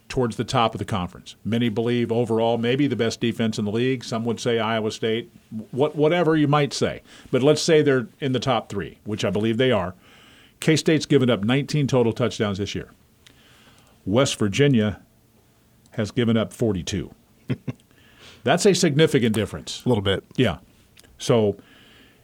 towards 0.07 0.35
the 0.35 0.43
top 0.43 0.73
of 0.73 0.79
the 0.79 0.85
conference. 0.85 1.35
Many 1.43 1.69
believe 1.69 2.11
overall 2.11 2.57
maybe 2.57 2.87
the 2.87 2.95
best 2.95 3.19
defense 3.19 3.57
in 3.57 3.65
the 3.65 3.71
league. 3.71 4.03
Some 4.03 4.23
would 4.25 4.39
say 4.39 4.59
Iowa 4.59 4.91
State, 4.91 5.31
what, 5.71 5.95
whatever 5.95 6.35
you 6.35 6.47
might 6.47 6.73
say. 6.73 7.01
But 7.31 7.43
let's 7.43 7.61
say 7.61 7.81
they're 7.81 8.07
in 8.19 8.31
the 8.31 8.39
top 8.39 8.69
three, 8.69 8.99
which 9.03 9.25
I 9.25 9.29
believe 9.29 9.57
they 9.57 9.71
are. 9.71 9.95
K 10.65 10.75
State's 10.75 11.05
given 11.05 11.29
up 11.29 11.43
19 11.43 11.85
total 11.85 12.11
touchdowns 12.11 12.57
this 12.57 12.73
year. 12.73 12.89
West 14.03 14.39
Virginia 14.39 14.99
has 15.91 16.09
given 16.09 16.35
up 16.35 16.51
42. 16.51 17.13
That's 18.43 18.65
a 18.65 18.73
significant 18.73 19.35
difference. 19.35 19.85
A 19.85 19.89
little 19.89 20.01
bit. 20.01 20.23
Yeah. 20.37 20.57
So, 21.19 21.57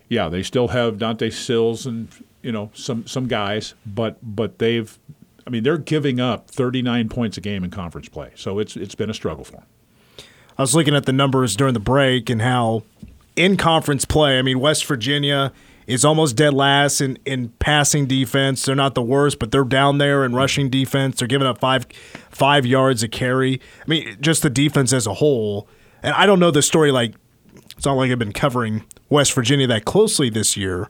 yeah, 0.09 0.27
they 0.27 0.41
still 0.41 0.69
have 0.69 0.97
Dante 0.97 1.29
Stills 1.29 1.85
and 1.85 2.07
you 2.41 2.51
know 2.51 2.71
some 2.73 3.05
some 3.05 3.27
guys, 3.27 3.75
but 3.85 4.17
but 4.23 4.57
they've, 4.57 4.97
I 5.45 5.51
mean, 5.51 5.61
they're 5.61 5.77
giving 5.77 6.19
up 6.19 6.49
39 6.49 7.09
points 7.09 7.37
a 7.37 7.41
game 7.41 7.63
in 7.63 7.69
conference 7.69 8.09
play. 8.09 8.31
So 8.33 8.57
it's 8.57 8.75
it's 8.75 8.95
been 8.95 9.11
a 9.11 9.13
struggle 9.13 9.43
for 9.43 9.57
them. 9.57 9.65
I 10.57 10.63
was 10.63 10.73
looking 10.73 10.95
at 10.95 11.05
the 11.05 11.13
numbers 11.13 11.55
during 11.55 11.75
the 11.75 11.79
break 11.79 12.27
and 12.27 12.41
how 12.41 12.81
in 13.35 13.55
conference 13.55 14.03
play, 14.03 14.39
I 14.39 14.41
mean, 14.41 14.59
West 14.59 14.83
Virginia 14.87 15.53
is 15.91 16.05
almost 16.05 16.37
dead 16.37 16.53
last 16.53 17.01
in, 17.01 17.19
in 17.25 17.49
passing 17.59 18.05
defense. 18.05 18.63
They're 18.63 18.75
not 18.75 18.95
the 18.95 19.01
worst, 19.01 19.39
but 19.39 19.51
they're 19.51 19.65
down 19.65 19.97
there 19.97 20.23
in 20.23 20.33
rushing 20.33 20.69
defense. 20.69 21.19
They're 21.19 21.27
giving 21.27 21.47
up 21.47 21.59
five 21.59 21.85
five 22.29 22.65
yards 22.65 23.03
a 23.03 23.09
carry. 23.09 23.59
I 23.81 23.83
mean, 23.87 24.17
just 24.21 24.41
the 24.41 24.49
defense 24.49 24.93
as 24.93 25.05
a 25.05 25.15
whole. 25.15 25.67
And 26.01 26.13
I 26.15 26.25
don't 26.25 26.39
know 26.39 26.49
the 26.49 26.61
story 26.61 26.91
like 26.91 27.13
it's 27.75 27.85
not 27.85 27.93
like 27.93 28.09
I've 28.09 28.19
been 28.19 28.31
covering 28.31 28.85
West 29.09 29.33
Virginia 29.33 29.67
that 29.67 29.85
closely 29.85 30.29
this 30.29 30.55
year. 30.55 30.89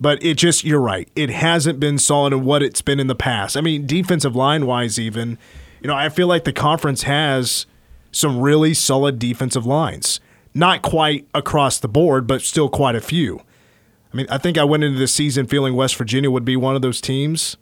But 0.00 0.22
it 0.22 0.36
just 0.36 0.64
you're 0.64 0.80
right. 0.80 1.08
It 1.14 1.30
hasn't 1.30 1.78
been 1.78 1.98
solid 1.98 2.32
in 2.32 2.44
what 2.44 2.62
it's 2.62 2.82
been 2.82 3.00
in 3.00 3.06
the 3.06 3.14
past. 3.14 3.56
I 3.56 3.60
mean, 3.60 3.86
defensive 3.86 4.34
line 4.34 4.66
wise 4.66 4.98
even, 4.98 5.38
you 5.80 5.88
know, 5.88 5.94
I 5.94 6.08
feel 6.08 6.26
like 6.26 6.44
the 6.44 6.52
conference 6.52 7.02
has 7.02 7.66
some 8.12 8.40
really 8.40 8.72
solid 8.72 9.18
defensive 9.18 9.66
lines. 9.66 10.20
Not 10.54 10.80
quite 10.80 11.26
across 11.34 11.78
the 11.78 11.88
board, 11.88 12.26
but 12.26 12.40
still 12.40 12.70
quite 12.70 12.94
a 12.94 13.00
few. 13.00 13.42
I 14.16 14.18
mean, 14.18 14.26
I 14.30 14.38
think 14.38 14.56
I 14.56 14.64
went 14.64 14.82
into 14.82 14.98
the 14.98 15.08
season 15.08 15.46
feeling 15.46 15.74
West 15.74 15.94
Virginia 15.96 16.30
would 16.30 16.44
be 16.46 16.56
one 16.56 16.74
of 16.74 16.80
those 16.80 17.02
teams. 17.02 17.58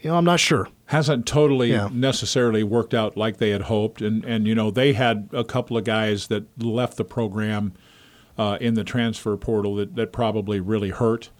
You 0.00 0.10
know, 0.10 0.16
I'm 0.16 0.24
not 0.24 0.38
sure. 0.38 0.68
Hasn't 0.86 1.26
totally 1.26 1.72
Yeah. 1.72 1.88
necessarily 1.92 2.62
worked 2.62 2.94
out 2.94 3.16
like 3.16 3.38
they 3.38 3.50
had 3.50 3.62
hoped, 3.62 4.00
and 4.00 4.24
and 4.24 4.46
you 4.46 4.54
know 4.54 4.70
they 4.70 4.92
had 4.92 5.28
a 5.32 5.42
couple 5.42 5.76
of 5.76 5.82
guys 5.82 6.28
that 6.28 6.44
left 6.62 6.96
the 6.98 7.04
program 7.04 7.72
uh, 8.38 8.58
in 8.60 8.74
the 8.74 8.84
transfer 8.84 9.36
portal 9.36 9.74
that 9.74 9.96
that 9.96 10.12
probably 10.12 10.60
really 10.60 10.90
hurt. 10.90 11.30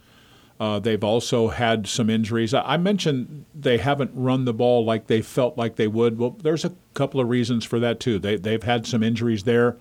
Uh, 0.58 0.80
they've 0.80 1.04
also 1.04 1.46
had 1.48 1.86
some 1.86 2.10
injuries. 2.10 2.52
I 2.52 2.62
I 2.62 2.76
mentioned 2.78 3.44
they 3.54 3.78
haven't 3.78 4.10
run 4.12 4.44
the 4.44 4.52
ball 4.54 4.84
like 4.84 5.06
they 5.06 5.22
felt 5.22 5.56
like 5.56 5.76
they 5.76 5.86
would. 5.86 6.18
Well, 6.18 6.30
there's 6.42 6.64
a 6.64 6.72
couple 6.94 7.20
of 7.20 7.28
reasons 7.28 7.64
for 7.64 7.78
that 7.78 8.00
too. 8.00 8.18
They 8.18 8.34
they've 8.34 8.64
had 8.64 8.88
some 8.88 9.04
injuries 9.04 9.44
there. 9.44 9.76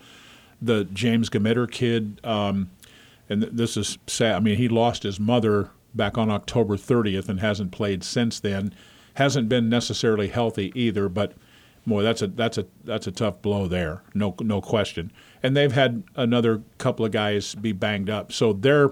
The 0.62 0.84
James 0.84 1.32
Gamitter 1.32 1.70
kid, 1.72 2.20
um, 2.24 2.70
and 3.32 3.41
th- 3.44 3.54
this 3.54 3.78
is 3.78 3.98
sad. 4.08 4.36
I 4.36 4.39
mean, 4.39 4.58
he 4.58 4.67
lost 4.67 5.04
his 5.04 5.20
mother 5.20 5.70
back 5.96 6.17
on 6.17 6.30
October 6.30 6.76
30th 6.76 7.30
and 7.30 7.39
hasn't 7.39 7.72
played 7.72 8.04
since 8.04 8.39
then. 8.39 8.74
Hasn't 9.15 9.50
been 9.50 9.70
necessarily 9.70 10.28
healthy 10.28 10.72
either, 10.76 11.10
but 11.10 11.34
boy, 11.86 12.04
that's 12.04 12.22
a 12.22 12.28
that's 12.28 12.58
a 12.58 12.65
that's 12.84 13.08
a 13.08 13.12
tough 13.12 13.41
blow 13.41 13.67
there. 13.67 14.04
No 14.13 14.36
no 14.39 14.62
question. 14.62 15.12
And 15.44 15.56
they've 15.56 15.72
had 15.72 16.04
another 16.15 16.62
couple 16.78 17.06
of 17.06 17.12
guys 17.12 17.56
be 17.56 17.72
banged 17.72 18.10
up. 18.10 18.32
So 18.32 18.54
they're, 18.54 18.91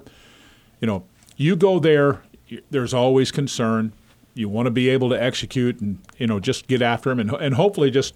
you 0.80 0.88
know, 0.88 1.04
you 1.38 1.56
go 1.56 1.80
there. 1.80 2.22
There's 2.70 2.94
always 2.94 3.32
concern. 3.32 3.94
You 4.34 4.50
want 4.50 4.68
to 4.68 4.72
be 4.72 4.90
able 4.90 5.10
to 5.10 5.22
execute 5.22 5.80
and 5.82 6.00
you 6.18 6.28
know 6.28 6.40
just 6.40 6.68
get 6.68 6.82
after 6.82 7.10
them 7.10 7.20
and 7.20 7.32
and 7.32 7.56
hopefully 7.56 7.92
just 7.92 8.16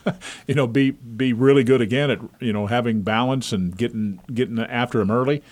you 0.46 0.54
know 0.54 0.66
be 0.66 0.92
be 0.92 1.32
really 1.32 1.64
good 1.64 1.80
again 1.80 2.10
at 2.10 2.20
you 2.40 2.52
know 2.52 2.66
having 2.66 3.02
balance 3.02 3.52
and 3.52 3.76
getting 3.76 4.20
getting 4.32 4.58
after 4.58 4.98
them 4.98 5.10
early. 5.10 5.42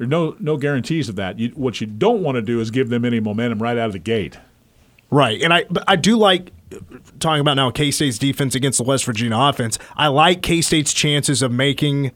There's 0.00 0.08
no 0.08 0.34
no 0.40 0.56
guarantees 0.56 1.10
of 1.10 1.16
that. 1.16 1.38
You, 1.38 1.50
what 1.50 1.82
you 1.82 1.86
don't 1.86 2.22
want 2.22 2.36
to 2.36 2.40
do 2.40 2.58
is 2.58 2.70
give 2.70 2.88
them 2.88 3.04
any 3.04 3.20
momentum 3.20 3.60
right 3.62 3.76
out 3.76 3.88
of 3.88 3.92
the 3.92 3.98
gate. 3.98 4.38
Right. 5.10 5.42
And 5.42 5.52
I 5.52 5.66
I 5.86 5.96
do 5.96 6.16
like 6.16 6.52
uh, 6.72 6.78
talking 7.18 7.42
about 7.42 7.52
now 7.52 7.70
K 7.70 7.90
State's 7.90 8.16
defense 8.16 8.54
against 8.54 8.78
the 8.78 8.84
West 8.84 9.04
Virginia 9.04 9.36
offense. 9.36 9.78
I 9.96 10.06
like 10.06 10.40
K 10.40 10.62
State's 10.62 10.94
chances 10.94 11.42
of 11.42 11.52
making 11.52 12.12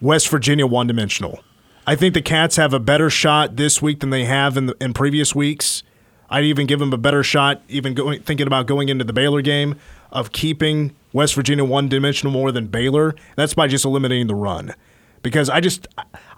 West 0.00 0.30
Virginia 0.30 0.66
one 0.66 0.86
dimensional. 0.86 1.40
I 1.86 1.94
think 1.94 2.14
the 2.14 2.22
Cats 2.22 2.56
have 2.56 2.72
a 2.72 2.80
better 2.80 3.10
shot 3.10 3.56
this 3.56 3.82
week 3.82 4.00
than 4.00 4.08
they 4.08 4.24
have 4.24 4.56
in 4.56 4.64
the, 4.64 4.76
in 4.80 4.94
previous 4.94 5.34
weeks. 5.34 5.82
I'd 6.30 6.44
even 6.44 6.66
give 6.66 6.78
them 6.78 6.94
a 6.94 6.98
better 6.98 7.22
shot, 7.22 7.60
even 7.68 7.92
going, 7.92 8.22
thinking 8.22 8.46
about 8.46 8.66
going 8.66 8.88
into 8.88 9.04
the 9.04 9.12
Baylor 9.12 9.42
game, 9.42 9.76
of 10.10 10.32
keeping 10.32 10.96
West 11.12 11.34
Virginia 11.34 11.66
one 11.66 11.86
dimensional 11.90 12.32
more 12.32 12.50
than 12.50 12.66
Baylor. 12.66 13.14
That's 13.36 13.52
by 13.52 13.66
just 13.66 13.84
eliminating 13.84 14.26
the 14.26 14.34
run, 14.34 14.74
because 15.22 15.50
I 15.50 15.60
just 15.60 15.86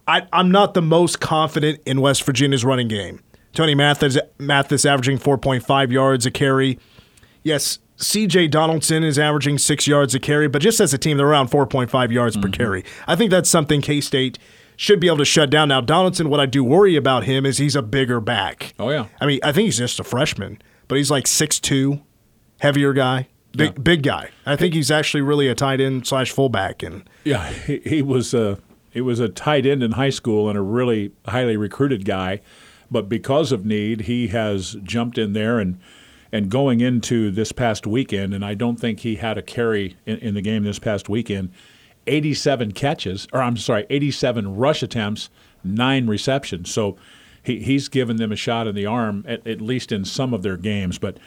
I, 0.07 0.27
I'm 0.33 0.51
not 0.51 0.75
the 0.75 0.83
most 0.83 1.21
confident 1.21 1.81
in 1.87 2.01
West 2.01 2.23
Virginia's 2.25 2.65
running 2.65 2.89
game. 2.89 3.23
Tony 3.53 3.75
Mathis, 3.75 4.19
Mathis 4.39 4.85
averaging 4.85 5.19
4.5 5.19 5.91
yards 5.91 6.27
a 6.27 6.31
carry. 6.31 6.79
Yes, 7.43 7.79
CJ 7.99 8.51
Donaldson 8.51 9.03
is 9.03 9.19
averaging 9.19 9.59
six 9.59 9.87
yards 9.87 10.15
a 10.15 10.21
carry, 10.21 10.49
but 10.49 10.63
just 10.63 10.81
as 10.81 10.95
a 10.95 10.99
team, 10.99 11.17
they're 11.17 11.27
around 11.27 11.51
4.5 11.51 12.11
yards 12.11 12.37
per 12.37 12.43
mm-hmm. 12.43 12.53
carry. 12.53 12.85
I 13.07 13.17
think 13.17 13.31
that's 13.31 13.49
something 13.49 13.81
K 13.81 14.01
State 14.01 14.39
should 14.77 15.01
be 15.01 15.09
able 15.09 15.19
to 15.19 15.25
shut 15.27 15.51
down. 15.51 15.69
Now, 15.69 15.83
Donaldson, 15.83 16.31
what 16.31 16.41
I 16.41 16.47
do 16.47 16.65
worry 16.65 16.97
about 16.97 17.25
him 17.25 17.45
is 17.45 17.59
he's 17.59 17.77
a 17.77 17.83
bigger 17.83 18.19
back. 18.19 18.73
Oh, 18.79 18.89
yeah. 18.89 19.07
I 19.21 19.27
mean, 19.27 19.41
I 19.43 19.53
think 19.53 19.67
he's 19.67 19.77
just 19.77 20.01
a 20.01 20.05
freshman, 20.05 20.63
but 20.89 20.97
he's 20.97 21.11
like 21.11 21.25
6'2, 21.25 22.01
heavier 22.61 22.95
guy, 22.95 23.29
big, 23.55 23.73
Yeah. 23.73 23.83
big 23.83 24.03
guy. 24.03 24.31
I 24.47 24.57
think 24.57 24.73
he's 24.73 24.91
actually 24.91 25.21
really 25.21 25.49
a 25.49 25.55
tight 25.55 25.83
end 25.83 26.07
slash 26.07 26.31
fullback. 26.31 26.83
And 26.83 27.09
Yeah, 27.25 27.51
he, 27.51 27.83
he 27.85 28.01
was 28.01 28.33
a 28.33 28.59
he 28.91 29.01
was 29.01 29.21
a 29.21 29.29
tight 29.29 29.67
end 29.67 29.83
in 29.83 29.93
high 29.93 30.11
school 30.11 30.49
and 30.49 30.59
a 30.59 30.63
really 30.63 31.13
highly 31.27 31.57
recruited 31.57 32.05
guy, 32.05 32.41
but 32.91 33.09
because 33.09 33.53
of 33.53 33.65
need, 33.65 34.03
he 34.03 34.29
has 34.29 34.77
jumped 34.83 35.19
in 35.19 35.33
there 35.33 35.59
and 35.59 35.79
and 36.33 36.49
going 36.49 36.81
into 36.81 37.31
this 37.31 37.51
past 37.51 37.89
weekend, 37.89 38.33
and 38.33 38.45
I 38.45 38.55
don't 38.55 38.79
think 38.79 39.01
he 39.01 39.17
had 39.17 39.37
a 39.37 39.43
carry 39.43 39.97
in, 40.07 40.19
in 40.19 40.35
the 40.35 40.43
game 40.43 40.63
this 40.63 40.79
past 40.79 41.09
weekend. 41.09 41.51
87 42.07 42.73
catches, 42.73 43.27
or 43.33 43.43
I'm 43.43 43.57
sorry, 43.57 43.85
87 43.91 44.57
rush 44.57 44.83
attempts, 44.83 45.29
nine 45.65 46.07
receptions. 46.07 46.73
So 46.73 46.97
he, 47.43 47.61
he's 47.61 47.89
given 47.89 48.17
them 48.17 48.33
a 48.33 48.37
shot 48.37 48.67
in 48.67 48.75
the 48.75 48.87
arm, 48.87 49.25
at, 49.27 49.47
at 49.47 49.61
least 49.61 49.93
in 49.93 50.05
some 50.05 50.33
of 50.33 50.43
their 50.43 50.57
games. 50.57 50.99
But 50.99 51.19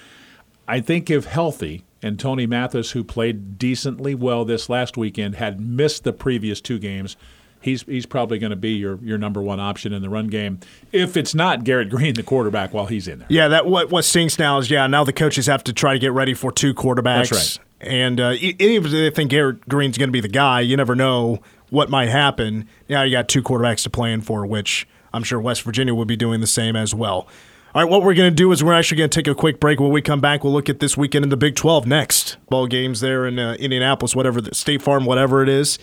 I 0.67 0.79
think 0.79 1.09
if 1.09 1.25
healthy, 1.25 1.83
and 2.01 2.19
Tony 2.19 2.45
Mathis, 2.45 2.91
who 2.91 3.03
played 3.03 3.57
decently 3.57 4.15
well 4.15 4.45
this 4.45 4.69
last 4.69 4.97
weekend, 4.97 5.35
had 5.35 5.59
missed 5.59 6.03
the 6.03 6.13
previous 6.13 6.61
two 6.61 6.79
games, 6.79 7.15
he's 7.63 7.83
he's 7.83 8.05
probably 8.05 8.37
going 8.39 8.51
to 8.51 8.55
be 8.55 8.71
your 8.71 8.99
your 9.01 9.17
number 9.17 9.41
one 9.41 9.59
option 9.59 9.93
in 9.93 10.01
the 10.01 10.09
run 10.09 10.27
game. 10.27 10.59
If 10.91 11.17
it's 11.17 11.33
not 11.33 11.63
Garrett 11.63 11.89
Greene, 11.89 12.15
the 12.15 12.23
quarterback, 12.23 12.73
while 12.73 12.85
he's 12.85 13.07
in 13.07 13.19
there. 13.19 13.27
yeah, 13.29 13.47
that 13.47 13.65
what 13.65 13.89
what 13.89 14.05
stinks 14.05 14.37
now 14.37 14.57
is 14.59 14.69
yeah, 14.69 14.85
now 14.87 15.03
the 15.03 15.13
coaches 15.13 15.47
have 15.47 15.63
to 15.65 15.73
try 15.73 15.93
to 15.93 15.99
get 15.99 16.11
ready 16.11 16.33
for 16.33 16.51
two 16.51 16.73
quarterbacks. 16.73 17.29
That's 17.29 17.57
right. 17.59 17.59
And 17.81 18.19
uh, 18.19 18.35
even 18.39 18.85
if 18.85 18.91
they 18.91 19.09
think 19.09 19.31
Garrett 19.31 19.67
Greene's 19.67 19.97
going 19.97 20.07
to 20.07 20.13
be 20.13 20.21
the 20.21 20.29
guy, 20.29 20.61
you 20.61 20.77
never 20.77 20.95
know 20.95 21.41
what 21.69 21.89
might 21.89 22.09
happen. 22.09 22.67
Now 22.87 23.03
you 23.03 23.11
got 23.11 23.27
two 23.27 23.43
quarterbacks 23.43 23.83
to 23.83 23.89
plan 23.89 24.21
for, 24.21 24.45
which 24.45 24.87
I'm 25.13 25.23
sure 25.23 25.39
West 25.39 25.63
Virginia 25.63 25.93
will 25.93 26.05
be 26.05 26.15
doing 26.15 26.39
the 26.39 26.47
same 26.47 26.75
as 26.75 26.95
well. 26.95 27.27
All 27.75 27.81
right, 27.81 27.89
what 27.89 28.03
we're 28.03 28.13
going 28.13 28.29
to 28.29 28.35
do 28.35 28.51
is 28.51 28.63
we're 28.63 28.73
actually 28.73 28.99
going 28.99 29.09
to 29.09 29.19
take 29.19 29.27
a 29.27 29.33
quick 29.33 29.59
break. 29.59 29.79
When 29.79 29.91
we 29.91 30.01
come 30.01 30.21
back, 30.21 30.43
we'll 30.43 30.53
look 30.53 30.69
at 30.69 30.79
this 30.79 30.95
weekend 30.95 31.23
in 31.25 31.29
the 31.29 31.37
Big 31.37 31.55
12 31.55 31.87
next. 31.87 32.37
Ball 32.47 32.67
games 32.67 32.99
there 32.99 33.25
in 33.25 33.39
uh, 33.39 33.55
Indianapolis, 33.55 34.15
whatever, 34.15 34.39
the 34.39 34.53
State 34.53 34.83
Farm, 34.83 35.05
whatever 35.05 35.41
it 35.41 35.49
is. 35.49 35.79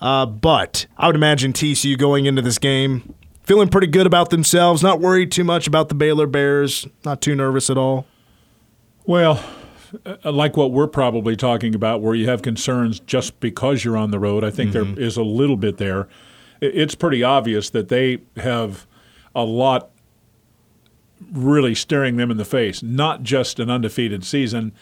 Uh, 0.00 0.26
but 0.26 0.86
I 0.98 1.06
would 1.06 1.16
imagine 1.16 1.52
TCU 1.52 1.96
going 1.98 2.26
into 2.26 2.42
this 2.42 2.58
game 2.58 3.14
feeling 3.42 3.68
pretty 3.68 3.86
good 3.86 4.06
about 4.06 4.30
themselves, 4.30 4.82
not 4.82 5.00
worried 5.00 5.30
too 5.32 5.44
much 5.44 5.66
about 5.66 5.88
the 5.88 5.94
Baylor 5.94 6.26
Bears, 6.26 6.86
not 7.04 7.20
too 7.20 7.34
nervous 7.34 7.70
at 7.70 7.78
all. 7.78 8.06
Well, 9.06 9.42
uh, 10.04 10.32
like 10.32 10.56
what 10.56 10.72
we're 10.72 10.88
probably 10.88 11.36
talking 11.36 11.74
about, 11.74 12.02
where 12.02 12.14
you 12.14 12.28
have 12.28 12.42
concerns 12.42 12.98
just 13.00 13.38
because 13.40 13.84
you're 13.84 13.96
on 13.96 14.10
the 14.10 14.18
road. 14.18 14.42
I 14.44 14.50
think 14.50 14.72
Mm-hmm. 14.72 14.94
there 14.94 15.04
is 15.04 15.16
a 15.16 15.22
little 15.22 15.56
bit 15.56 15.76
there. 15.78 16.08
It's 16.60 16.94
pretty 16.94 17.22
obvious 17.22 17.70
that 17.70 17.88
they 17.88 18.18
have 18.36 18.86
a 19.34 19.44
lot 19.44 19.90
really 21.32 21.74
staring 21.74 22.16
them 22.16 22.30
in 22.30 22.36
the 22.36 22.44
face, 22.44 22.82
not 22.82 23.22
just 23.22 23.58
an 23.60 23.70
undefeated 23.70 24.24
season 24.24 24.72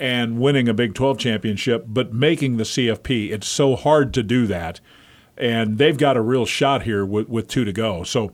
and 0.00 0.40
winning 0.40 0.68
a 0.68 0.74
Big 0.74 0.94
12 0.94 1.18
championship, 1.18 1.84
but 1.86 2.12
making 2.12 2.56
the 2.56 2.64
CFP. 2.64 3.30
It's 3.30 3.46
so 3.48 3.76
hard 3.76 4.12
to 4.14 4.22
do 4.22 4.46
that. 4.48 4.80
And 5.36 5.78
they've 5.78 5.96
got 5.96 6.16
a 6.16 6.20
real 6.20 6.46
shot 6.46 6.82
here 6.82 7.04
with, 7.04 7.28
with 7.28 7.48
two 7.48 7.64
to 7.64 7.72
go. 7.72 8.02
So 8.04 8.32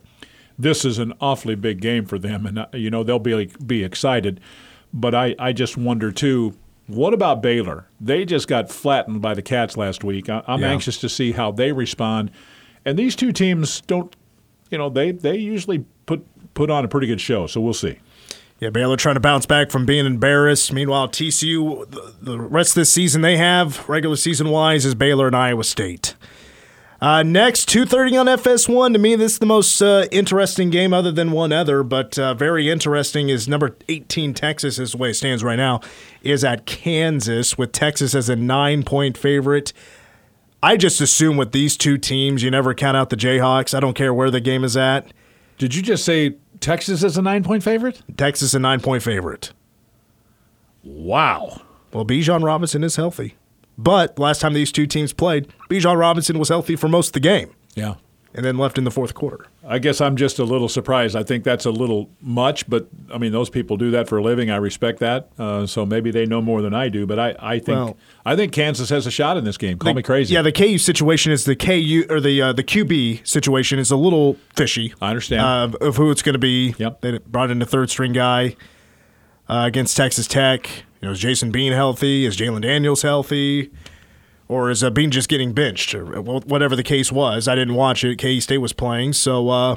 this 0.58 0.84
is 0.84 0.98
an 0.98 1.14
awfully 1.20 1.54
big 1.54 1.80
game 1.80 2.04
for 2.04 2.18
them. 2.18 2.44
And, 2.46 2.58
uh, 2.58 2.66
you 2.72 2.90
know, 2.90 3.02
they'll 3.02 3.18
be, 3.18 3.46
be 3.64 3.82
excited. 3.84 4.40
But 4.92 5.14
I, 5.14 5.34
I 5.38 5.52
just 5.52 5.76
wonder, 5.76 6.12
too, 6.12 6.54
what 6.86 7.14
about 7.14 7.42
Baylor? 7.42 7.86
They 8.00 8.24
just 8.24 8.48
got 8.48 8.70
flattened 8.70 9.22
by 9.22 9.34
the 9.34 9.42
Cats 9.42 9.76
last 9.76 10.02
week. 10.04 10.28
I, 10.28 10.42
I'm 10.46 10.60
Yeah. 10.60 10.70
anxious 10.72 10.98
to 10.98 11.08
see 11.08 11.32
how 11.32 11.52
they 11.52 11.72
respond. 11.72 12.30
And 12.84 12.98
these 12.98 13.14
two 13.16 13.32
teams 13.32 13.80
don't, 13.82 14.14
you 14.70 14.78
know, 14.78 14.88
they, 14.90 15.12
they 15.12 15.36
usually 15.36 15.84
put, 16.06 16.24
put 16.54 16.70
on 16.70 16.84
a 16.84 16.88
pretty 16.88 17.06
good 17.06 17.20
show. 17.20 17.46
So 17.46 17.60
we'll 17.60 17.72
see. 17.74 17.98
Yeah, 18.60 18.68
Baylor 18.68 18.98
trying 18.98 19.14
to 19.14 19.20
bounce 19.20 19.46
back 19.46 19.70
from 19.70 19.86
being 19.86 20.04
embarrassed. 20.04 20.70
Meanwhile, 20.70 21.08
TCU, 21.08 21.90
the, 22.20 22.38
rest 22.38 22.72
of 22.72 22.74
this 22.74 22.92
season 22.92 23.22
they 23.22 23.38
have, 23.38 23.88
regular 23.88 24.16
season 24.16 24.50
wise, 24.50 24.84
is 24.84 24.94
Baylor 24.94 25.26
and 25.26 25.34
Iowa 25.34 25.64
State. 25.64 26.14
Uh, 27.00 27.22
next, 27.22 27.70
2.30 27.70 28.20
on 28.20 28.26
FS1. 28.26 28.92
To 28.92 28.98
me, 28.98 29.16
this 29.16 29.32
is 29.32 29.38
the 29.38 29.46
most 29.46 29.80
uh, 29.80 30.04
interesting 30.10 30.68
game 30.68 30.92
other 30.92 31.10
than 31.10 31.32
one 31.32 31.52
other, 31.52 31.82
but 31.82 32.18
uh, 32.18 32.34
very 32.34 32.68
interesting 32.68 33.30
is 33.30 33.48
number 33.48 33.74
18 33.88 34.34
Texas, 34.34 34.78
is 34.78 34.92
the 34.92 34.98
way 34.98 35.08
it 35.08 35.14
stands 35.14 35.42
right 35.42 35.56
now, 35.56 35.80
is 36.22 36.44
at 36.44 36.66
Kansas 36.66 37.56
with 37.56 37.72
Texas 37.72 38.14
as 38.14 38.28
a 38.28 38.36
nine-point 38.36 39.16
favorite. 39.16 39.72
I 40.62 40.76
just 40.76 41.00
assume 41.00 41.38
with 41.38 41.52
these 41.52 41.78
two 41.78 41.96
teams, 41.96 42.42
you 42.42 42.50
never 42.50 42.74
count 42.74 42.94
out 42.94 43.08
the 43.08 43.16
Jayhawks. 43.16 43.74
I 43.74 43.80
don't 43.80 43.94
care 43.94 44.12
where 44.12 44.30
the 44.30 44.40
game 44.40 44.64
is 44.64 44.76
at. 44.76 45.10
Did 45.56 45.74
you 45.74 45.80
just 45.80 46.04
say 46.04 46.36
Texas 46.60 47.02
is 47.02 47.16
a 47.16 47.22
nine 47.22 47.42
point 47.42 47.62
favorite? 47.62 48.02
Texas 48.16 48.54
a 48.54 48.58
nine-point 48.58 49.02
favorite. 49.02 49.52
Wow. 50.84 51.62
Well, 51.92 52.04
Bijan 52.04 52.42
Robinson 52.44 52.84
is 52.84 52.96
healthy. 52.96 53.36
But 53.76 54.18
last 54.18 54.40
time 54.40 54.52
these 54.52 54.70
two 54.72 54.86
teams 54.86 55.12
played, 55.12 55.48
Bijan 55.70 55.98
Robinson 55.98 56.38
was 56.38 56.48
healthy 56.50 56.76
for 56.76 56.88
most 56.88 57.08
of 57.08 57.12
the 57.14 57.20
game 57.20 57.50
Yeah. 57.74 57.94
And 58.32 58.44
then 58.44 58.58
left 58.58 58.78
in 58.78 58.84
the 58.84 58.92
fourth 58.92 59.12
quarter. 59.12 59.46
I 59.66 59.80
guess 59.80 60.00
I'm 60.00 60.14
just 60.14 60.38
a 60.38 60.44
little 60.44 60.68
surprised. 60.68 61.16
I 61.16 61.24
think 61.24 61.42
that's 61.42 61.64
a 61.64 61.70
little 61.72 62.08
much, 62.20 62.68
but 62.70 62.86
I 63.12 63.18
mean, 63.18 63.32
those 63.32 63.50
people 63.50 63.76
do 63.76 63.90
that 63.90 64.08
for 64.08 64.18
a 64.18 64.22
living. 64.22 64.50
I 64.52 64.56
respect 64.56 65.00
that. 65.00 65.30
Uh, 65.36 65.66
so 65.66 65.84
maybe 65.84 66.12
they 66.12 66.26
know 66.26 66.40
more 66.40 66.62
than 66.62 66.72
I 66.72 66.88
do. 66.90 67.06
But 67.06 67.18
I, 67.18 67.34
I 67.40 67.58
think 67.58 67.76
Well- 67.76 67.96
I 68.24 68.36
think 68.36 68.52
Kansas 68.52 68.88
has 68.90 69.04
a 69.04 69.10
shot 69.10 69.36
in 69.36 69.42
this 69.42 69.58
game. 69.58 69.78
Call 69.78 69.92
The- 69.92 69.96
me 69.96 70.02
crazy. 70.04 70.32
Yeah, 70.34 70.42
the 70.42 70.52
KU 70.52 70.78
situation 70.78 71.32
is 71.32 71.44
the 71.44 71.56
KU 71.56 72.06
or 72.08 72.20
the 72.20 72.40
uh, 72.40 72.52
the 72.52 72.62
QB 72.62 73.26
situation 73.26 73.80
is 73.80 73.90
a 73.90 73.96
little 73.96 74.36
fishy. 74.54 74.94
I 75.00 75.10
understand. 75.10 75.42
uh, 75.74 75.78
of 75.84 75.96
who 75.96 76.12
it's 76.12 76.22
going 76.22 76.34
to 76.34 76.38
be. 76.38 76.76
Yep. 76.78 77.00
They 77.00 77.18
brought 77.18 77.50
in 77.50 77.60
a 77.60 77.66
third 77.66 77.90
string 77.90 78.12
guy 78.12 78.54
uh, 79.48 79.64
against 79.66 79.96
Texas 79.96 80.28
Tech. 80.28 80.68
You 81.00 81.08
know, 81.08 81.12
is 81.12 81.18
Jason 81.18 81.50
Bean 81.50 81.72
healthy? 81.72 82.26
Is 82.26 82.36
Jalon 82.36 82.62
Daniels 82.62 83.02
healthy? 83.02 83.70
Or 84.50 84.68
is 84.68 84.82
uh, 84.82 84.90
Bean 84.90 85.12
just 85.12 85.28
getting 85.28 85.52
benched? 85.52 85.94
Or 85.94 86.04
whatever 86.20 86.74
the 86.74 86.82
case 86.82 87.12
was. 87.12 87.46
I 87.46 87.54
didn't 87.54 87.74
watch 87.74 88.02
it. 88.02 88.16
KU 88.18 88.40
State 88.40 88.58
was 88.58 88.72
playing. 88.72 89.12
So, 89.12 89.48
uh, 89.48 89.76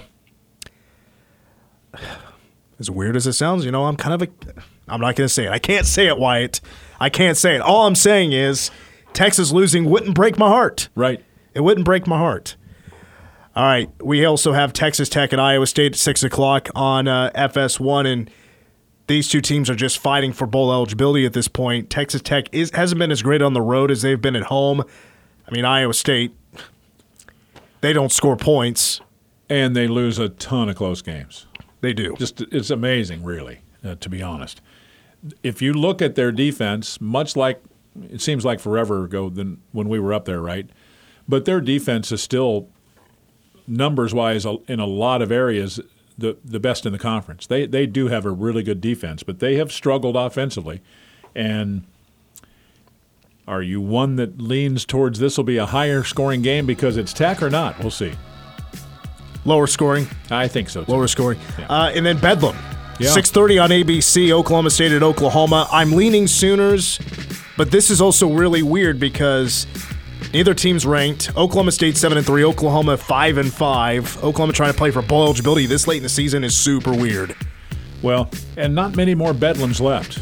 as 2.80 2.89
weird 2.89 3.15
as 3.15 3.28
it 3.28 3.34
sounds, 3.34 3.65
you 3.65 3.71
know, 3.71 3.86
I'm 3.86 3.95
kind 3.95 4.19
of 4.19 4.28
a. 4.28 4.32
I'm 4.88 4.99
not 4.99 5.15
going 5.15 5.28
to 5.28 5.34
say 5.34 5.45
it. 5.45 5.51
I 5.51 5.59
can't 5.59 5.86
say 5.86 6.07
it, 6.07 6.17
Wyatt. 6.17 6.59
I 6.99 7.11
can't 7.11 7.38
say 7.38 7.53
it. 7.53 7.61
All 7.61 7.86
I'm 7.86 7.93
saying 7.93 8.32
is 8.32 8.71
Texas 9.13 9.51
losing 9.51 9.86
wouldn't 9.86 10.15
break 10.15 10.39
my 10.39 10.49
heart. 10.49 10.89
right. 10.95 11.24
It 11.53 11.61
wouldn't 11.61 11.86
break 11.86 12.07
my 12.07 12.17
heart. 12.17 12.55
All 13.55 13.63
right. 13.63 13.91
We 14.03 14.26
also 14.26 14.53
have 14.53 14.74
Texas 14.74 15.07
Tech 15.07 15.32
and 15.34 15.39
Iowa 15.39 15.67
State 15.67 15.91
at 15.91 15.99
6 15.99 16.24
o'clock 16.24 16.69
on 16.74 17.07
uh, 17.07 17.30
FS1. 17.36 18.11
And 18.11 18.32
these 19.08 19.28
two 19.28 19.41
teams 19.41 19.70
are 19.70 19.76
just 19.76 19.97
fighting 19.97 20.32
for 20.34 20.47
bowl 20.47 20.72
eligibility 20.72 21.26
at 21.26 21.34
this 21.34 21.47
point. 21.47 21.89
Texas 21.89 22.22
Tech 22.22 22.47
is, 22.54 22.72
hasn't 22.74 22.99
been 22.99 23.12
as 23.12 23.22
great 23.22 23.41
on 23.41 23.54
the 23.54 23.62
road 23.62 23.91
as 23.91 24.01
they've 24.01 24.22
been 24.22 24.36
at 24.36 24.43
home. 24.43 24.84
I 25.47 25.51
mean, 25.51 25.66
Iowa 25.66 25.93
State, 25.93 26.34
they 27.82 27.93
don't 27.93 28.12
score 28.12 28.38
points. 28.38 29.01
And 29.49 29.76
they 29.76 29.88
lose 29.88 30.20
a 30.20 30.30
ton 30.30 30.70
of 30.70 30.76
close 30.78 31.01
games. 31.01 31.47
They 31.82 31.93
do. 31.93 32.16
Just 32.18 32.41
it's 32.41 32.70
amazing, 32.70 33.24
really, 33.24 33.60
uh, 33.84 33.95
to 33.95 34.10
be 34.10 34.22
honest. 34.22 34.62
If 35.43 35.62
you 35.62 35.74
look 35.74 36.01
at 36.01 36.16
their 36.16 36.32
defense, 36.32 36.99
much 37.01 37.36
like 37.36 37.62
it 38.10 38.22
seems 38.22 38.45
like 38.45 38.60
forever 38.60 39.04
ago 39.04 39.30
than 39.30 39.62
when 39.74 39.89
we 39.89 39.99
were 39.99 40.14
up 40.14 40.26
there, 40.26 40.41
right? 40.41 40.70
But 41.28 41.45
their 41.45 41.62
defense 41.62 42.12
is 42.12 42.24
still 42.24 42.70
numbers 43.68 44.14
wise 44.14 44.45
in 44.68 44.80
a 44.80 44.86
lot 44.86 45.22
of 45.22 45.32
areas 45.32 45.80
the 46.18 46.38
the 46.43 46.59
best 46.59 46.86
in 46.86 46.93
the 46.93 46.99
conference. 46.99 47.47
They 47.47 47.66
they 47.66 47.86
do 47.86 48.07
have 48.07 48.26
a 48.26 48.32
really 48.32 48.64
good 48.64 48.82
defense, 48.82 49.24
but 49.24 49.39
they 49.39 49.55
have 49.55 49.72
struggled 49.72 50.16
offensively. 50.16 50.82
And 51.36 51.84
are 53.47 53.61
you 53.61 53.82
one 53.82 54.16
that 54.18 54.39
leans 54.39 54.86
towards 54.86 55.20
this 55.20 55.38
will 55.38 55.43
be 55.43 55.57
a 55.57 55.66
higher 55.66 56.03
scoring 56.03 56.41
game 56.41 56.66
because 56.66 56.97
it's 56.97 57.14
Tech 57.14 57.41
or 57.41 57.49
not? 57.49 57.80
We'll 57.80 57.91
see. 57.91 58.14
Lower 59.45 59.68
scoring. 59.68 60.07
I 60.32 60.47
think 60.47 60.70
so. 60.70 60.84
Too. 60.84 60.91
Lower 60.91 61.07
scoring. 61.07 61.39
Uh, 61.70 61.91
and 61.93 62.05
then 62.05 62.18
Bedlam. 62.18 62.55
Yeah. 62.99 63.09
6:30 63.09 63.64
on 63.64 63.70
ABC, 63.72 64.32
Oklahoma 64.32 64.70
State 64.70 64.91
at 64.91 65.03
Oklahoma. 65.03 65.68
I'm 65.72 65.91
leaning 65.91 66.28
Sooners, 66.28 66.99
but 67.57 67.72
this 67.72 67.89
is 67.89 67.99
also 67.99 68.32
really 68.32 68.61
weird 68.61 68.99
because 68.99 69.66
neither 70.32 70.53
team's 70.53 70.86
ranked. 70.86 71.30
Oklahoma 71.36 71.71
State 71.71 71.97
7 71.97 72.17
and 72.17 72.26
3, 72.26 72.43
Oklahoma 72.45 72.97
5 72.97 73.38
and 73.38 73.51
5. 73.53 74.24
Oklahoma 74.24 74.53
trying 74.53 74.71
to 74.71 74.78
play 74.78 74.91
for 74.91 75.01
bowl 75.01 75.24
eligibility 75.24 75.65
this 75.65 75.88
late 75.88 75.97
in 75.97 76.03
the 76.03 76.09
season 76.09 76.43
is 76.43 76.55
super 76.57 76.91
weird. 76.91 77.36
Well, 78.01 78.30
and 78.57 78.76
not 78.76 78.95
many 78.95 79.15
more 79.15 79.34
bedlams 79.34 79.80
left. 79.82 80.19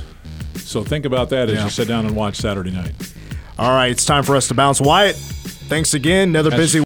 So 0.57 0.83
think 0.83 1.05
about 1.05 1.29
that 1.29 1.49
as 1.49 1.55
Yeah. 1.55 1.63
you 1.65 1.69
sit 1.69 1.87
down 1.87 2.05
and 2.05 2.15
watch 2.15 2.35
Saturday 2.37 2.71
night. 2.71 2.93
All 3.59 3.71
right, 3.71 3.91
it's 3.91 4.05
time 4.05 4.23
for 4.23 4.35
us 4.35 4.47
to 4.47 4.53
bounce. 4.53 4.79
Wyatt, 4.79 5.15
thanks 5.15 5.93
again. 5.93 6.29
Another 6.29 6.49
That's- 6.49 6.67
busy 6.69 6.79